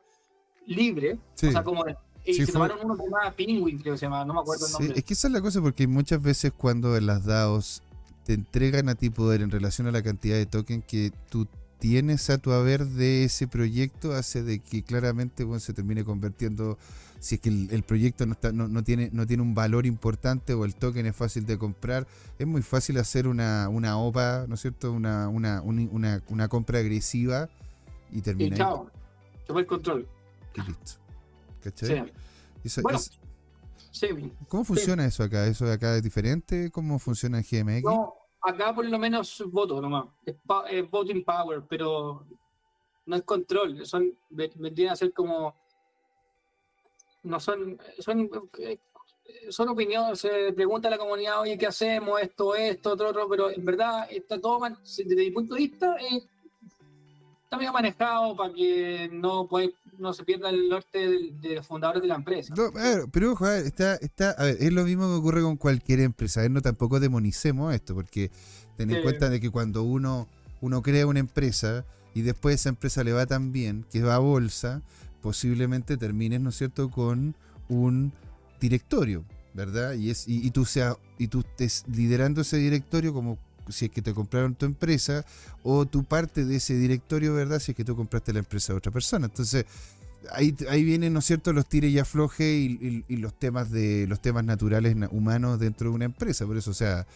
libre, 0.66 1.18
Sí. 1.34 1.46
o 1.48 1.52
sea, 1.52 1.62
como 1.64 1.84
y 2.24 2.34
Sí, 2.34 2.40
se 2.44 2.52
fue- 2.52 2.68
tomaron 2.68 2.78
uno 2.84 2.96
que 2.96 3.02
se 3.02 3.08
llama 3.10 3.30
Penguin, 3.32 3.78
creo 3.78 3.94
que 3.94 3.98
se 3.98 4.06
llama, 4.06 4.24
no 4.26 4.34
me 4.34 4.40
acuerdo 4.40 4.66
el 4.66 4.72
Sí, 4.72 4.78
nombre. 4.78 4.98
es 4.98 5.04
que 5.04 5.14
esa 5.14 5.28
es 5.28 5.32
la 5.32 5.40
cosa, 5.40 5.60
porque 5.62 5.86
muchas 5.86 6.22
veces 6.22 6.52
cuando 6.56 6.94
en 6.96 7.06
las 7.06 7.24
DAOs 7.24 7.82
te 8.24 8.34
entregan 8.34 8.88
a 8.90 8.94
ti 8.94 9.08
poder 9.10 9.40
en 9.40 9.50
relación 9.50 9.86
a 9.86 9.90
la 9.90 10.02
cantidad 10.02 10.36
de 10.36 10.44
token 10.46 10.82
que 10.82 11.12
tú 11.30 11.48
tienes 11.78 12.28
a 12.28 12.36
tu 12.36 12.52
haber 12.52 12.84
de 12.86 13.24
ese 13.24 13.48
proyecto, 13.48 14.12
hace 14.12 14.42
de 14.42 14.58
que 14.58 14.82
claramente 14.82 15.44
bueno, 15.44 15.60
se 15.60 15.72
termine 15.72 16.04
convirtiendo, 16.04 16.76
si 17.20 17.36
es 17.36 17.40
que 17.40 17.48
el, 17.48 17.68
el 17.70 17.82
proyecto 17.84 18.26
no, 18.26 18.32
está, 18.34 18.52
no, 18.52 18.68
no 18.68 18.84
tiene, 18.84 19.08
no 19.14 19.26
tiene 19.26 19.42
un 19.42 19.54
valor 19.54 19.86
importante 19.86 20.52
o 20.52 20.66
el 20.66 20.74
token 20.74 21.06
es 21.06 21.16
fácil 21.16 21.46
de 21.46 21.56
comprar, 21.56 22.06
es 22.38 22.46
muy 22.46 22.60
fácil 22.60 22.98
hacer 22.98 23.26
una, 23.28 23.70
una 23.70 23.96
OPA, 23.96 24.44
¿no 24.46 24.56
es 24.56 24.60
cierto? 24.60 24.92
Una, 24.92 25.26
una, 25.30 25.62
un- 25.62 25.88
una, 25.90 26.22
una 26.28 26.48
compra 26.48 26.80
agresiva 26.80 27.48
y 28.12 28.18
y 28.18 28.20
termina 28.20 28.56
ahí, 28.56 28.58
chao, 28.58 28.90
fue 29.46 29.62
el 29.62 29.66
control. 29.66 30.06
Y 30.54 30.60
listo. 30.62 30.92
Sí, 30.92 30.98
¿Cachai? 31.62 32.12
Eso- 32.64 32.82
Bueno, 32.82 32.98
es- 32.98 33.18
sí. 33.92 34.08
¿Cómo 34.48 34.64
funciona 34.64 35.04
eso 35.06 35.22
acá? 35.22 35.46
¿Eso 35.46 35.66
de 35.66 35.74
acá 35.74 35.96
es 35.96 36.02
diferente? 36.02 36.70
¿Cómo 36.70 36.98
funciona 36.98 37.38
en 37.38 37.44
GMX? 37.44 37.84
No, 37.84 38.14
acá 38.42 38.74
por 38.74 38.86
lo 38.86 38.98
menos 38.98 39.42
voto 39.48 39.80
nomás, 39.80 40.06
es, 40.24 40.34
pa- 40.46 40.68
es 40.70 40.88
voting 40.90 41.22
power, 41.24 41.62
pero 41.68 42.26
no 43.06 43.16
es 43.16 43.22
control, 43.24 43.84
son, 43.86 44.12
ve- 44.30 44.52
vendrían 44.54 44.92
a 44.92 44.96
ser 44.96 45.12
como, 45.12 45.54
no 47.22 47.38
son, 47.40 47.78
son, 47.98 48.30
eh, 48.58 48.78
son 49.50 49.68
opiniones, 49.68 50.20
se 50.20 50.52
pregunta 50.52 50.88
a 50.88 50.92
la 50.92 50.98
comunidad, 50.98 51.40
oye, 51.40 51.58
¿qué 51.58 51.66
hacemos? 51.66 52.20
Esto, 52.20 52.54
esto, 52.54 52.92
otro, 52.92 53.10
otro, 53.10 53.28
pero 53.28 53.50
en 53.50 53.64
verdad 53.64 54.06
está 54.10 54.40
todo, 54.40 54.60
desde 54.82 55.14
mi 55.16 55.30
punto 55.30 55.54
de 55.54 55.60
vista, 55.60 55.96
eh, 56.00 56.22
está 57.44 57.58
bien 57.58 57.72
manejado 57.72 58.34
para 58.36 58.52
que 58.52 59.08
no, 59.12 59.46
puede- 59.46 59.74
no 60.00 60.12
se 60.12 60.24
pierda 60.24 60.50
el 60.50 60.68
norte 60.68 60.98
de, 61.32 61.54
los 61.54 61.66
fundadores 61.66 62.02
de 62.02 62.08
la 62.08 62.14
empresa. 62.16 62.54
No, 62.56 62.64
a 62.66 62.70
ver, 62.70 63.04
pero 63.12 63.32
ojo, 63.32 63.44
a 63.46 63.50
ver, 63.50 63.66
está, 63.66 63.94
está, 63.96 64.30
a 64.32 64.44
ver, 64.44 64.56
es 64.60 64.72
lo 64.72 64.84
mismo 64.84 65.06
que 65.06 65.14
ocurre 65.14 65.42
con 65.42 65.56
cualquier 65.56 66.00
empresa. 66.00 66.40
A 66.40 66.42
ver, 66.44 66.50
no 66.50 66.62
tampoco 66.62 66.98
demonicemos 67.00 67.74
esto, 67.74 67.94
porque 67.94 68.30
ten 68.76 68.90
en 68.90 68.96
Sí. 68.96 69.02
cuenta 69.02 69.28
de 69.28 69.40
que 69.40 69.50
cuando 69.50 69.82
uno, 69.82 70.26
uno 70.60 70.82
crea 70.82 71.06
una 71.06 71.20
empresa 71.20 71.84
y 72.14 72.22
después 72.22 72.56
esa 72.56 72.70
empresa 72.70 73.04
le 73.04 73.12
va 73.12 73.26
tan 73.26 73.52
bien 73.52 73.84
que 73.90 74.02
va 74.02 74.16
a 74.16 74.18
bolsa, 74.18 74.82
posiblemente 75.20 75.96
termines, 75.96 76.40
¿no 76.40 76.48
es 76.50 76.56
cierto?, 76.56 76.90
con 76.90 77.36
un 77.68 78.12
directorio, 78.60 79.24
¿verdad? 79.54 79.94
Y 79.94 80.10
es, 80.10 80.26
y, 80.26 80.46
y 80.46 80.50
tú 80.50 80.64
sea, 80.64 80.96
y 81.18 81.28
tú 81.28 81.40
estés 81.40 81.84
liderando 81.88 82.40
ese 82.40 82.56
directorio 82.56 83.12
como 83.12 83.38
si 83.68 83.86
es 83.86 83.90
que 83.90 84.02
te 84.02 84.14
compraron 84.14 84.54
tu 84.54 84.66
empresa, 84.66 85.24
o 85.62 85.86
tu 85.86 86.04
parte 86.04 86.44
de 86.44 86.56
ese 86.56 86.74
directorio, 86.76 87.34
¿verdad? 87.34 87.58
Si 87.60 87.72
es 87.72 87.76
que 87.76 87.84
tú 87.84 87.94
compraste 87.96 88.32
la 88.32 88.38
empresa 88.40 88.72
de 88.72 88.78
otra 88.78 88.92
persona. 88.92 89.26
Entonces, 89.26 89.66
ahí, 90.32 90.54
ahí 90.68 90.84
vienen, 90.84 91.12
¿no 91.12 91.18
es 91.20 91.26
cierto?, 91.26 91.52
los 91.52 91.66
tires 91.68 91.90
y 91.92 91.98
afloje 91.98 92.52
y, 92.52 92.66
y- 92.80 93.04
y 93.08 93.16
los 93.16 93.38
temas 93.38 93.70
de 93.70 94.06
los 94.08 94.20
temas 94.20 94.44
naturales 94.44 94.96
na- 94.96 95.08
humanos 95.10 95.58
dentro 95.58 95.90
de 95.90 95.94
una 95.96 96.04
empresa. 96.06 96.46
Por 96.46 96.56
eso, 96.56 96.70
o 96.70 96.74
sea, 96.74 97.06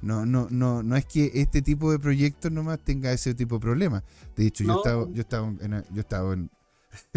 no, 0.00 0.26
no, 0.26 0.48
no, 0.50 0.82
no 0.82 0.96
es 0.96 1.04
que 1.06 1.30
este 1.34 1.62
tipo 1.62 1.92
de 1.92 1.98
proyectos 1.98 2.50
nomás 2.50 2.78
tenga 2.80 3.12
ese 3.12 3.34
tipo 3.34 3.56
de 3.56 3.60
problemas. 3.60 4.02
De 4.36 4.46
hecho, 4.46 4.64
yo 4.64 4.72
estaba, 4.76 5.06
yo 5.12 5.20
estaba 5.20 5.46
en, 5.48 5.84
yo 5.92 6.00
estaba 6.00 6.32
en, 6.34 6.50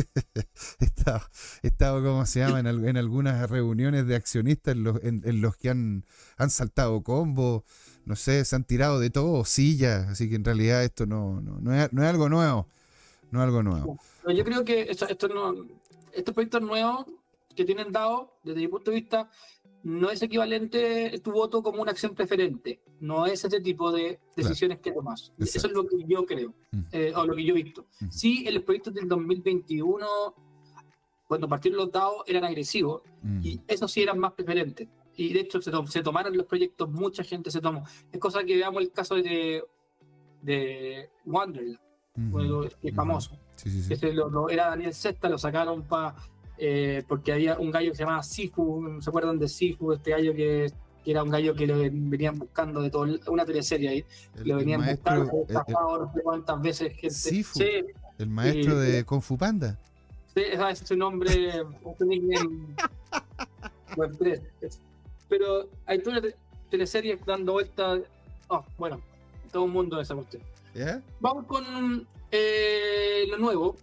he, 0.80 0.86
estado, 0.86 1.22
he 1.64 1.68
estado, 1.68 2.04
¿cómo 2.04 2.26
se 2.26 2.40
llama? 2.40 2.60
En, 2.60 2.68
al- 2.68 2.86
en 2.88 2.98
algunas 2.98 3.50
reuniones 3.50 4.06
de 4.08 4.16
accionistas 4.16 4.76
en 4.76 4.84
los, 4.84 5.04
en, 5.04 5.22
en 5.26 5.42
los 5.42 5.58
que 5.58 5.70
han, 5.70 6.06
han 6.38 6.50
saltado 6.50 7.02
combos, 7.02 7.64
no 8.06 8.16
sé, 8.16 8.46
se 8.46 8.56
han 8.56 8.64
tirado 8.64 9.00
de 9.00 9.10
todo, 9.10 9.44
sillas, 9.46 10.08
así 10.08 10.30
que 10.30 10.36
en 10.36 10.46
realidad 10.46 10.84
esto 10.84 11.06
no, 11.06 11.42
no, 11.42 11.60
no, 11.60 11.74
es, 11.74 11.92
no 11.92 12.04
es 12.04 12.10
algo 12.10 12.30
nuevo, 12.30 12.68
no 13.32 13.40
es 13.40 13.46
algo 13.46 13.64
nuevo. 13.64 14.00
Yo 14.34 14.44
creo 14.44 14.64
que 14.64 14.82
esto, 14.84 15.08
esto 15.08 15.28
no, 15.28 15.54
estos 16.14 16.34
proyectos 16.34 16.62
nuevos 16.62 17.06
que 17.56 17.66
tienen 17.66 17.92
dado, 17.92 18.38
desde 18.44 18.62
mi 18.62 18.68
punto 18.68 18.92
de 18.92 18.96
vista, 19.00 19.30
no 19.84 20.10
es 20.10 20.22
equivalente 20.22 21.20
tu 21.24 21.32
voto 21.32 21.62
como 21.62 21.82
una 21.82 21.92
acción 21.92 22.16
preferente. 22.16 22.82
No 23.00 23.28
es 23.28 23.46
ese 23.46 23.62
tipo 23.62 23.92
de 23.92 24.20
decisiones 24.36 24.80
que 24.80 24.92
tomas. 24.92 25.32
Eso 25.38 25.44
es 25.44 25.56
Exacto. 25.58 25.84
lo 25.84 25.88
que 25.88 26.04
yo 26.08 26.26
creo, 26.26 26.54
Mm. 26.72 26.80
eh, 26.92 27.14
o 27.16 27.26
lo 27.26 27.36
que 27.36 27.44
yo 27.46 27.54
he 27.56 27.62
visto. 27.64 27.86
Ujú. 28.02 28.12
Sí, 28.12 28.46
en 28.48 28.56
los 28.56 28.64
proyectos 28.64 28.94
del 28.96 29.08
2021, 29.08 30.08
cuando 31.28 31.48
partieron 31.48 31.78
los 31.78 31.92
dados, 31.92 32.24
eran 32.28 32.44
agresivos 32.46 33.02
Mm, 33.22 33.40
y 33.44 33.60
eso 33.68 33.88
sí 33.88 34.02
eran 34.02 34.18
más 34.20 34.34
preferentes. 34.34 34.88
Y 35.18 35.34
de 35.34 35.40
hecho 35.42 35.62
se, 35.62 35.72
to- 35.72 35.88
se 35.88 36.02
tomaron 36.04 36.36
los 36.36 36.46
proyectos, 36.46 36.90
mucha 36.92 37.24
gente 37.24 37.50
se 37.52 37.62
tomó. 37.62 37.84
Es 38.12 38.20
cosa 38.20 38.44
que 38.44 38.56
veamos 38.56 38.82
el 38.84 38.92
caso 38.92 39.16
de, 39.16 39.64
de 40.42 41.10
Wonderland, 41.26 41.80
bueno, 42.16 42.62
que 42.62 42.68
es 42.68 42.94
ujú. 42.94 42.96
famoso. 42.96 43.38
Sí, 43.56 43.70
sí, 43.70 43.84
sí. 43.84 43.94
Ese 43.94 44.14
lo, 44.14 44.30
lo- 44.30 44.50
era 44.50 44.68
Daniel 44.70 44.94
Sesta, 44.94 45.30
lo 45.30 45.38
sacaron 45.38 45.84
para 45.84 46.16
porque 47.08 47.34
había 47.34 47.60
un 47.60 47.70
gallo 47.72 47.92
que 47.92 47.98
se 47.98 48.04
llamaba 48.04 48.24
Sifu, 48.24 48.98
¿se 49.02 49.10
acuerdan 49.10 49.38
de 49.40 49.48
Sifu? 49.50 49.92
Este 49.94 50.12
gallo 50.12 50.34
que, 50.34 50.72
que 51.04 51.12
era 51.12 51.22
un 51.24 51.30
gallo 51.30 51.54
que 51.54 51.68
lo 51.68 51.78
venían 51.80 52.40
buscando 52.40 52.82
de 52.82 52.90
todo, 52.90 53.06
una 53.28 53.46
teleserie 53.46 53.90
ahí, 53.90 54.06
El, 54.36 54.48
lo 54.48 54.54
el 54.54 54.60
venían 54.60 54.80
maestro, 54.82 55.20
buscando, 55.20 55.32
el- 55.32 55.38
el- 55.38 55.44
estafado 55.58 56.06
no 56.06 56.14
sé 56.14 56.22
cuántas 56.22 56.62
veces 56.62 56.94
gente. 56.94 57.10
Sifu. 57.10 57.60
El 58.18 58.30
maestro 58.30 58.82
y- 58.84 58.88
de 58.92 59.04
Kung 59.04 59.22
Fu 59.22 59.38
Panda. 59.38 59.78
sí, 60.34 60.42
ese 60.50 60.70
es 60.72 60.80
su 60.80 60.96
nombre, 60.96 61.52
su 61.98 62.06
nickname 62.06 62.68
web 63.98 64.16
3. 64.18 64.42
Pero 65.30 65.70
hay 65.86 66.00
toda 66.00 66.20
una 66.20 66.22
te- 66.22 66.36
teleserie 66.70 67.18
dando 67.26 67.54
vueltas. 67.54 68.02
Oh, 68.48 68.64
bueno, 68.78 69.02
todo 69.52 69.66
el 69.66 69.72
mundo 69.72 69.98
de 69.98 70.04
esa 70.04 70.16
cuestión. 70.16 70.44
¿Ya? 70.74 71.02
Vamos 71.20 71.46
con 71.46 72.08
eh, 72.32 73.26
lo 73.30 73.38
nuevo. 73.38 73.76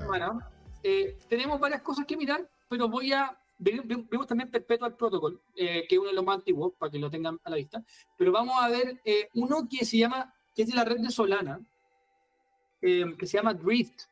Lo 0.00 0.16
nuevo. 0.16 0.40
Eh, 0.82 1.16
tenemos 1.28 1.58
varias 1.58 1.80
cosas 1.82 2.04
que 2.06 2.16
mirar, 2.16 2.48
pero 2.68 2.88
voy 2.88 3.12
a. 3.12 3.36
ve- 3.58 3.80
ve- 3.84 4.04
Vemos 4.10 4.26
también 4.26 4.50
Perpetual 4.50 4.94
Protocol, 4.96 5.40
eh, 5.56 5.86
que 5.88 5.94
es 5.94 5.98
uno 5.98 6.10
de 6.10 6.14
los 6.14 6.24
más 6.24 6.36
antiguos, 6.36 6.74
para 6.78 6.90
que 6.92 6.98
lo 6.98 7.10
tengan 7.10 7.40
a 7.42 7.50
la 7.50 7.56
vista. 7.56 7.82
Pero 8.18 8.32
vamos 8.32 8.54
a 8.62 8.68
ver 8.68 9.00
eh, 9.04 9.28
uno 9.34 9.66
que 9.68 9.84
se 9.84 9.96
llama, 9.98 10.34
que 10.54 10.62
es 10.62 10.68
de 10.68 10.74
la 10.74 10.84
red 10.84 10.98
de 11.00 11.10
Solana, 11.10 11.58
eh, 12.82 13.14
que 13.18 13.26
se 13.26 13.38
llama 13.38 13.54
Drift. 13.54 14.02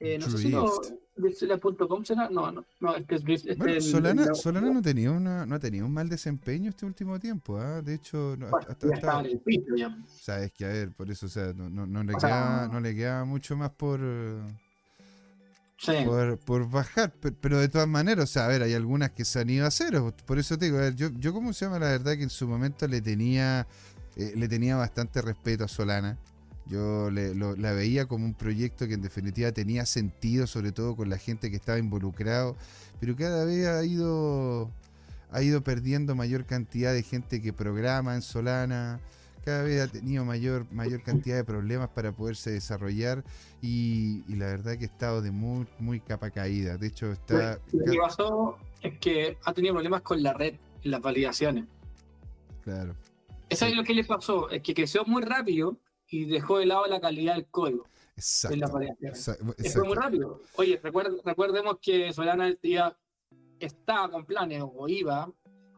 Eh, 0.00 0.18
no 0.18 0.26
sé 0.30 0.38
si 0.38 0.48
lo. 0.50 0.80
Drift.com 1.18 2.04
será. 2.04 2.28
No, 2.30 2.50
no, 2.50 2.64
no, 2.80 2.96
es 2.96 3.06
Drift. 3.24 3.46
este 3.46 3.54
Bueno, 3.56 3.72
es 3.74 3.84
el- 3.86 3.90
Solana, 3.92 4.24
el- 4.24 4.34
Solana 4.34 4.70
no, 4.70 4.82
tenía 4.82 5.10
una, 5.10 5.44
no 5.46 5.54
ha 5.54 5.58
tenido 5.58 5.86
un 5.86 5.92
mal 5.92 6.08
desempeño 6.08 6.70
este 6.70 6.86
último 6.86 7.18
tiempo. 7.18 7.58
¿ah? 7.58 7.82
De 7.82 7.94
hecho, 7.94 8.36
no, 8.38 8.48
Bueno, 8.48 8.66
hasta- 8.68 8.88
ya 8.88 8.94
hasta- 8.94 9.20
en 9.20 9.26
el 9.26 9.38
piso 9.40 9.74
ya. 9.76 9.88
O 9.88 10.08
sea, 10.08 10.42
es 10.42 10.52
que 10.52 10.64
a 10.64 10.68
ver, 10.68 10.92
por 10.92 11.10
eso, 11.10 11.26
o 11.26 11.28
sea, 11.28 11.52
no, 11.54 11.68
no, 11.68 11.86
no 11.86 12.02
le, 12.02 12.14
O 12.14 12.20
sea, 12.20 12.28
queda, 12.30 12.68
no 12.72 12.80
le 12.80 12.94
queda 12.94 13.24
mucho 13.24 13.56
más 13.56 13.70
por, 13.70 14.00
eh, 14.02 14.40
Sí. 15.80 15.92
por, 16.04 16.38
por 16.38 16.68
bajar, 16.68 17.12
pe- 17.12 17.30
pero 17.32 17.58
de 17.60 17.68
todas 17.68 17.86
maneras, 17.86 18.24
o 18.24 18.32
sea, 18.32 18.46
a 18.46 18.48
ver, 18.48 18.62
hay 18.62 18.74
algunas 18.74 19.12
que 19.12 19.24
se 19.24 19.38
han 19.40 19.48
ido 19.50 19.64
a 19.66 19.70
cero, 19.70 20.12
por 20.26 20.38
eso 20.38 20.58
te 20.58 20.64
digo, 20.66 20.78
a 20.78 20.82
ver, 20.82 20.96
yo, 20.96 21.08
yo 21.16 21.32
como 21.32 21.52
se 21.52 21.64
llama, 21.66 21.78
la 21.78 21.86
verdad 21.88 22.16
que 22.16 22.24
en 22.24 22.30
su 22.30 22.48
momento 22.48 22.88
le 22.88 23.00
tenía, 23.00 23.66
eh, 24.16 24.32
le 24.34 24.48
tenía 24.48 24.74
bastante 24.76 25.22
respeto 25.22 25.62
a 25.64 25.68
Solana, 25.68 26.18
yo 26.68 27.10
le- 27.10 27.34
lo- 27.34 27.56
la 27.56 27.72
veía 27.72 28.06
como 28.06 28.24
un 28.24 28.34
proyecto 28.34 28.86
que 28.86 28.94
en 28.94 29.02
definitiva 29.02 29.52
tenía 29.52 29.86
sentido, 29.86 30.46
sobre 30.46 30.72
todo 30.72 30.96
con 30.96 31.08
la 31.10 31.18
gente 31.18 31.50
que 31.50 31.56
estaba 31.56 31.78
involucrado, 31.78 32.56
pero 33.00 33.16
cada 33.16 33.44
vez 33.44 33.66
ha 33.66 33.84
ido, 33.84 34.70
ha 35.30 35.42
ido 35.42 35.62
perdiendo 35.62 36.14
mayor 36.14 36.44
cantidad 36.44 36.92
de 36.92 37.02
gente 37.02 37.40
que 37.40 37.52
programa 37.52 38.14
en 38.14 38.22
Solana, 38.22 39.00
cada 39.44 39.62
vez 39.62 39.80
ha 39.80 39.88
tenido 39.88 40.24
mayor, 40.26 40.66
mayor 40.72 41.02
cantidad 41.02 41.36
de 41.36 41.44
problemas 41.44 41.88
para 41.90 42.12
poderse 42.12 42.50
desarrollar 42.50 43.24
y, 43.62 44.22
y 44.28 44.36
la 44.36 44.46
verdad 44.46 44.76
que 44.76 44.84
ha 44.84 44.88
estado 44.88 45.22
de 45.22 45.30
muy, 45.30 45.66
muy 45.78 46.00
capa 46.00 46.30
caída. 46.30 46.76
De 46.76 46.88
hecho, 46.88 47.12
está... 47.12 47.58
Lo 47.72 47.84
que 47.92 47.98
pasó 47.98 48.58
es 48.82 48.98
que 48.98 49.38
ha 49.44 49.54
tenido 49.54 49.72
problemas 49.74 50.02
con 50.02 50.22
la 50.22 50.34
red 50.34 50.54
en 50.84 50.90
las 50.90 51.00
validaciones. 51.00 51.64
Claro. 52.62 52.94
Eso 53.48 53.64
Sí. 53.64 53.70
es 53.70 53.76
lo 53.78 53.84
que 53.84 53.94
le 53.94 54.04
pasó, 54.04 54.50
es 54.50 54.62
que 54.62 54.74
creció 54.74 55.04
muy 55.06 55.22
rápido 55.22 55.78
y 56.10 56.24
dejó 56.26 56.58
de 56.58 56.66
lado 56.66 56.86
la 56.86 57.00
calidad 57.00 57.34
del 57.34 57.46
código 57.46 57.86
Exacto. 58.16 58.54
en 58.54 59.72
fue 59.72 59.84
muy 59.84 59.94
rápido. 59.96 60.42
Oye, 60.56 60.80
recuerd- 60.82 61.20
recordemos 61.24 61.78
que 61.80 62.12
Solana 62.12 62.52
iba- 62.62 62.96
estaba 63.60 64.10
con 64.10 64.24
planes 64.24 64.62
o 64.64 64.88
iba 64.88 65.30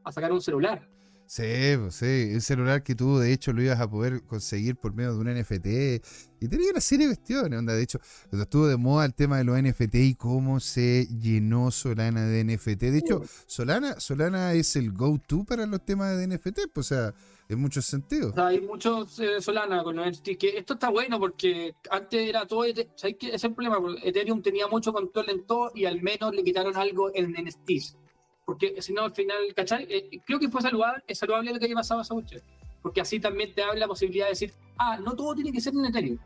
a 0.05 0.13
sacar 0.13 0.33
un 0.33 0.41
celular. 0.41 0.89
Sí, 1.27 1.45
pues, 1.79 1.95
sí, 1.95 2.31
el 2.33 2.43
celular 2.43 2.83
que 2.83 2.97
tú 2.97 3.19
de 3.19 3.33
hecho 3.33 3.53
lo 3.53 3.63
ibas 3.63 3.79
a 3.79 3.89
poder 3.89 4.25
conseguir 4.25 4.75
por 4.75 4.93
medio 4.93 5.15
de 5.15 5.21
un 5.21 5.29
NFT 5.29 6.03
y 6.41 6.49
tenía 6.49 6.71
una 6.73 6.81
serie 6.81 7.07
de 7.07 7.15
cuestiones, 7.15 7.57
onda, 7.57 7.73
de 7.73 7.83
hecho, 7.85 8.01
estuvo 8.33 8.67
de 8.67 8.77
moda 8.77 9.05
el 9.05 9.15
tema 9.15 9.39
de 9.39 9.45
los 9.45 9.57
NFT 9.57 9.95
y 9.95 10.15
cómo 10.17 10.59
se 10.59 11.07
llenó 11.07 11.71
Solana 11.71 12.27
de 12.27 12.43
NFT. 12.43 12.91
De 12.91 12.99
hecho, 12.99 13.23
Solana, 13.47 14.01
Solana 14.01 14.55
es 14.55 14.75
el 14.75 14.91
go-to 14.93 15.45
para 15.45 15.67
los 15.67 15.85
temas 15.85 16.17
de 16.19 16.27
NFT, 16.27 16.67
pues, 16.75 16.91
o 16.91 16.95
sea, 16.97 17.15
en 17.55 17.61
muchos 17.61 17.85
sentidos. 17.85 18.33
O 18.33 18.35
sea, 18.35 18.47
hay 18.49 18.61
muchos 18.61 19.19
eh, 19.19 19.41
Solana 19.41 19.83
con 19.83 19.97
los 19.97 20.21
que 20.21 20.37
esto 20.57 20.75
está 20.75 20.89
bueno 20.91 21.19
porque 21.19 21.75
antes 21.91 22.29
era 22.29 22.47
todo, 22.47 22.65
¿sabes 22.95 23.17
qué? 23.19 23.35
Es 23.35 23.43
el 23.45 23.55
problema, 23.55 23.81
porque 23.81 24.09
Ethereum 24.09 24.41
tenía 24.43 24.67
mucho 24.67 24.93
control 24.93 25.31
en 25.31 25.45
todo 25.47 25.73
y 25.75 25.85
al 25.85 26.01
menos 26.01 26.35
le 26.35 26.43
quitaron 26.45 26.77
algo 26.77 27.11
en 27.15 27.33
NFTs. 27.33 27.97
Porque 28.45 28.81
si 28.83 28.93
no, 28.93 29.03
al 29.03 29.13
final, 29.13 29.39
¿cachai? 29.55 29.87
Eh, 29.89 30.21
creo 30.25 30.39
que 30.39 30.49
fue 30.49 30.63
saludable, 30.63 31.03
es 31.07 31.19
saludable 31.19 31.53
lo 31.53 31.59
que 31.59 31.67
haya 31.67 31.75
pasado 31.75 32.01
esa 32.01 32.15
cuestión. 32.15 32.43
Porque 32.83 33.01
así 33.01 33.21
también 33.21 33.55
te 33.55 33.63
abre 33.63 33.79
la 33.79 33.87
posibilidad 33.87 34.27
de 34.27 34.31
decir, 34.31 34.53
ah, 34.79 34.99
no 34.99 35.15
todo 35.15 35.35
tiene 35.35 35.53
que 35.53 35.61
ser 35.61 35.75
en 35.75 35.85
Ethereum. 35.85 36.19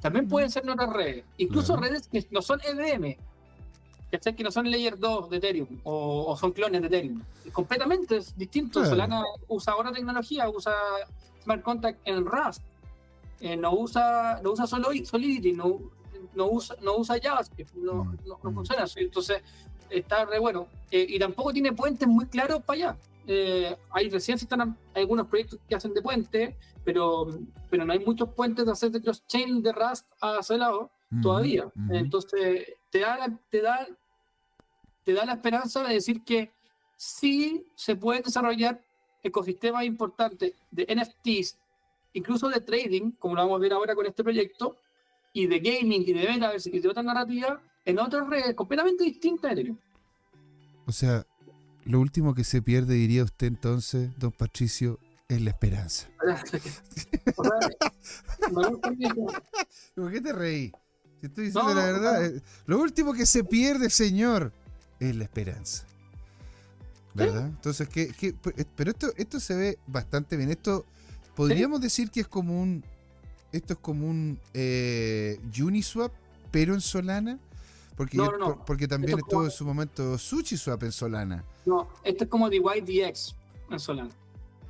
También 0.00 0.26
pueden 0.28 0.50
ser 0.50 0.62
en 0.64 0.70
otras 0.70 0.92
redes. 0.92 1.24
Incluso 1.36 1.74
Claro. 1.76 1.82
redes 1.88 2.08
que 2.08 2.26
no 2.30 2.40
son 2.40 2.60
EVM. 2.64 3.16
¿Cachai? 4.10 4.34
Que 4.34 4.42
no 4.42 4.50
son 4.50 4.70
Layer 4.70 4.98
2 4.98 5.30
de 5.30 5.36
Ethereum 5.36 5.68
o, 5.84 6.24
o 6.32 6.36
son 6.36 6.52
clones 6.52 6.80
de 6.80 6.86
Ethereum. 6.88 7.22
Completamente 7.52 8.16
es 8.16 8.36
distinto. 8.36 8.80
Claro. 8.80 8.90
Solana 8.90 9.22
usa 9.48 9.72
ahora 9.72 9.92
tecnología, 9.92 10.48
usa 10.50 10.74
smart 11.42 11.62
contract 11.62 12.00
en 12.04 12.24
Rust. 12.26 12.62
Eh, 13.40 13.56
no 13.56 13.72
usa 13.74 14.40
no 14.42 14.52
usa 14.52 14.66
Solo- 14.66 14.90
Solidity, 15.04 15.52
no, 15.52 15.78
no 16.34 16.46
usa 16.50 16.76
no 16.82 16.96
usa 16.96 17.18
JavaScript, 17.22 17.72
no, 17.74 18.04
Mm, 18.04 18.16
no, 18.26 18.38
no 18.42 18.50
mm. 18.50 18.54
funciona 18.54 18.82
así. 18.84 19.00
Entonces 19.00 19.42
está 19.88 20.24
re 20.24 20.38
bueno. 20.38 20.66
Eh, 20.90 21.06
y 21.08 21.18
tampoco 21.18 21.52
tiene 21.52 21.72
puentes 21.72 22.06
muy 22.08 22.26
claros 22.26 22.62
para 22.62 22.76
allá. 22.76 22.96
Eh, 23.26 23.76
hay 23.92 24.10
recién 24.10 24.38
se 24.38 24.44
están 24.44 24.76
algunos 24.94 25.28
proyectos 25.28 25.60
que 25.68 25.74
hacen 25.76 25.94
de 25.94 26.02
puente, 26.02 26.56
pero, 26.84 27.28
pero 27.70 27.84
no 27.84 27.92
hay 27.92 28.00
muchos 28.00 28.28
puentes 28.30 28.66
de 28.66 28.72
hacer 28.72 28.90
de 28.90 29.00
cross-chain 29.00 29.62
de 29.62 29.72
Rust 29.72 30.10
a 30.20 30.38
ese 30.40 30.58
lado 30.58 30.90
Ujú, 31.12 31.20
todavía. 31.22 31.70
Entonces, 31.90 32.66
te 32.90 33.00
da, 33.00 33.38
te, 33.50 33.62
da, 33.62 33.86
te 35.10 35.16
da 35.16 35.24
la 35.24 35.32
esperanza 35.32 35.82
de 35.82 35.94
decir 35.94 36.22
que 36.22 36.52
sí 36.96 37.66
se 37.74 37.96
pueden 37.96 38.22
desarrollar 38.22 38.80
ecosistemas 39.24 39.84
importantes 39.84 40.52
de 40.70 40.86
NFTs, 40.86 41.58
incluso 42.12 42.48
de 42.48 42.60
trading, 42.60 43.10
como 43.18 43.34
lo 43.34 43.42
vamos 43.42 43.56
a 43.56 43.60
ver 43.60 43.72
ahora 43.72 43.96
con 43.96 44.06
este 44.06 44.22
proyecto, 44.22 44.76
y 45.32 45.48
de 45.48 45.58
gaming 45.58 46.04
y 46.06 46.12
de 46.12 46.28
metaverse 46.28 46.70
y 46.72 46.78
de 46.78 46.88
otra 46.88 47.02
narrativa 47.02 47.60
en 47.84 47.98
otras 47.98 48.28
redes 48.28 48.54
completamente 48.54 49.02
distintas 49.02 49.56
de. 49.56 49.74
O 50.86 50.92
sea, 50.92 51.26
lo 51.84 51.98
último 51.98 52.32
que 52.32 52.44
se 52.44 52.62
pierde, 52.62 52.94
diría 52.94 53.24
usted 53.24 53.48
entonces, 53.48 54.16
don 54.16 54.30
Patricio, 54.30 55.00
es 55.28 55.40
la 55.40 55.50
esperanza. 55.50 56.08
¿Por 59.96 60.12
qué 60.12 60.20
te 60.20 60.32
reí? 60.32 60.72
Si 61.20 61.26
estoy 61.26 61.46
diciendo 61.46 61.74
No, 61.74 61.74
la 61.74 61.86
verdad, 61.86 62.20
no. 62.20 62.26
eh, 62.26 62.42
lo 62.66 62.78
último 62.78 63.12
que 63.12 63.26
se 63.26 63.42
pierde, 63.44 63.90
señor, 63.90 64.52
es 65.00 65.16
la 65.16 65.24
esperanza. 65.24 65.84
¿Verdad? 67.14 67.46
Entonces, 67.46 67.88
¿qué, 67.88 68.12
qué- 68.16 68.34
eh, 68.56 68.64
pero 68.76 68.90
esto, 68.92 69.08
esto 69.16 69.40
se 69.40 69.54
ve 69.56 69.78
bastante 69.88 70.36
bien. 70.36 70.50
Esto, 70.50 70.86
podríamos 71.34 71.80
decir 71.80 72.10
que 72.10 72.20
es 72.20 72.28
como 72.28 72.60
un, 72.60 72.84
esto 73.50 73.72
es 73.72 73.78
como 73.80 74.06
un 74.08 74.38
eh, 74.54 75.40
Uniswap, 75.60 76.12
pero 76.52 76.74
en 76.74 76.80
Solana. 76.80 77.38
Porque, 77.96 78.16
No, 78.16 78.26
yo- 78.26 78.32
no, 78.32 78.38
no. 78.38 78.44
por- 78.56 78.64
porque 78.64 78.86
también 78.88 79.10
Esto 79.10 79.18
es 79.18 79.22
estuvo 79.24 79.38
como- 79.40 79.44
en 79.46 79.50
su 79.50 79.64
momento 79.64 80.18
SushiSwap 80.18 80.82
en 80.84 80.92
Solana. 80.92 81.44
No, 81.66 81.88
esto 82.04 82.24
es 82.24 82.30
como 82.30 82.48
DYDX 82.48 83.34
en 83.70 83.80
Solana. 83.80 84.10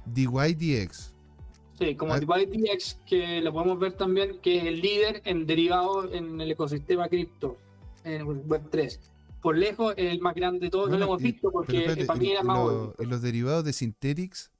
DYDX. 0.07 1.12
Sí, 1.78 1.95
como 1.95 2.14
Ah. 2.14 2.20
DYDX, 2.20 2.99
que 3.07 3.41
lo 3.43 3.53
podemos 3.53 3.78
ver 3.78 3.93
también, 3.93 4.39
que 4.43 4.59
es 4.59 4.64
el 4.64 4.81
líder 4.81 5.22
en 5.24 5.47
derivados 5.47 6.12
en 6.12 6.41
el 6.41 6.51
ecosistema 6.51 7.09
cripto, 7.09 7.57
en 8.05 8.26
Web3. 8.49 8.99
Por 9.41 9.57
lejos, 9.57 9.95
el 9.97 10.20
más 10.20 10.34
grande 10.34 10.61
de 10.66 10.70
todos, 10.70 10.91
no, 10.91 10.99
lo 10.99 11.05
hemos 11.07 11.22
visto 11.22 11.51
porque 11.51 11.78
espérate, 11.78 12.05
para 12.05 12.18
mí 12.18 12.30
era 12.30 12.43
más 12.43 12.59
lo- 12.59 12.64
bueno. 12.64 12.95
y 12.99 13.07
los 13.07 13.22
derivados 13.22 13.64
de 13.64 13.72
Synthetix. 13.72 14.51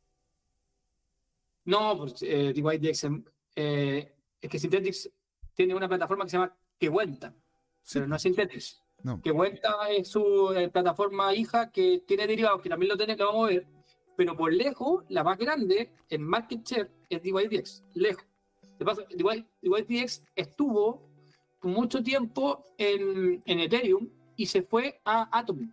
No, 1.64 1.97
pues 1.99 2.14
eh, 2.22 2.53
DYDX, 2.55 3.07
eh, 3.57 4.12
es 4.41 4.51
que 4.51 4.59
Synthetix 4.59 5.11
tiene 5.55 5.74
una 5.74 5.89
plataforma 5.89 6.24
que 6.24 6.31
se 6.31 6.37
llama 6.39 6.57
que 6.78 6.91
cuenta, 6.91 7.35
Sí. 7.83 7.95
pero 7.95 8.07
no 8.09 8.16
es 8.16 8.22
Synthetix. 8.22 8.81
No. 9.03 9.20
Que 9.22 9.33
cuenta 9.33 9.89
es 9.91 10.09
su 10.09 10.53
eh, 10.55 10.68
plataforma 10.68 11.35
hija 11.35 11.70
que 11.70 12.03
tiene 12.07 12.26
derivados, 12.26 12.61
que 12.62 12.68
también 12.68 12.89
lo 12.91 12.97
tiene, 12.97 13.16
lo 13.16 13.26
vamos 13.26 13.45
a 13.49 13.53
ver, 13.53 13.66
pero 14.16 14.37
por 14.37 14.53
lejos, 14.53 15.05
la 15.09 15.24
más 15.24 15.39
grande 15.39 15.91
en 16.09 16.22
market 16.22 16.62
share 16.66 16.91
es 17.09 17.22
DYDX, 17.22 17.85
lejos. 17.95 18.24
De 18.78 18.85
paso, 18.85 19.03
DY 19.11 19.47
DYDX 19.62 20.22
estuvo 20.35 21.09
mucho 21.62 22.03
tiempo 22.03 22.64
en, 22.78 23.43
en 23.45 23.61
Ethereum 23.61 24.09
y 24.41 24.47
se 24.47 24.62
fue 24.62 24.99
a 25.05 25.28
Atom, 25.38 25.70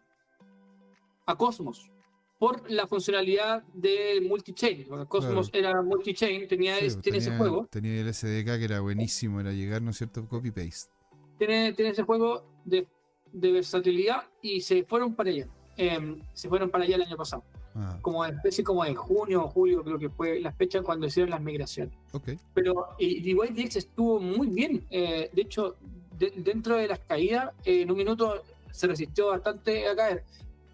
a 1.25 1.35
Cosmos, 1.37 1.89
por 2.37 2.69
la 2.69 2.85
funcionalidad 2.85 3.63
de 3.73 4.19
multi-chain. 4.27 4.85
Cosmos 5.07 5.49
era 5.53 5.81
multi-chain, 5.81 6.49
tenía, 6.49 6.77
Sí, 6.79 6.85
es- 6.87 6.97
pues, 6.97 7.15
ese 7.15 7.37
juego, 7.37 7.65
Tenía 7.71 8.01
el 8.01 8.09
SDK 8.13 8.57
que 8.59 8.65
era 8.65 8.81
buenísimo, 8.81 9.39
era 9.39 9.53
llegar, 9.53 9.81
¿no 9.81 9.91
es 9.91 9.97
cierto? 9.97 10.27
Copy-paste. 10.27 10.91
tiene, 11.37 11.71
tiene 11.73 11.91
ese 11.91 12.03
juego 12.03 12.43
de, 12.65 12.87
de 13.31 13.51
versatilidad 13.53 14.23
y 14.41 14.59
se 14.61 14.83
fueron 14.83 15.13
para 15.15 15.29
allá. 15.29 15.47
Em, 15.77 16.19
se 16.33 16.49
fueron 16.49 16.69
para 16.69 16.83
allá 16.83 16.95
el 16.97 17.03
año 17.03 17.15
pasado, 17.15 17.43
Ah, 17.75 17.99
como 18.01 18.25
especie 18.25 18.63
como 18.65 18.83
de 18.83 18.95
junio 18.95 19.43
o 19.45 19.47
julio, 19.47 19.81
creo 19.83 19.97
que 19.99 20.09
fue 20.09 20.39
la 20.41 20.51
fecha 20.51 20.81
cuando 20.81 21.05
hicieron 21.07 21.29
las 21.29 21.41
migraciones. 21.41 21.93
ok. 22.11 22.29
Pero 22.53 22.87
y 22.99 23.21
DYDX 23.21 23.75
estuvo 23.77 24.19
muy 24.19 24.47
bien. 24.47 24.85
eh, 24.89 25.29
de 25.31 25.41
hecho, 25.43 25.75
de- 26.17 26.33
dentro 26.37 26.75
de 26.77 26.87
las 26.87 26.97
caídas, 26.99 27.53
eh, 27.63 27.81
en 27.83 27.91
un 27.91 27.97
minuto 27.97 28.41
se 28.71 28.87
resistió 28.87 29.27
bastante 29.27 29.87
a 29.87 29.95
caer. 29.95 30.23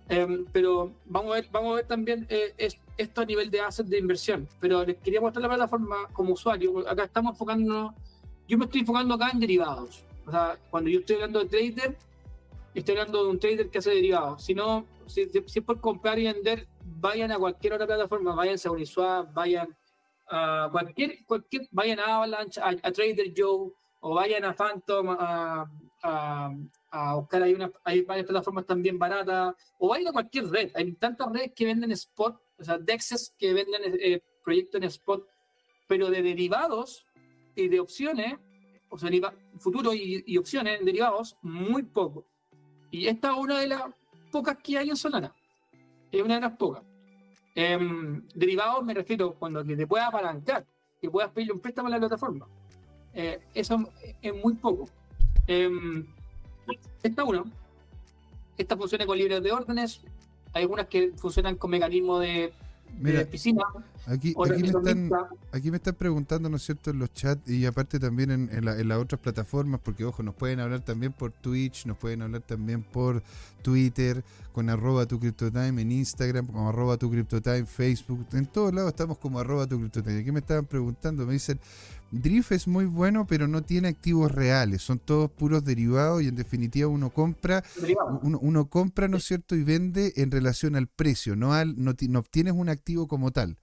Em, 0.09 0.45
pero 0.51 0.91
vamos 1.05 1.31
a 1.31 1.35
ver, 1.35 1.47
vamos 1.51 1.71
a 1.71 1.75
ver 1.77 1.85
también 1.87 2.25
eh, 2.29 2.53
es- 2.57 2.79
esto 2.97 3.21
a 3.21 3.25
nivel 3.25 3.49
de 3.49 3.61
assets 3.61 3.89
de 3.89 3.97
inversión. 3.99 4.47
Pero 4.59 4.83
les 4.85 4.97
quería 4.97 5.21
mostrar 5.21 5.41
la 5.43 5.49
plataforma 5.49 6.07
como 6.13 6.33
usuario. 6.33 6.87
Acá 6.87 7.05
estamos 7.05 7.31
enfocándonos. 7.33 7.93
Yo 8.47 8.57
me 8.57 8.65
estoy 8.65 8.81
enfocando 8.81 9.13
acá 9.15 9.29
en 9.31 9.39
derivados. 9.39 10.03
O 10.27 10.31
sea, 10.31 10.57
cuando 10.69 10.89
yo 10.89 10.99
estoy 10.99 11.15
hablando 11.15 11.39
de 11.39 11.45
trader, 11.45 11.97
estoy 12.75 12.95
hablando 12.97 13.23
de 13.23 13.29
un 13.29 13.39
trader 13.39 13.69
que 13.69 13.77
hace 13.77 13.91
derivados. 13.91 14.43
Si 14.43 14.53
no, 14.53 14.85
si, 15.07 15.29
si 15.29 15.59
es 15.59 15.65
por 15.65 15.79
comprar 15.79 16.19
y 16.19 16.25
vender, 16.25 16.67
vayan 16.83 17.31
a 17.31 17.37
cualquier 17.37 17.73
otra 17.73 17.87
plataforma, 17.87 18.35
vayan 18.35 18.57
a 18.63 18.71
Uniswap, 18.71 19.33
vayan 19.33 19.75
a 20.29 20.69
cualquier, 20.71 21.25
cualquier, 21.25 21.67
vayan 21.71 21.99
a 21.99 22.15
Avalanche, 22.17 22.59
a, 22.61 22.69
a 22.69 22.91
Trader 22.91 23.33
Joe, 23.35 23.71
o 24.01 24.13
vayan 24.15 24.43
a 24.45 24.53
Phantom 24.53 25.09
a, 25.09 25.69
a, 26.03 26.53
a 26.91 27.15
buscar 27.15 27.41
ahí 27.41 27.53
una, 27.53 27.71
hay 27.83 28.01
varias 28.01 28.27
plataformas 28.27 28.65
también 28.65 28.99
baratas, 28.99 29.55
o 29.79 29.87
vayan 29.87 30.09
a 30.09 30.11
cualquier 30.11 30.49
red. 30.49 30.71
Hay 30.75 30.91
tantas 30.93 31.31
redes 31.31 31.53
que 31.55 31.65
venden 31.65 31.91
spot, 31.91 32.39
o 32.59 32.63
sea, 32.63 32.77
dexes 32.77 33.33
que 33.39 33.53
venden 33.53 33.81
eh, 33.99 34.21
proyectos 34.43 34.81
en 34.81 34.87
spot, 34.87 35.25
pero 35.87 36.09
de 36.09 36.21
derivados 36.21 37.07
y 37.55 37.67
de 37.67 37.79
opciones, 37.79 38.37
o 38.89 38.97
sea, 38.97 39.09
futuro 39.59 39.93
y, 39.93 40.23
y 40.27 40.37
opciones 40.37 40.83
derivados, 40.83 41.37
muy 41.41 41.83
poco. 41.83 42.27
Y 42.91 43.07
esta 43.07 43.31
es 43.31 43.37
una 43.37 43.59
de 43.59 43.67
las 43.67 43.83
pocas 44.31 44.57
que 44.57 44.77
hay 44.77 44.89
en 44.89 44.95
Solana. 44.95 45.33
Es 46.11 46.21
una 46.21 46.35
de 46.35 46.41
las 46.41 46.57
pocas. 46.57 46.83
Em, 47.55 48.27
derivados 48.33 48.83
me 48.83 48.93
refiero 48.93 49.35
cuando 49.35 49.63
te 49.63 49.87
puedas 49.87 50.07
apalancar, 50.07 50.65
que 51.01 51.09
puedas 51.09 51.31
pedirle 51.31 51.53
un 51.53 51.59
préstamo 51.59 51.87
a 51.87 51.91
la 51.91 51.99
plataforma. 51.99 52.47
Eh, 53.13 53.39
eso 53.53 53.91
es 54.21 54.33
muy 54.33 54.55
poco. 54.55 54.89
Em, 55.47 56.05
esta 57.01 57.23
uno. 57.23 57.45
Esta 58.57 58.77
funciona 58.77 59.05
con 59.05 59.17
libros 59.17 59.41
de 59.43 59.51
órdenes. 59.51 60.01
Hay 60.53 60.63
algunas 60.63 60.87
que 60.87 61.11
funcionan 61.17 61.55
con 61.55 61.71
mecanismo 61.71 62.19
de, 62.19 62.53
Mira, 62.99 63.19
de 63.19 63.25
piscina. 63.25 63.63
aquí, 64.05 64.35
aquí, 64.39 64.61
me 64.61 64.67
están, 64.67 65.09
aquí 65.51 65.71
me 65.71 65.77
están 65.77 65.95
preguntando, 65.95 66.47
¿no 66.47 66.57
es 66.57 66.63
cierto?, 66.63 66.91
en 66.91 66.99
los 66.99 67.11
chats 67.11 67.49
y 67.49 67.65
aparte 67.65 67.99
también 67.99 68.29
en, 68.29 68.49
en 68.51 68.63
la- 68.65 68.79
en 68.79 68.87
las 68.87 68.99
otras 68.99 69.19
plataformas, 69.19 69.81
porque 69.83 70.05
ojo, 70.05 70.21
nos 70.21 70.35
pueden 70.35 70.59
hablar 70.59 70.81
también 70.81 71.11
por 71.11 71.31
Twitch, 71.31 71.87
nos 71.87 71.97
pueden 71.97 72.21
hablar 72.21 72.41
también 72.41 72.83
por 72.83 73.23
Twitter, 73.63 74.23
con 74.51 74.69
arroba 74.69 75.07
tu 75.07 75.19
CryptoTime, 75.19 75.81
en 75.81 75.91
Instagram, 75.91 76.45
como 76.45 76.69
arroba 76.69 76.97
tu 76.97 77.09
CryptoTime, 77.09 77.65
Facebook, 77.65 78.27
en 78.33 78.45
todos 78.45 78.71
lados 78.71 78.91
estamos 78.91 79.17
como 79.17 79.39
arroba 79.39 79.65
tu 79.65 79.79
CryptoTime. 79.79 80.19
Aquí 80.19 80.31
me 80.31 80.41
estaban 80.41 80.65
preguntando, 80.67 81.25
me 81.25 81.33
dicen, 81.33 81.59
Drift 82.22 82.51
es 82.51 82.68
muy 82.68 82.86
bueno, 82.86 83.26
pero 83.28 83.47
no 83.47 83.64
tiene 83.64 83.88
activos 83.88 84.32
reales, 84.32 84.82
son 84.84 84.99
todos 84.99 85.32
puros 85.32 85.64
derivados 85.64 86.22
y 86.22 86.28
en 86.28 86.36
definitiva 86.36 86.88
uno 86.88 87.09
compra 87.09 87.64
uno, 88.22 88.39
uno 88.41 88.70
compra, 88.70 89.07
¿no 89.07 89.18
es 89.18 89.24
cierto?, 89.24 89.55
y 89.55 89.64
vende 89.64 90.14
en 90.18 90.30
relación 90.32 90.76
al 90.76 90.88
precio, 90.88 91.36
no 91.36 91.53
al 91.53 91.76
no, 91.84 91.93
no 92.09 92.20
obtienes 92.20 92.53
un 92.53 92.70
activo 92.70 93.07
como 93.07 93.32
tal. 93.32 93.57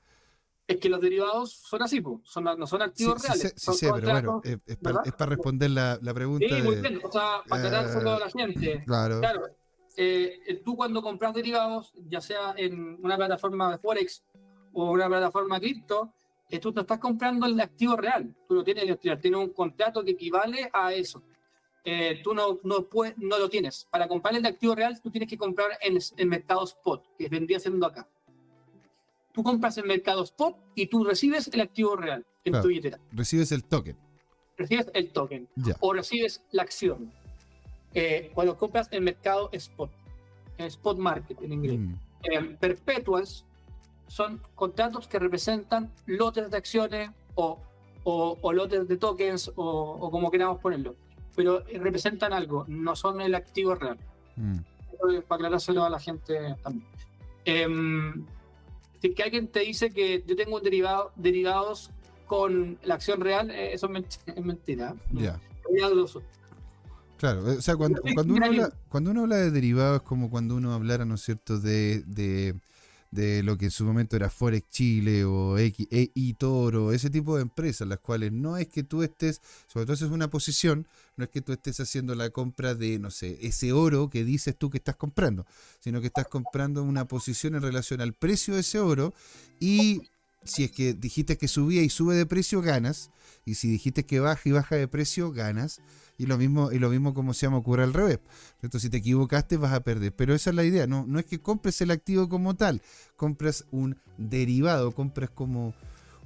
Es 0.66 0.78
que 0.78 0.88
los 0.88 1.00
derivados 1.00 1.52
son 1.52 1.82
así, 1.82 2.00
po. 2.00 2.20
son, 2.24 2.44
no 2.44 2.66
son 2.66 2.80
Sí, 2.80 2.84
activos 2.84 3.22
sí 3.22 3.26
reales. 3.28 3.54
sí 3.56 3.72
sé, 3.72 3.90
pero 3.92 4.10
bueno, 4.10 4.40
es, 4.44 4.58
para 4.76 5.30
responder 5.30 5.70
la, 5.70 5.98
la 6.00 6.14
pregunta 6.14 6.46
Sí, 6.48 6.62
muy 6.62 6.76
de... 6.76 6.82
bien. 6.82 7.00
O 7.02 7.10
sea, 7.10 7.42
para 7.48 7.70
la 8.18 8.30
gente. 8.30 8.82
Claro, 8.86 9.18
Claro, 9.20 9.46
eh, 9.96 10.38
eh, 10.46 10.62
tú 10.64 10.76
cuando 10.76 11.02
compras 11.02 11.34
derivados, 11.34 11.92
ya 12.08 12.20
sea 12.20 12.54
en 12.56 12.98
una 13.04 13.16
plataforma 13.16 13.72
de 13.72 13.78
Forex 13.78 14.24
o 14.72 14.92
una 14.92 15.08
plataforma 15.08 15.58
cripto, 15.58 16.04
eh, 16.04 16.19
tú 16.58 16.72
no 16.72 16.80
estás 16.80 16.98
comprando 16.98 17.46
el 17.46 17.60
activo 17.60 17.96
real, 17.96 18.34
tú 18.48 18.54
lo 18.54 18.64
tienes, 18.64 18.98
tienes 18.98 19.40
un 19.40 19.50
contrato 19.50 20.02
que 20.04 20.12
equivale 20.12 20.68
a 20.72 20.92
eso. 20.92 21.22
Eh, 21.84 22.20
tú 22.22 22.34
no, 22.34 22.58
no, 22.64 22.84
puedes, 22.86 23.16
no 23.18 23.38
lo 23.38 23.48
tienes. 23.48 23.86
Para 23.90 24.06
comprar 24.08 24.34
el 24.36 24.44
activo 24.44 24.74
real, 24.74 25.00
tú 25.00 25.10
tienes 25.10 25.28
que 25.28 25.38
comprar 25.38 25.70
en 25.80 25.98
el 26.16 26.26
mercado 26.26 26.64
spot, 26.64 27.04
que 27.16 27.28
vendría 27.28 27.58
siendo 27.60 27.86
acá. 27.86 28.06
Tú 29.32 29.42
compras 29.42 29.78
en 29.78 29.86
mercado 29.86 30.24
spot 30.24 30.56
y 30.74 30.86
tú 30.86 31.04
recibes 31.04 31.48
el 31.48 31.60
activo 31.60 31.96
real 31.96 32.26
en 32.44 32.52
Claro. 32.52 32.62
tu 32.62 32.68
billetera. 32.68 32.98
recibes 33.12 33.52
el 33.52 33.64
token. 33.64 33.96
Recibes 34.56 34.90
el 34.92 35.10
token 35.12 35.48
Ya. 35.56 35.76
o 35.80 35.92
recibes 35.92 36.42
la 36.52 36.62
acción. 36.62 37.12
Eh, 37.94 38.30
cuando 38.34 38.56
compras 38.58 38.88
en 38.90 39.04
mercado 39.04 39.48
spot, 39.52 39.90
en 40.58 40.66
spot 40.66 40.98
market 40.98 41.40
en 41.42 41.52
inglés. 41.52 41.78
Mm, 41.78 41.94
Eh, 42.22 42.56
perpetuas 42.60 43.46
son 44.10 44.40
contratos 44.56 45.06
que 45.06 45.20
representan 45.20 45.92
lotes 46.06 46.50
de 46.50 46.56
acciones 46.56 47.10
o, 47.36 47.58
o- 48.02 48.36
o 48.42 48.52
lotes 48.52 48.88
de 48.88 48.96
tokens 48.96 49.52
o, 49.54 49.62
o 50.00 50.10
como 50.10 50.32
queramos 50.32 50.58
ponerlo. 50.60 50.96
Pero 51.36 51.64
eh, 51.68 51.78
representan 51.78 52.32
algo, 52.32 52.64
no 52.66 52.96
son 52.96 53.20
el 53.20 53.34
activo 53.36 53.74
real. 53.76 53.98
mm. 54.36 54.56
Para 55.28 55.36
aclarárselo 55.36 55.84
a 55.84 55.88
la 55.90 56.00
gente 56.00 56.56
también. 56.62 56.86
Em, 57.44 58.26
si 59.00 59.14
que 59.14 59.22
alguien 59.22 59.46
te 59.48 59.60
dice 59.60 59.90
que 59.92 60.24
yo 60.26 60.34
tengo 60.36 60.56
un 60.56 60.62
derivado, 60.62 61.12
derivados 61.16 61.90
con 62.26 62.78
la 62.82 62.94
acción 62.96 63.20
real, 63.20 63.50
eh, 63.50 63.72
eso 63.74 63.86
es 63.86 63.92
ment- 63.92 64.18
es 64.26 64.44
mentira. 64.44 64.94
Milagroso. 65.70 66.20
Claro, 67.16 67.44
o 67.44 67.60
sea, 67.60 67.76
cuando, 67.76 68.00
cuando, 68.14 68.34
uno 68.34 68.44
habla, 68.46 68.72
cuando 68.88 69.10
uno 69.12 69.20
habla 69.22 69.36
de 69.36 69.50
derivados 69.50 70.00
es 70.02 70.02
como 70.08 70.30
cuando 70.30 70.56
uno 70.56 70.72
hablara, 70.74 71.04
¿no 71.04 71.14
es 71.14 71.20
cierto?, 71.22 71.58
de, 71.60 72.02
de, 72.06 72.54
de 73.10 73.42
lo 73.42 73.58
que 73.58 73.66
en 73.66 73.70
su 73.70 73.84
momento 73.84 74.16
era 74.16 74.30
Forex 74.30 74.68
Chile 74.70 75.24
o 75.24 75.58
X, 75.58 75.88
e, 75.90 76.12
eToro, 76.14 76.92
ese 76.92 77.10
tipo 77.10 77.36
de 77.36 77.42
empresas, 77.42 77.88
las 77.88 77.98
cuales 77.98 78.32
no 78.32 78.56
es 78.56 78.68
que 78.68 78.82
tú 78.82 79.02
estés, 79.02 79.40
sobre 79.66 79.86
todo 79.86 79.96
si 79.96 80.04
es 80.04 80.10
una 80.10 80.30
posición, 80.30 80.86
no 81.16 81.24
es 81.24 81.30
que 81.30 81.40
tú 81.40 81.52
estés 81.52 81.80
haciendo 81.80 82.14
la 82.14 82.30
compra 82.30 82.74
de, 82.74 82.98
no 82.98 83.10
sé, 83.10 83.38
ese 83.42 83.72
oro 83.72 84.10
que 84.10 84.24
dices 84.24 84.56
tú 84.56 84.70
que 84.70 84.78
estás 84.78 84.96
comprando, 84.96 85.46
sino 85.80 86.00
que 86.00 86.06
estás 86.06 86.28
comprando 86.28 86.82
una 86.82 87.06
posición 87.06 87.54
en 87.54 87.62
relación 87.62 88.00
al 88.00 88.14
precio 88.14 88.54
de 88.54 88.60
ese 88.60 88.78
oro 88.78 89.12
y 89.58 90.02
si 90.44 90.64
es 90.64 90.70
que 90.70 90.94
dijiste 90.94 91.36
que 91.36 91.48
subía 91.48 91.82
y 91.82 91.90
sube 91.90 92.14
de 92.14 92.26
precio, 92.26 92.62
ganas, 92.62 93.10
y 93.44 93.54
si 93.54 93.68
dijiste 93.68 94.04
que 94.04 94.20
baja 94.20 94.40
y 94.44 94.52
baja 94.52 94.76
de 94.76 94.88
precio, 94.88 95.32
ganas. 95.32 95.80
Y 96.18 96.26
lo 96.26 96.36
mismo, 96.36 96.70
y 96.70 96.78
lo 96.78 96.90
mismo 96.90 97.14
como 97.14 97.32
se 97.32 97.46
llama 97.46 97.56
ocurre 97.56 97.82
al 97.82 97.94
revés. 97.94 98.20
Entonces, 98.62 98.82
si 98.82 98.90
te 98.90 98.98
equivocaste, 98.98 99.56
vas 99.56 99.72
a 99.72 99.80
perder. 99.80 100.14
Pero 100.14 100.34
esa 100.34 100.50
es 100.50 100.56
la 100.56 100.64
idea. 100.64 100.86
No, 100.86 101.06
no 101.06 101.18
es 101.18 101.24
que 101.24 101.40
compres 101.40 101.80
el 101.80 101.90
activo 101.90 102.28
como 102.28 102.54
tal. 102.54 102.82
Compras 103.16 103.64
un 103.70 103.96
derivado. 104.18 104.92
Compras 104.92 105.30
como 105.30 105.74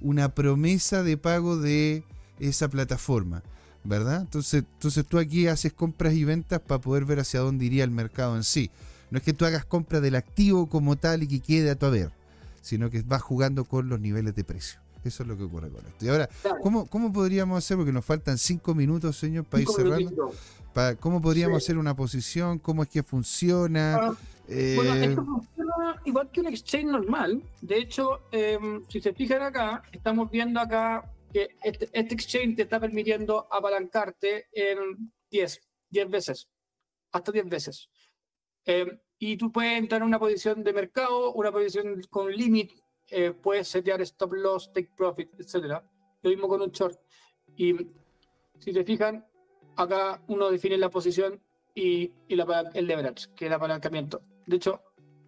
una 0.00 0.34
promesa 0.34 1.04
de 1.04 1.16
pago 1.16 1.56
de 1.56 2.02
esa 2.40 2.68
plataforma. 2.68 3.44
¿Verdad? 3.84 4.22
Entonces, 4.22 4.64
entonces 4.74 5.06
tú 5.06 5.18
aquí 5.18 5.46
haces 5.46 5.72
compras 5.72 6.14
y 6.14 6.24
ventas 6.24 6.60
para 6.60 6.80
poder 6.80 7.04
ver 7.04 7.20
hacia 7.20 7.40
dónde 7.40 7.66
iría 7.66 7.84
el 7.84 7.90
mercado 7.90 8.34
en 8.34 8.42
sí. 8.42 8.70
No 9.10 9.18
es 9.18 9.24
que 9.24 9.32
tú 9.32 9.44
hagas 9.44 9.64
compra 9.64 10.00
del 10.00 10.16
activo 10.16 10.68
como 10.68 10.96
tal 10.96 11.22
y 11.22 11.28
que 11.28 11.38
quede 11.38 11.70
a 11.70 11.76
tu 11.76 11.86
haber, 11.86 12.10
sino 12.64 12.90
que 12.90 13.02
vas 13.02 13.22
jugando 13.22 13.64
con 13.64 13.88
los 13.88 14.00
niveles 14.00 14.34
de 14.34 14.42
precio. 14.44 14.80
Eso 15.04 15.22
es 15.22 15.28
lo 15.28 15.36
que 15.36 15.42
ocurre 15.44 15.68
con 15.70 15.84
esto. 15.86 16.04
Y 16.04 16.08
ahora, 16.08 16.26
Claro. 16.42 16.56
¿Cómo, 16.62 16.86
¿Cómo 16.86 17.12
podríamos 17.12 17.58
hacer? 17.58 17.76
Porque 17.76 17.92
nos 17.92 18.04
faltan 18.04 18.38
cinco 18.38 18.74
minutos, 18.74 19.16
señor, 19.18 19.44
para 19.44 19.62
ir 19.62 19.68
cerrando. 19.68 19.96
minutitos. 19.98 20.34
Pa- 20.72 20.94
¿Cómo 20.96 21.20
podríamos 21.20 21.62
Sí. 21.62 21.66
hacer 21.66 21.78
una 21.78 21.94
posición? 21.94 22.58
¿Cómo 22.58 22.82
es 22.82 22.88
que 22.88 23.02
funciona? 23.02 23.96
Ah, 23.96 24.16
Eh, 24.48 24.74
Bueno, 24.76 24.94
esto 24.94 25.24
funciona 25.24 26.00
igual 26.04 26.30
que 26.30 26.40
un 26.40 26.48
exchange 26.48 26.84
normal. 26.86 27.42
De 27.62 27.78
hecho, 27.78 28.20
em, 28.30 28.82
si 28.88 29.00
se 29.00 29.14
fijan 29.14 29.40
acá, 29.42 29.82
estamos 29.90 30.30
viendo 30.30 30.60
acá 30.60 31.10
que 31.32 31.48
este, 31.62 31.88
este 31.92 32.14
exchange 32.14 32.56
te 32.56 32.62
está 32.62 32.78
permitiendo 32.78 33.46
apalancarte 33.50 34.46
en 34.52 35.10
10, 35.30 35.60
10 35.90 36.10
veces, 36.10 36.46
hasta 37.12 37.32
10 37.32 37.48
veces. 37.48 37.88
Em, 38.66 38.88
y 39.26 39.38
tú 39.38 39.50
puedes 39.50 39.78
entrar 39.78 40.02
en 40.02 40.08
una 40.08 40.18
posición 40.18 40.62
de 40.62 40.74
mercado, 40.74 41.32
una 41.32 41.50
posición 41.50 41.98
con 42.10 42.30
limit, 42.30 42.72
eh, 43.10 43.30
puedes 43.32 43.68
setear 43.68 44.02
stop 44.02 44.34
loss, 44.34 44.70
take 44.70 44.90
profit, 44.94 45.32
etc. 45.40 45.82
Lo 46.20 46.28
mismo 46.28 46.46
con 46.46 46.60
un 46.60 46.70
short. 46.70 47.00
Y 47.56 47.74
si 48.58 48.72
te 48.74 48.84
fijan, 48.84 49.24
acá 49.76 50.22
uno 50.28 50.50
define 50.50 50.76
la 50.76 50.90
posición 50.90 51.40
y, 51.74 52.12
y 52.28 52.36
la, 52.36 52.70
el 52.74 52.86
leverage, 52.86 53.28
que 53.34 53.46
es 53.46 53.48
el 53.48 53.54
apalancamiento. 53.54 54.20
De 54.46 54.56
hecho, 54.56 54.82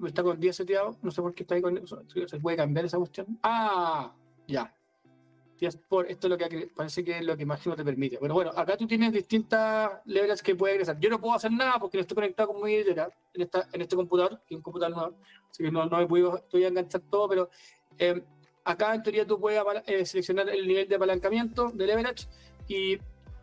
está 0.06 0.22
con 0.22 0.38
10 0.38 0.54
seteado, 0.54 0.98
no 1.00 1.10
sé 1.10 1.22
por 1.22 1.34
qué 1.34 1.44
está 1.44 1.54
ahí 1.54 1.62
con 1.62 1.78
eso. 1.78 2.02
¿Se 2.26 2.38
puede 2.38 2.58
cambiar 2.58 2.84
esa 2.84 2.98
cuestión? 2.98 3.38
Ah, 3.42 4.14
ya. 4.46 4.74
Por, 5.88 6.10
esto 6.10 6.26
es 6.26 6.30
lo 6.30 6.38
que 6.38 6.70
parece 6.74 7.04
que 7.04 7.18
es 7.18 7.24
lo 7.24 7.36
que 7.36 7.46
Máximo 7.46 7.76
te 7.76 7.84
permite. 7.84 8.18
Pero 8.20 8.34
bueno, 8.34 8.50
acá 8.54 8.76
tú 8.76 8.86
tienes 8.86 9.12
distintas 9.12 9.92
leverages 10.04 10.42
que 10.42 10.54
puedes 10.54 10.76
ingresar. 10.76 10.98
Yo 11.00 11.10
no 11.10 11.20
puedo 11.20 11.34
hacer 11.34 11.52
nada 11.52 11.78
porque 11.78 11.96
no 11.96 12.02
estoy 12.02 12.14
conectado 12.14 12.52
con 12.52 12.62
mi 12.62 12.72
billetera 12.72 13.10
en, 13.34 13.42
esta, 13.42 13.68
en 13.72 13.82
este 13.82 13.96
computador, 13.96 14.40
que 14.46 14.54
es 14.54 14.56
un 14.56 14.62
computador 14.62 14.96
nuevo. 14.96 15.16
Así 15.50 15.62
que 15.62 15.70
no, 15.70 15.86
no 15.86 15.98
me 15.98 16.06
puedo 16.06 16.36
estoy 16.36 16.64
a 16.64 16.68
enganchar 16.68 17.02
todo, 17.10 17.28
pero 17.28 17.50
eh, 17.98 18.22
acá 18.64 18.94
en 18.94 19.02
teoría 19.02 19.26
tú 19.26 19.40
puedes 19.40 19.62
eh, 19.86 20.04
seleccionar 20.04 20.48
el 20.50 20.66
nivel 20.66 20.88
de 20.88 20.96
apalancamiento 20.96 21.70
de 21.70 21.86
leverage 21.86 22.26
y 22.68 22.98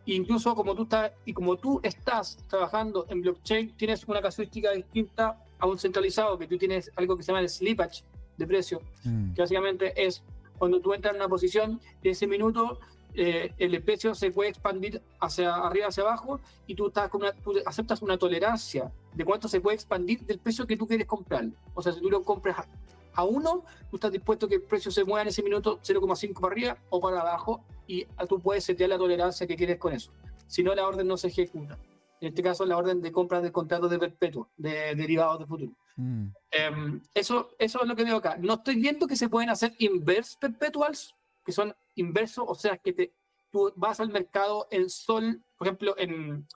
incluso 0.05 0.53
como 0.53 0.75
tú 0.75 0.83
estás 0.83 1.11
y 1.25 1.33
como 1.33 1.55
tú 1.57 1.79
estás 1.81 2.37
trabajando 2.49 3.05
en 3.09 3.21
blockchain 3.21 3.75
tienes 3.77 4.05
una 4.05 4.21
casuística 4.21 4.71
distinta 4.71 5.41
a 5.59 5.65
un 5.65 5.79
centralizado 5.79 6.37
que 6.37 6.45
tú 6.45 6.57
tienes 6.57 6.91
algo 6.97 7.15
que 7.15 7.23
se 7.23 7.27
llama 7.27 7.39
el 7.39 7.49
slippage 7.49 8.03
de 8.35 8.45
precio 8.45 8.81
mm. 9.05 9.33
que 9.33 9.41
básicamente 9.41 10.05
es 10.05 10.21
cuando 10.57 10.79
tú 10.79 10.93
entras 10.93 11.13
en 11.13 11.21
una 11.21 11.29
posición 11.29 11.81
de 12.01 12.11
ese 12.11 12.27
minuto 12.27 12.79
eh, 13.15 13.53
el 13.59 13.81
precio 13.83 14.15
se 14.15 14.31
puede 14.31 14.49
expandir 14.49 15.01
hacia 15.19 15.55
arriba 15.55 15.87
hacia 15.87 16.01
abajo 16.03 16.39
y 16.65 16.73
tú, 16.73 16.87
estás 16.87 17.09
con 17.09 17.21
una, 17.21 17.31
tú 17.31 17.53
aceptas 17.65 18.01
una 18.01 18.17
tolerancia 18.17 18.91
de 19.13 19.23
cuánto 19.23 19.47
se 19.47 19.61
puede 19.61 19.75
expandir 19.75 20.21
del 20.21 20.39
precio 20.39 20.65
que 20.65 20.75
tú 20.75 20.87
quieres 20.87 21.05
comprar 21.05 21.45
o 21.75 21.81
sea 21.81 21.93
si 21.93 22.01
tú 22.01 22.09
lo 22.09 22.23
compras 22.23 22.67
a 23.15 23.23
uno, 23.23 23.63
tú 23.89 23.97
estás 23.97 24.11
dispuesto 24.11 24.45
a 24.45 24.49
que 24.49 24.55
el 24.55 24.61
precio 24.61 24.91
se 24.91 25.03
mueva 25.03 25.21
en 25.21 25.27
ese 25.27 25.43
minuto 25.43 25.79
0,5 25.83 26.33
para 26.39 26.51
arriba 26.51 26.77
o 26.89 26.99
para 26.99 27.21
abajo 27.21 27.63
y 27.87 28.05
tú 28.27 28.39
puedes 28.39 28.63
setear 28.63 28.89
la 28.89 28.97
tolerancia 28.97 29.45
que 29.45 29.55
quieres 29.55 29.77
con 29.77 29.93
eso. 29.93 30.11
Si 30.47 30.63
no, 30.63 30.73
la 30.73 30.87
orden 30.87 31.07
no 31.07 31.17
se 31.17 31.27
ejecuta. 31.27 31.77
En 32.23 32.29
este 32.29 32.41
caso, 32.41 32.65
la 32.65 32.77
orden 32.77 33.01
de 33.01 33.11
compra 33.11 33.41
de 33.41 33.51
contratos 33.51 33.91
de 33.91 33.99
perpetuo, 33.99 34.49
de 34.55 34.95
derivados 34.95 35.39
de 35.39 35.45
futuro. 35.45 35.73
Mm. 35.97 36.27
Em, 36.51 37.01
eso, 37.13 37.49
eso 37.59 37.81
es 37.81 37.85
lo 37.85 37.97
que 37.97 38.05
veo 38.05 38.15
acá. 38.15 38.37
No 38.39 38.53
estoy 38.53 38.75
viendo 38.75 39.07
que 39.07 39.17
se 39.17 39.27
pueden 39.27 39.49
hacer 39.49 39.73
inverse 39.77 40.37
perpetuals, 40.39 41.13
que 41.45 41.51
son 41.51 41.75
inversos, 41.95 42.45
o 42.47 42.55
sea, 42.55 42.77
que 42.77 42.93
te, 42.93 43.11
tú 43.51 43.73
vas 43.75 43.99
al 43.99 44.07
mercado 44.07 44.69
en 44.71 44.89
sol, 44.89 45.43
por 45.57 45.67
ejemplo, 45.67 45.95
en, 45.97 46.47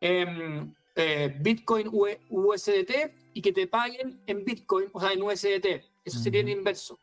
eh, 0.00 1.36
Bitcoin 1.40 1.88
USDT 2.28 2.92
y 3.32 3.40
que 3.40 3.52
te 3.52 3.68
paguen 3.68 4.20
en 4.26 4.44
Bitcoin, 4.44 4.88
o 4.92 5.00
sea, 5.00 5.12
en 5.12 5.22
USDT. 5.22 5.84
Eso 6.04 6.18
sería 6.18 6.40
el 6.40 6.48
inverso. 6.48 6.98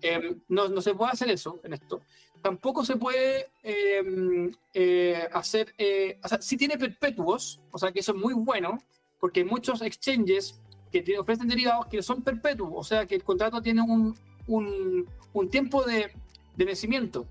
Em, 0.00 0.40
no, 0.46 0.68
no, 0.68 0.80
se 0.80 0.94
puede 0.94 1.10
hacer 1.10 1.28
eso 1.28 1.58
en 1.64 1.72
esto. 1.72 2.02
Tampoco 2.42 2.84
se 2.84 2.96
puede 2.96 3.46
em, 3.62 4.50
eh, 4.74 5.28
hacer, 5.32 5.74
eh, 5.78 6.18
o 6.22 6.28
sea, 6.28 6.42
sí 6.42 6.56
tiene 6.56 6.76
perpetuos, 6.76 7.60
o 7.70 7.78
sea, 7.78 7.92
que 7.92 8.00
eso 8.00 8.12
es 8.12 8.18
muy 8.18 8.34
bueno, 8.34 8.78
porque 9.20 9.40
hay 9.40 9.46
muchos 9.46 9.80
exchanges 9.80 10.60
que 10.90 11.02
te 11.02 11.18
ofrecen 11.18 11.48
derivados 11.48 11.86
que 11.86 12.02
son 12.02 12.22
perpetuos, 12.22 12.72
o 12.74 12.82
sea, 12.82 13.06
que 13.06 13.14
el 13.14 13.22
contrato 13.22 13.62
tiene 13.62 13.80
un, 13.80 14.16
un, 14.48 15.06
un 15.32 15.48
tiempo 15.48 15.84
de, 15.84 16.10
de 16.56 16.64
vencimiento. 16.64 17.26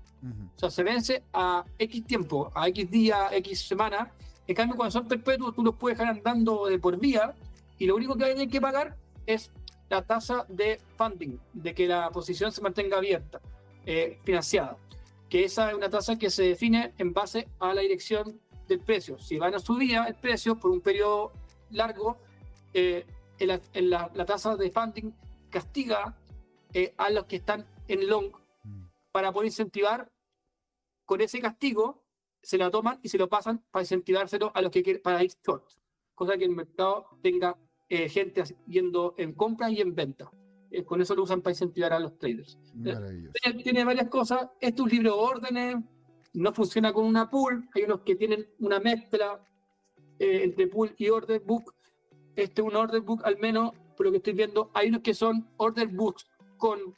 O 0.56 0.58
sea, 0.58 0.70
se 0.70 0.84
vence 0.84 1.24
a 1.32 1.64
X 1.78 2.06
tiempo, 2.06 2.50
a 2.54 2.68
X 2.68 2.88
día, 2.88 3.28
X 3.32 3.66
semana, 3.66 4.12
en 4.46 4.54
cambio, 4.54 4.76
cuando 4.76 4.90
son 4.90 5.08
perpetuos, 5.08 5.54
tú 5.54 5.62
los 5.62 5.76
puedes 5.76 5.98
dejar 5.98 6.16
andando 6.16 6.66
de 6.66 6.78
por 6.78 6.98
vía 6.98 7.34
y 7.78 7.86
lo 7.86 7.96
único 7.96 8.16
que 8.16 8.24
hay 8.24 8.46
que 8.48 8.60
pagar 8.60 8.96
es 9.26 9.50
la 9.88 10.02
tasa 10.02 10.46
de 10.48 10.80
funding, 10.96 11.38
de 11.52 11.74
que 11.74 11.86
la 11.86 12.10
posición 12.10 12.50
se 12.50 12.60
mantenga 12.60 12.96
abierta, 12.96 13.40
eh, 13.86 14.18
financiada. 14.24 14.76
Que 15.32 15.44
esa 15.44 15.70
es 15.70 15.74
una 15.74 15.88
tasa 15.88 16.18
que 16.18 16.28
se 16.28 16.42
define 16.42 16.92
en 16.98 17.14
base 17.14 17.48
a 17.58 17.72
la 17.72 17.80
dirección 17.80 18.38
del 18.68 18.80
precio. 18.80 19.18
Si 19.18 19.38
van 19.38 19.54
a 19.54 19.60
subir 19.60 19.96
el 20.06 20.14
precio 20.14 20.60
por 20.60 20.70
un 20.70 20.82
periodo 20.82 21.32
largo, 21.70 22.18
eh, 22.74 23.06
en 23.38 23.88
la, 23.88 24.26
tasa 24.26 24.56
de 24.56 24.70
funding 24.70 25.10
castiga 25.48 26.14
eh, 26.74 26.92
a 26.98 27.08
los 27.08 27.24
que 27.24 27.36
están 27.36 27.66
en 27.88 28.06
long 28.08 28.30
mm. 28.62 28.84
para 29.10 29.32
poder 29.32 29.46
incentivar 29.46 30.12
con 31.06 31.22
ese 31.22 31.40
castigo 31.40 32.04
se 32.42 32.58
la 32.58 32.70
toman 32.70 33.00
y 33.02 33.08
se 33.08 33.16
lo 33.16 33.30
pasan 33.30 33.64
para 33.70 33.84
incentivárselo 33.84 34.52
a 34.54 34.60
los 34.60 34.70
que 34.70 34.82
quieren, 34.82 35.00
para 35.00 35.24
ir 35.24 35.32
short. 35.42 35.64
Cosa 36.14 36.36
que 36.36 36.44
el 36.44 36.50
mercado 36.50 37.06
tenga 37.22 37.56
eh, 37.88 38.10
gente 38.10 38.44
yendo 38.66 39.14
en 39.16 39.32
compra 39.32 39.70
y 39.70 39.80
en 39.80 39.94
venta. 39.94 40.30
Eh, 40.72 40.84
con 40.84 41.00
eso 41.00 41.14
lo 41.14 41.22
usan 41.22 41.42
para 41.42 41.52
incentivar 41.52 41.92
a 41.92 42.00
los 42.00 42.18
traders. 42.18 42.58
Eh, 42.84 43.62
tiene, 43.62 43.84
varias 43.84 44.08
cosas. 44.08 44.48
Este 44.60 44.80
es 44.80 44.80
un 44.80 44.88
libro 44.88 45.10
de 45.10 45.20
órdenes, 45.20 45.76
no 46.32 46.52
funciona 46.52 46.92
con 46.92 47.04
una 47.04 47.30
pool. 47.30 47.68
Hay 47.74 47.82
unos 47.82 48.00
que 48.00 48.16
tienen 48.16 48.48
una 48.58 48.80
mezcla 48.80 49.40
entre 50.18 50.66
pool 50.68 50.94
y 50.96 51.08
order 51.08 51.40
book. 51.40 51.74
Este 52.36 52.62
es 52.62 52.66
un 52.66 52.76
order 52.76 53.00
book, 53.00 53.22
al 53.24 53.38
menos 53.38 53.72
por 53.96 54.06
lo 54.06 54.12
que 54.12 54.18
estoy 54.18 54.32
viendo. 54.32 54.70
Hay 54.72 54.88
unos 54.88 55.02
que 55.02 55.14
son 55.14 55.48
order 55.56 55.88
books 55.88 56.26
con 56.56 56.94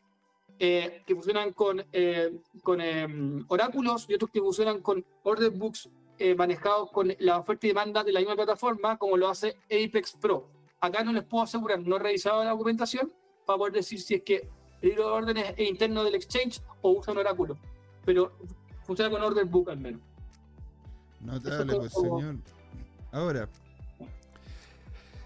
eh, 0.58 1.02
que 1.04 1.14
funcionan 1.14 1.52
con, 1.52 1.84
eh, 1.92 2.40
con 2.62 2.80
em, 2.80 3.44
oráculos 3.48 4.06
y 4.08 4.14
otros 4.14 4.30
que 4.30 4.40
funcionan 4.40 4.80
con 4.82 5.04
order 5.24 5.50
books 5.50 5.90
eh, 6.16 6.34
manejados 6.36 6.92
con 6.92 7.12
la 7.18 7.38
oferta 7.38 7.66
y 7.66 7.70
demanda 7.70 8.04
de 8.04 8.12
la 8.12 8.20
misma 8.20 8.36
plataforma, 8.36 8.96
como 8.96 9.16
lo 9.16 9.28
hace 9.28 9.56
Apex 9.64 10.12
Pro. 10.20 10.48
Acá 10.80 11.02
no 11.02 11.12
les 11.12 11.24
puedo 11.24 11.42
asegurar, 11.42 11.80
no 11.80 11.96
he 11.96 11.98
revisado 11.98 12.44
la 12.44 12.50
documentación 12.50 13.12
para 13.46 13.58
poder 13.58 13.74
decir 13.74 14.00
si 14.00 14.14
es 14.14 14.22
que 14.22 14.48
el 14.82 14.88
libro 14.90 15.06
de 15.06 15.12
órdenes 15.12 15.54
es 15.56 15.68
interno 15.68 16.04
del 16.04 16.14
exchange 16.14 16.60
o 16.82 16.92
usa 16.92 17.12
un 17.12 17.18
oráculo, 17.18 17.56
pero 18.04 18.32
funciona 18.84 19.10
con 19.10 19.22
order 19.22 19.44
book 19.46 19.70
al 19.70 19.78
menos. 19.78 20.00
Notable, 21.20 21.76
pues, 21.76 21.92
señor. 21.92 22.36
Ahora, 23.10 23.48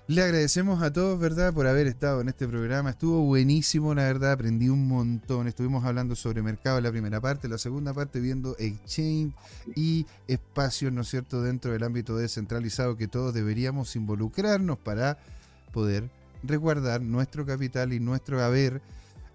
le 0.07 0.23
agradecemos 0.23 0.83
a 0.83 0.93
todos, 0.93 1.19
¿verdad?, 1.19 1.53
por 1.53 1.67
haber 1.67 1.87
estado 1.87 2.21
en 2.21 2.29
este 2.29 2.47
programa. 2.47 2.91
Estuvo 2.91 3.21
buenísimo, 3.23 3.95
la 3.95 4.05
verdad, 4.05 4.33
aprendí 4.33 4.69
un 4.69 4.87
montón. 4.89 5.49
Estuvimos 5.49 5.85
hablando 5.85 6.15
sobre 6.15 6.41
mercado 6.41 6.79
en 6.79 6.85
la 6.85 6.91
primera 6.91 7.21
parte, 7.21 7.49
la 7.49 7.59
segunda 7.59 7.93
parte 7.93 8.21
viendo 8.21 8.57
exchange 8.59 9.35
y 9.75 10.07
espacios, 10.27 10.93
¿no 10.93 11.03
es 11.03 11.09
cierto?, 11.09 11.43
dentro 11.43 11.73
del 11.73 11.83
ámbito 11.83 12.17
descentralizado 12.17 12.97
que 12.97 13.09
todos 13.09 13.35
deberíamos 13.35 13.97
involucrarnos 13.97 14.79
para 14.79 15.19
poder 15.73 16.09
resguardar 16.43 17.01
nuestro 17.03 17.45
capital 17.45 17.93
y 17.93 18.01
nuestro 18.01 18.43
haber 18.43 18.81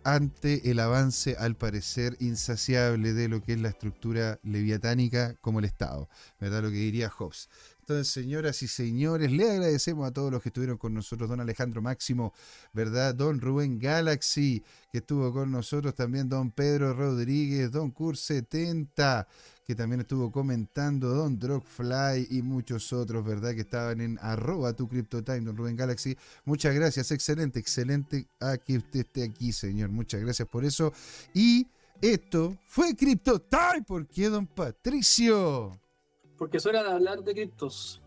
ante 0.03 0.69
el 0.69 0.79
avance, 0.79 1.35
al 1.39 1.55
parecer, 1.55 2.17
insaciable 2.19 3.13
de 3.13 3.29
lo 3.29 3.41
que 3.41 3.53
es 3.53 3.61
la 3.61 3.69
estructura 3.69 4.39
leviatánica 4.43 5.35
como 5.39 5.59
el 5.59 5.65
Estado, 5.65 6.09
¿verdad? 6.39 6.63
Lo 6.63 6.69
que 6.69 6.75
diría 6.75 7.09
Hobbes. 7.09 7.49
Entonces, 7.79 8.07
señoras 8.13 8.61
y 8.63 8.67
señores, 8.67 9.31
le 9.31 9.49
agradecemos 9.49 10.07
a 10.07 10.11
todos 10.11 10.31
los 10.31 10.41
que 10.41 10.49
estuvieron 10.49 10.77
con 10.77 10.93
nosotros, 10.93 11.29
don 11.29 11.41
Alejandro 11.41 11.81
Máximo, 11.81 12.33
¿verdad? 12.71 13.13
Don 13.13 13.41
Rubén 13.41 13.77
Galaxy, 13.77 14.63
que 14.91 14.99
estuvo 14.99 15.33
con 15.33 15.51
nosotros 15.51 15.93
también, 15.93 16.29
don 16.29 16.51
Pedro 16.51 16.93
Rodríguez, 16.93 17.71
don 17.71 17.91
Cur 17.91 18.15
70, 18.15 19.27
que 19.65 19.75
también 19.75 20.01
estuvo 20.01 20.31
comentando, 20.31 21.09
don 21.09 21.39
Drogfly 21.39 22.27
y 22.29 22.41
muchos 22.41 22.91
otros, 22.93 23.25
¿verdad? 23.25 23.53
Que 23.53 23.61
estaban 23.61 24.01
en 24.01 24.19
arroba 24.21 24.73
tu 24.73 24.87
CryptoTime, 24.87 25.41
don 25.41 25.55
Rubén 25.55 25.75
Galaxy. 25.75 26.17
Muchas 26.45 26.75
gracias, 26.75 27.11
excelente, 27.11 27.59
excelente 27.59 28.27
a 28.39 28.57
que 28.57 28.77
usted 28.77 29.01
esté 29.01 29.23
aquí, 29.23 29.51
señor. 29.51 29.89
Muchas 29.89 30.21
gracias 30.21 30.47
por 30.47 30.65
eso. 30.65 30.91
Y 31.33 31.67
esto 32.01 32.57
fue 32.67 32.95
CryptoTime, 32.95 33.83
¿por 33.87 34.07
qué, 34.07 34.29
don 34.29 34.47
Patricio? 34.47 35.79
porque 36.43 36.57
es 36.57 36.65
hora 36.65 36.83
de 36.83 36.91
hablar 36.91 37.23
de 37.23 37.33
criptos. 37.33 38.01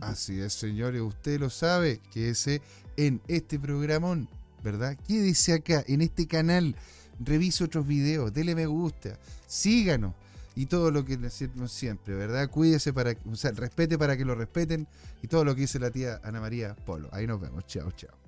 Así 0.00 0.40
es, 0.40 0.54
señores, 0.54 1.02
usted 1.02 1.38
lo 1.38 1.50
sabe, 1.50 2.00
quédese 2.10 2.62
en 2.96 3.20
este 3.28 3.58
programón, 3.58 4.28
¿verdad? 4.62 4.96
Quédese 5.06 5.52
acá, 5.52 5.84
en 5.86 6.00
este 6.00 6.26
canal, 6.26 6.74
revise 7.20 7.64
otros 7.64 7.86
videos, 7.86 8.32
dele 8.32 8.54
me 8.54 8.64
gusta, 8.64 9.18
síganos 9.46 10.14
y 10.58 10.66
todo 10.66 10.90
lo 10.90 11.04
que 11.04 11.16
decimos 11.16 11.70
siempre, 11.70 12.16
¿verdad? 12.16 12.50
Cuídese 12.50 12.92
para, 12.92 13.14
o 13.30 13.36
sea, 13.36 13.52
respete 13.52 13.96
para 13.96 14.16
que 14.16 14.24
lo 14.24 14.34
respeten 14.34 14.88
y 15.22 15.28
todo 15.28 15.44
lo 15.44 15.54
que 15.54 15.60
dice 15.60 15.78
la 15.78 15.92
tía 15.92 16.20
Ana 16.24 16.40
María 16.40 16.74
Polo. 16.74 17.08
Ahí 17.12 17.28
nos 17.28 17.40
vemos, 17.40 17.64
chao, 17.68 17.92
chao. 17.92 18.27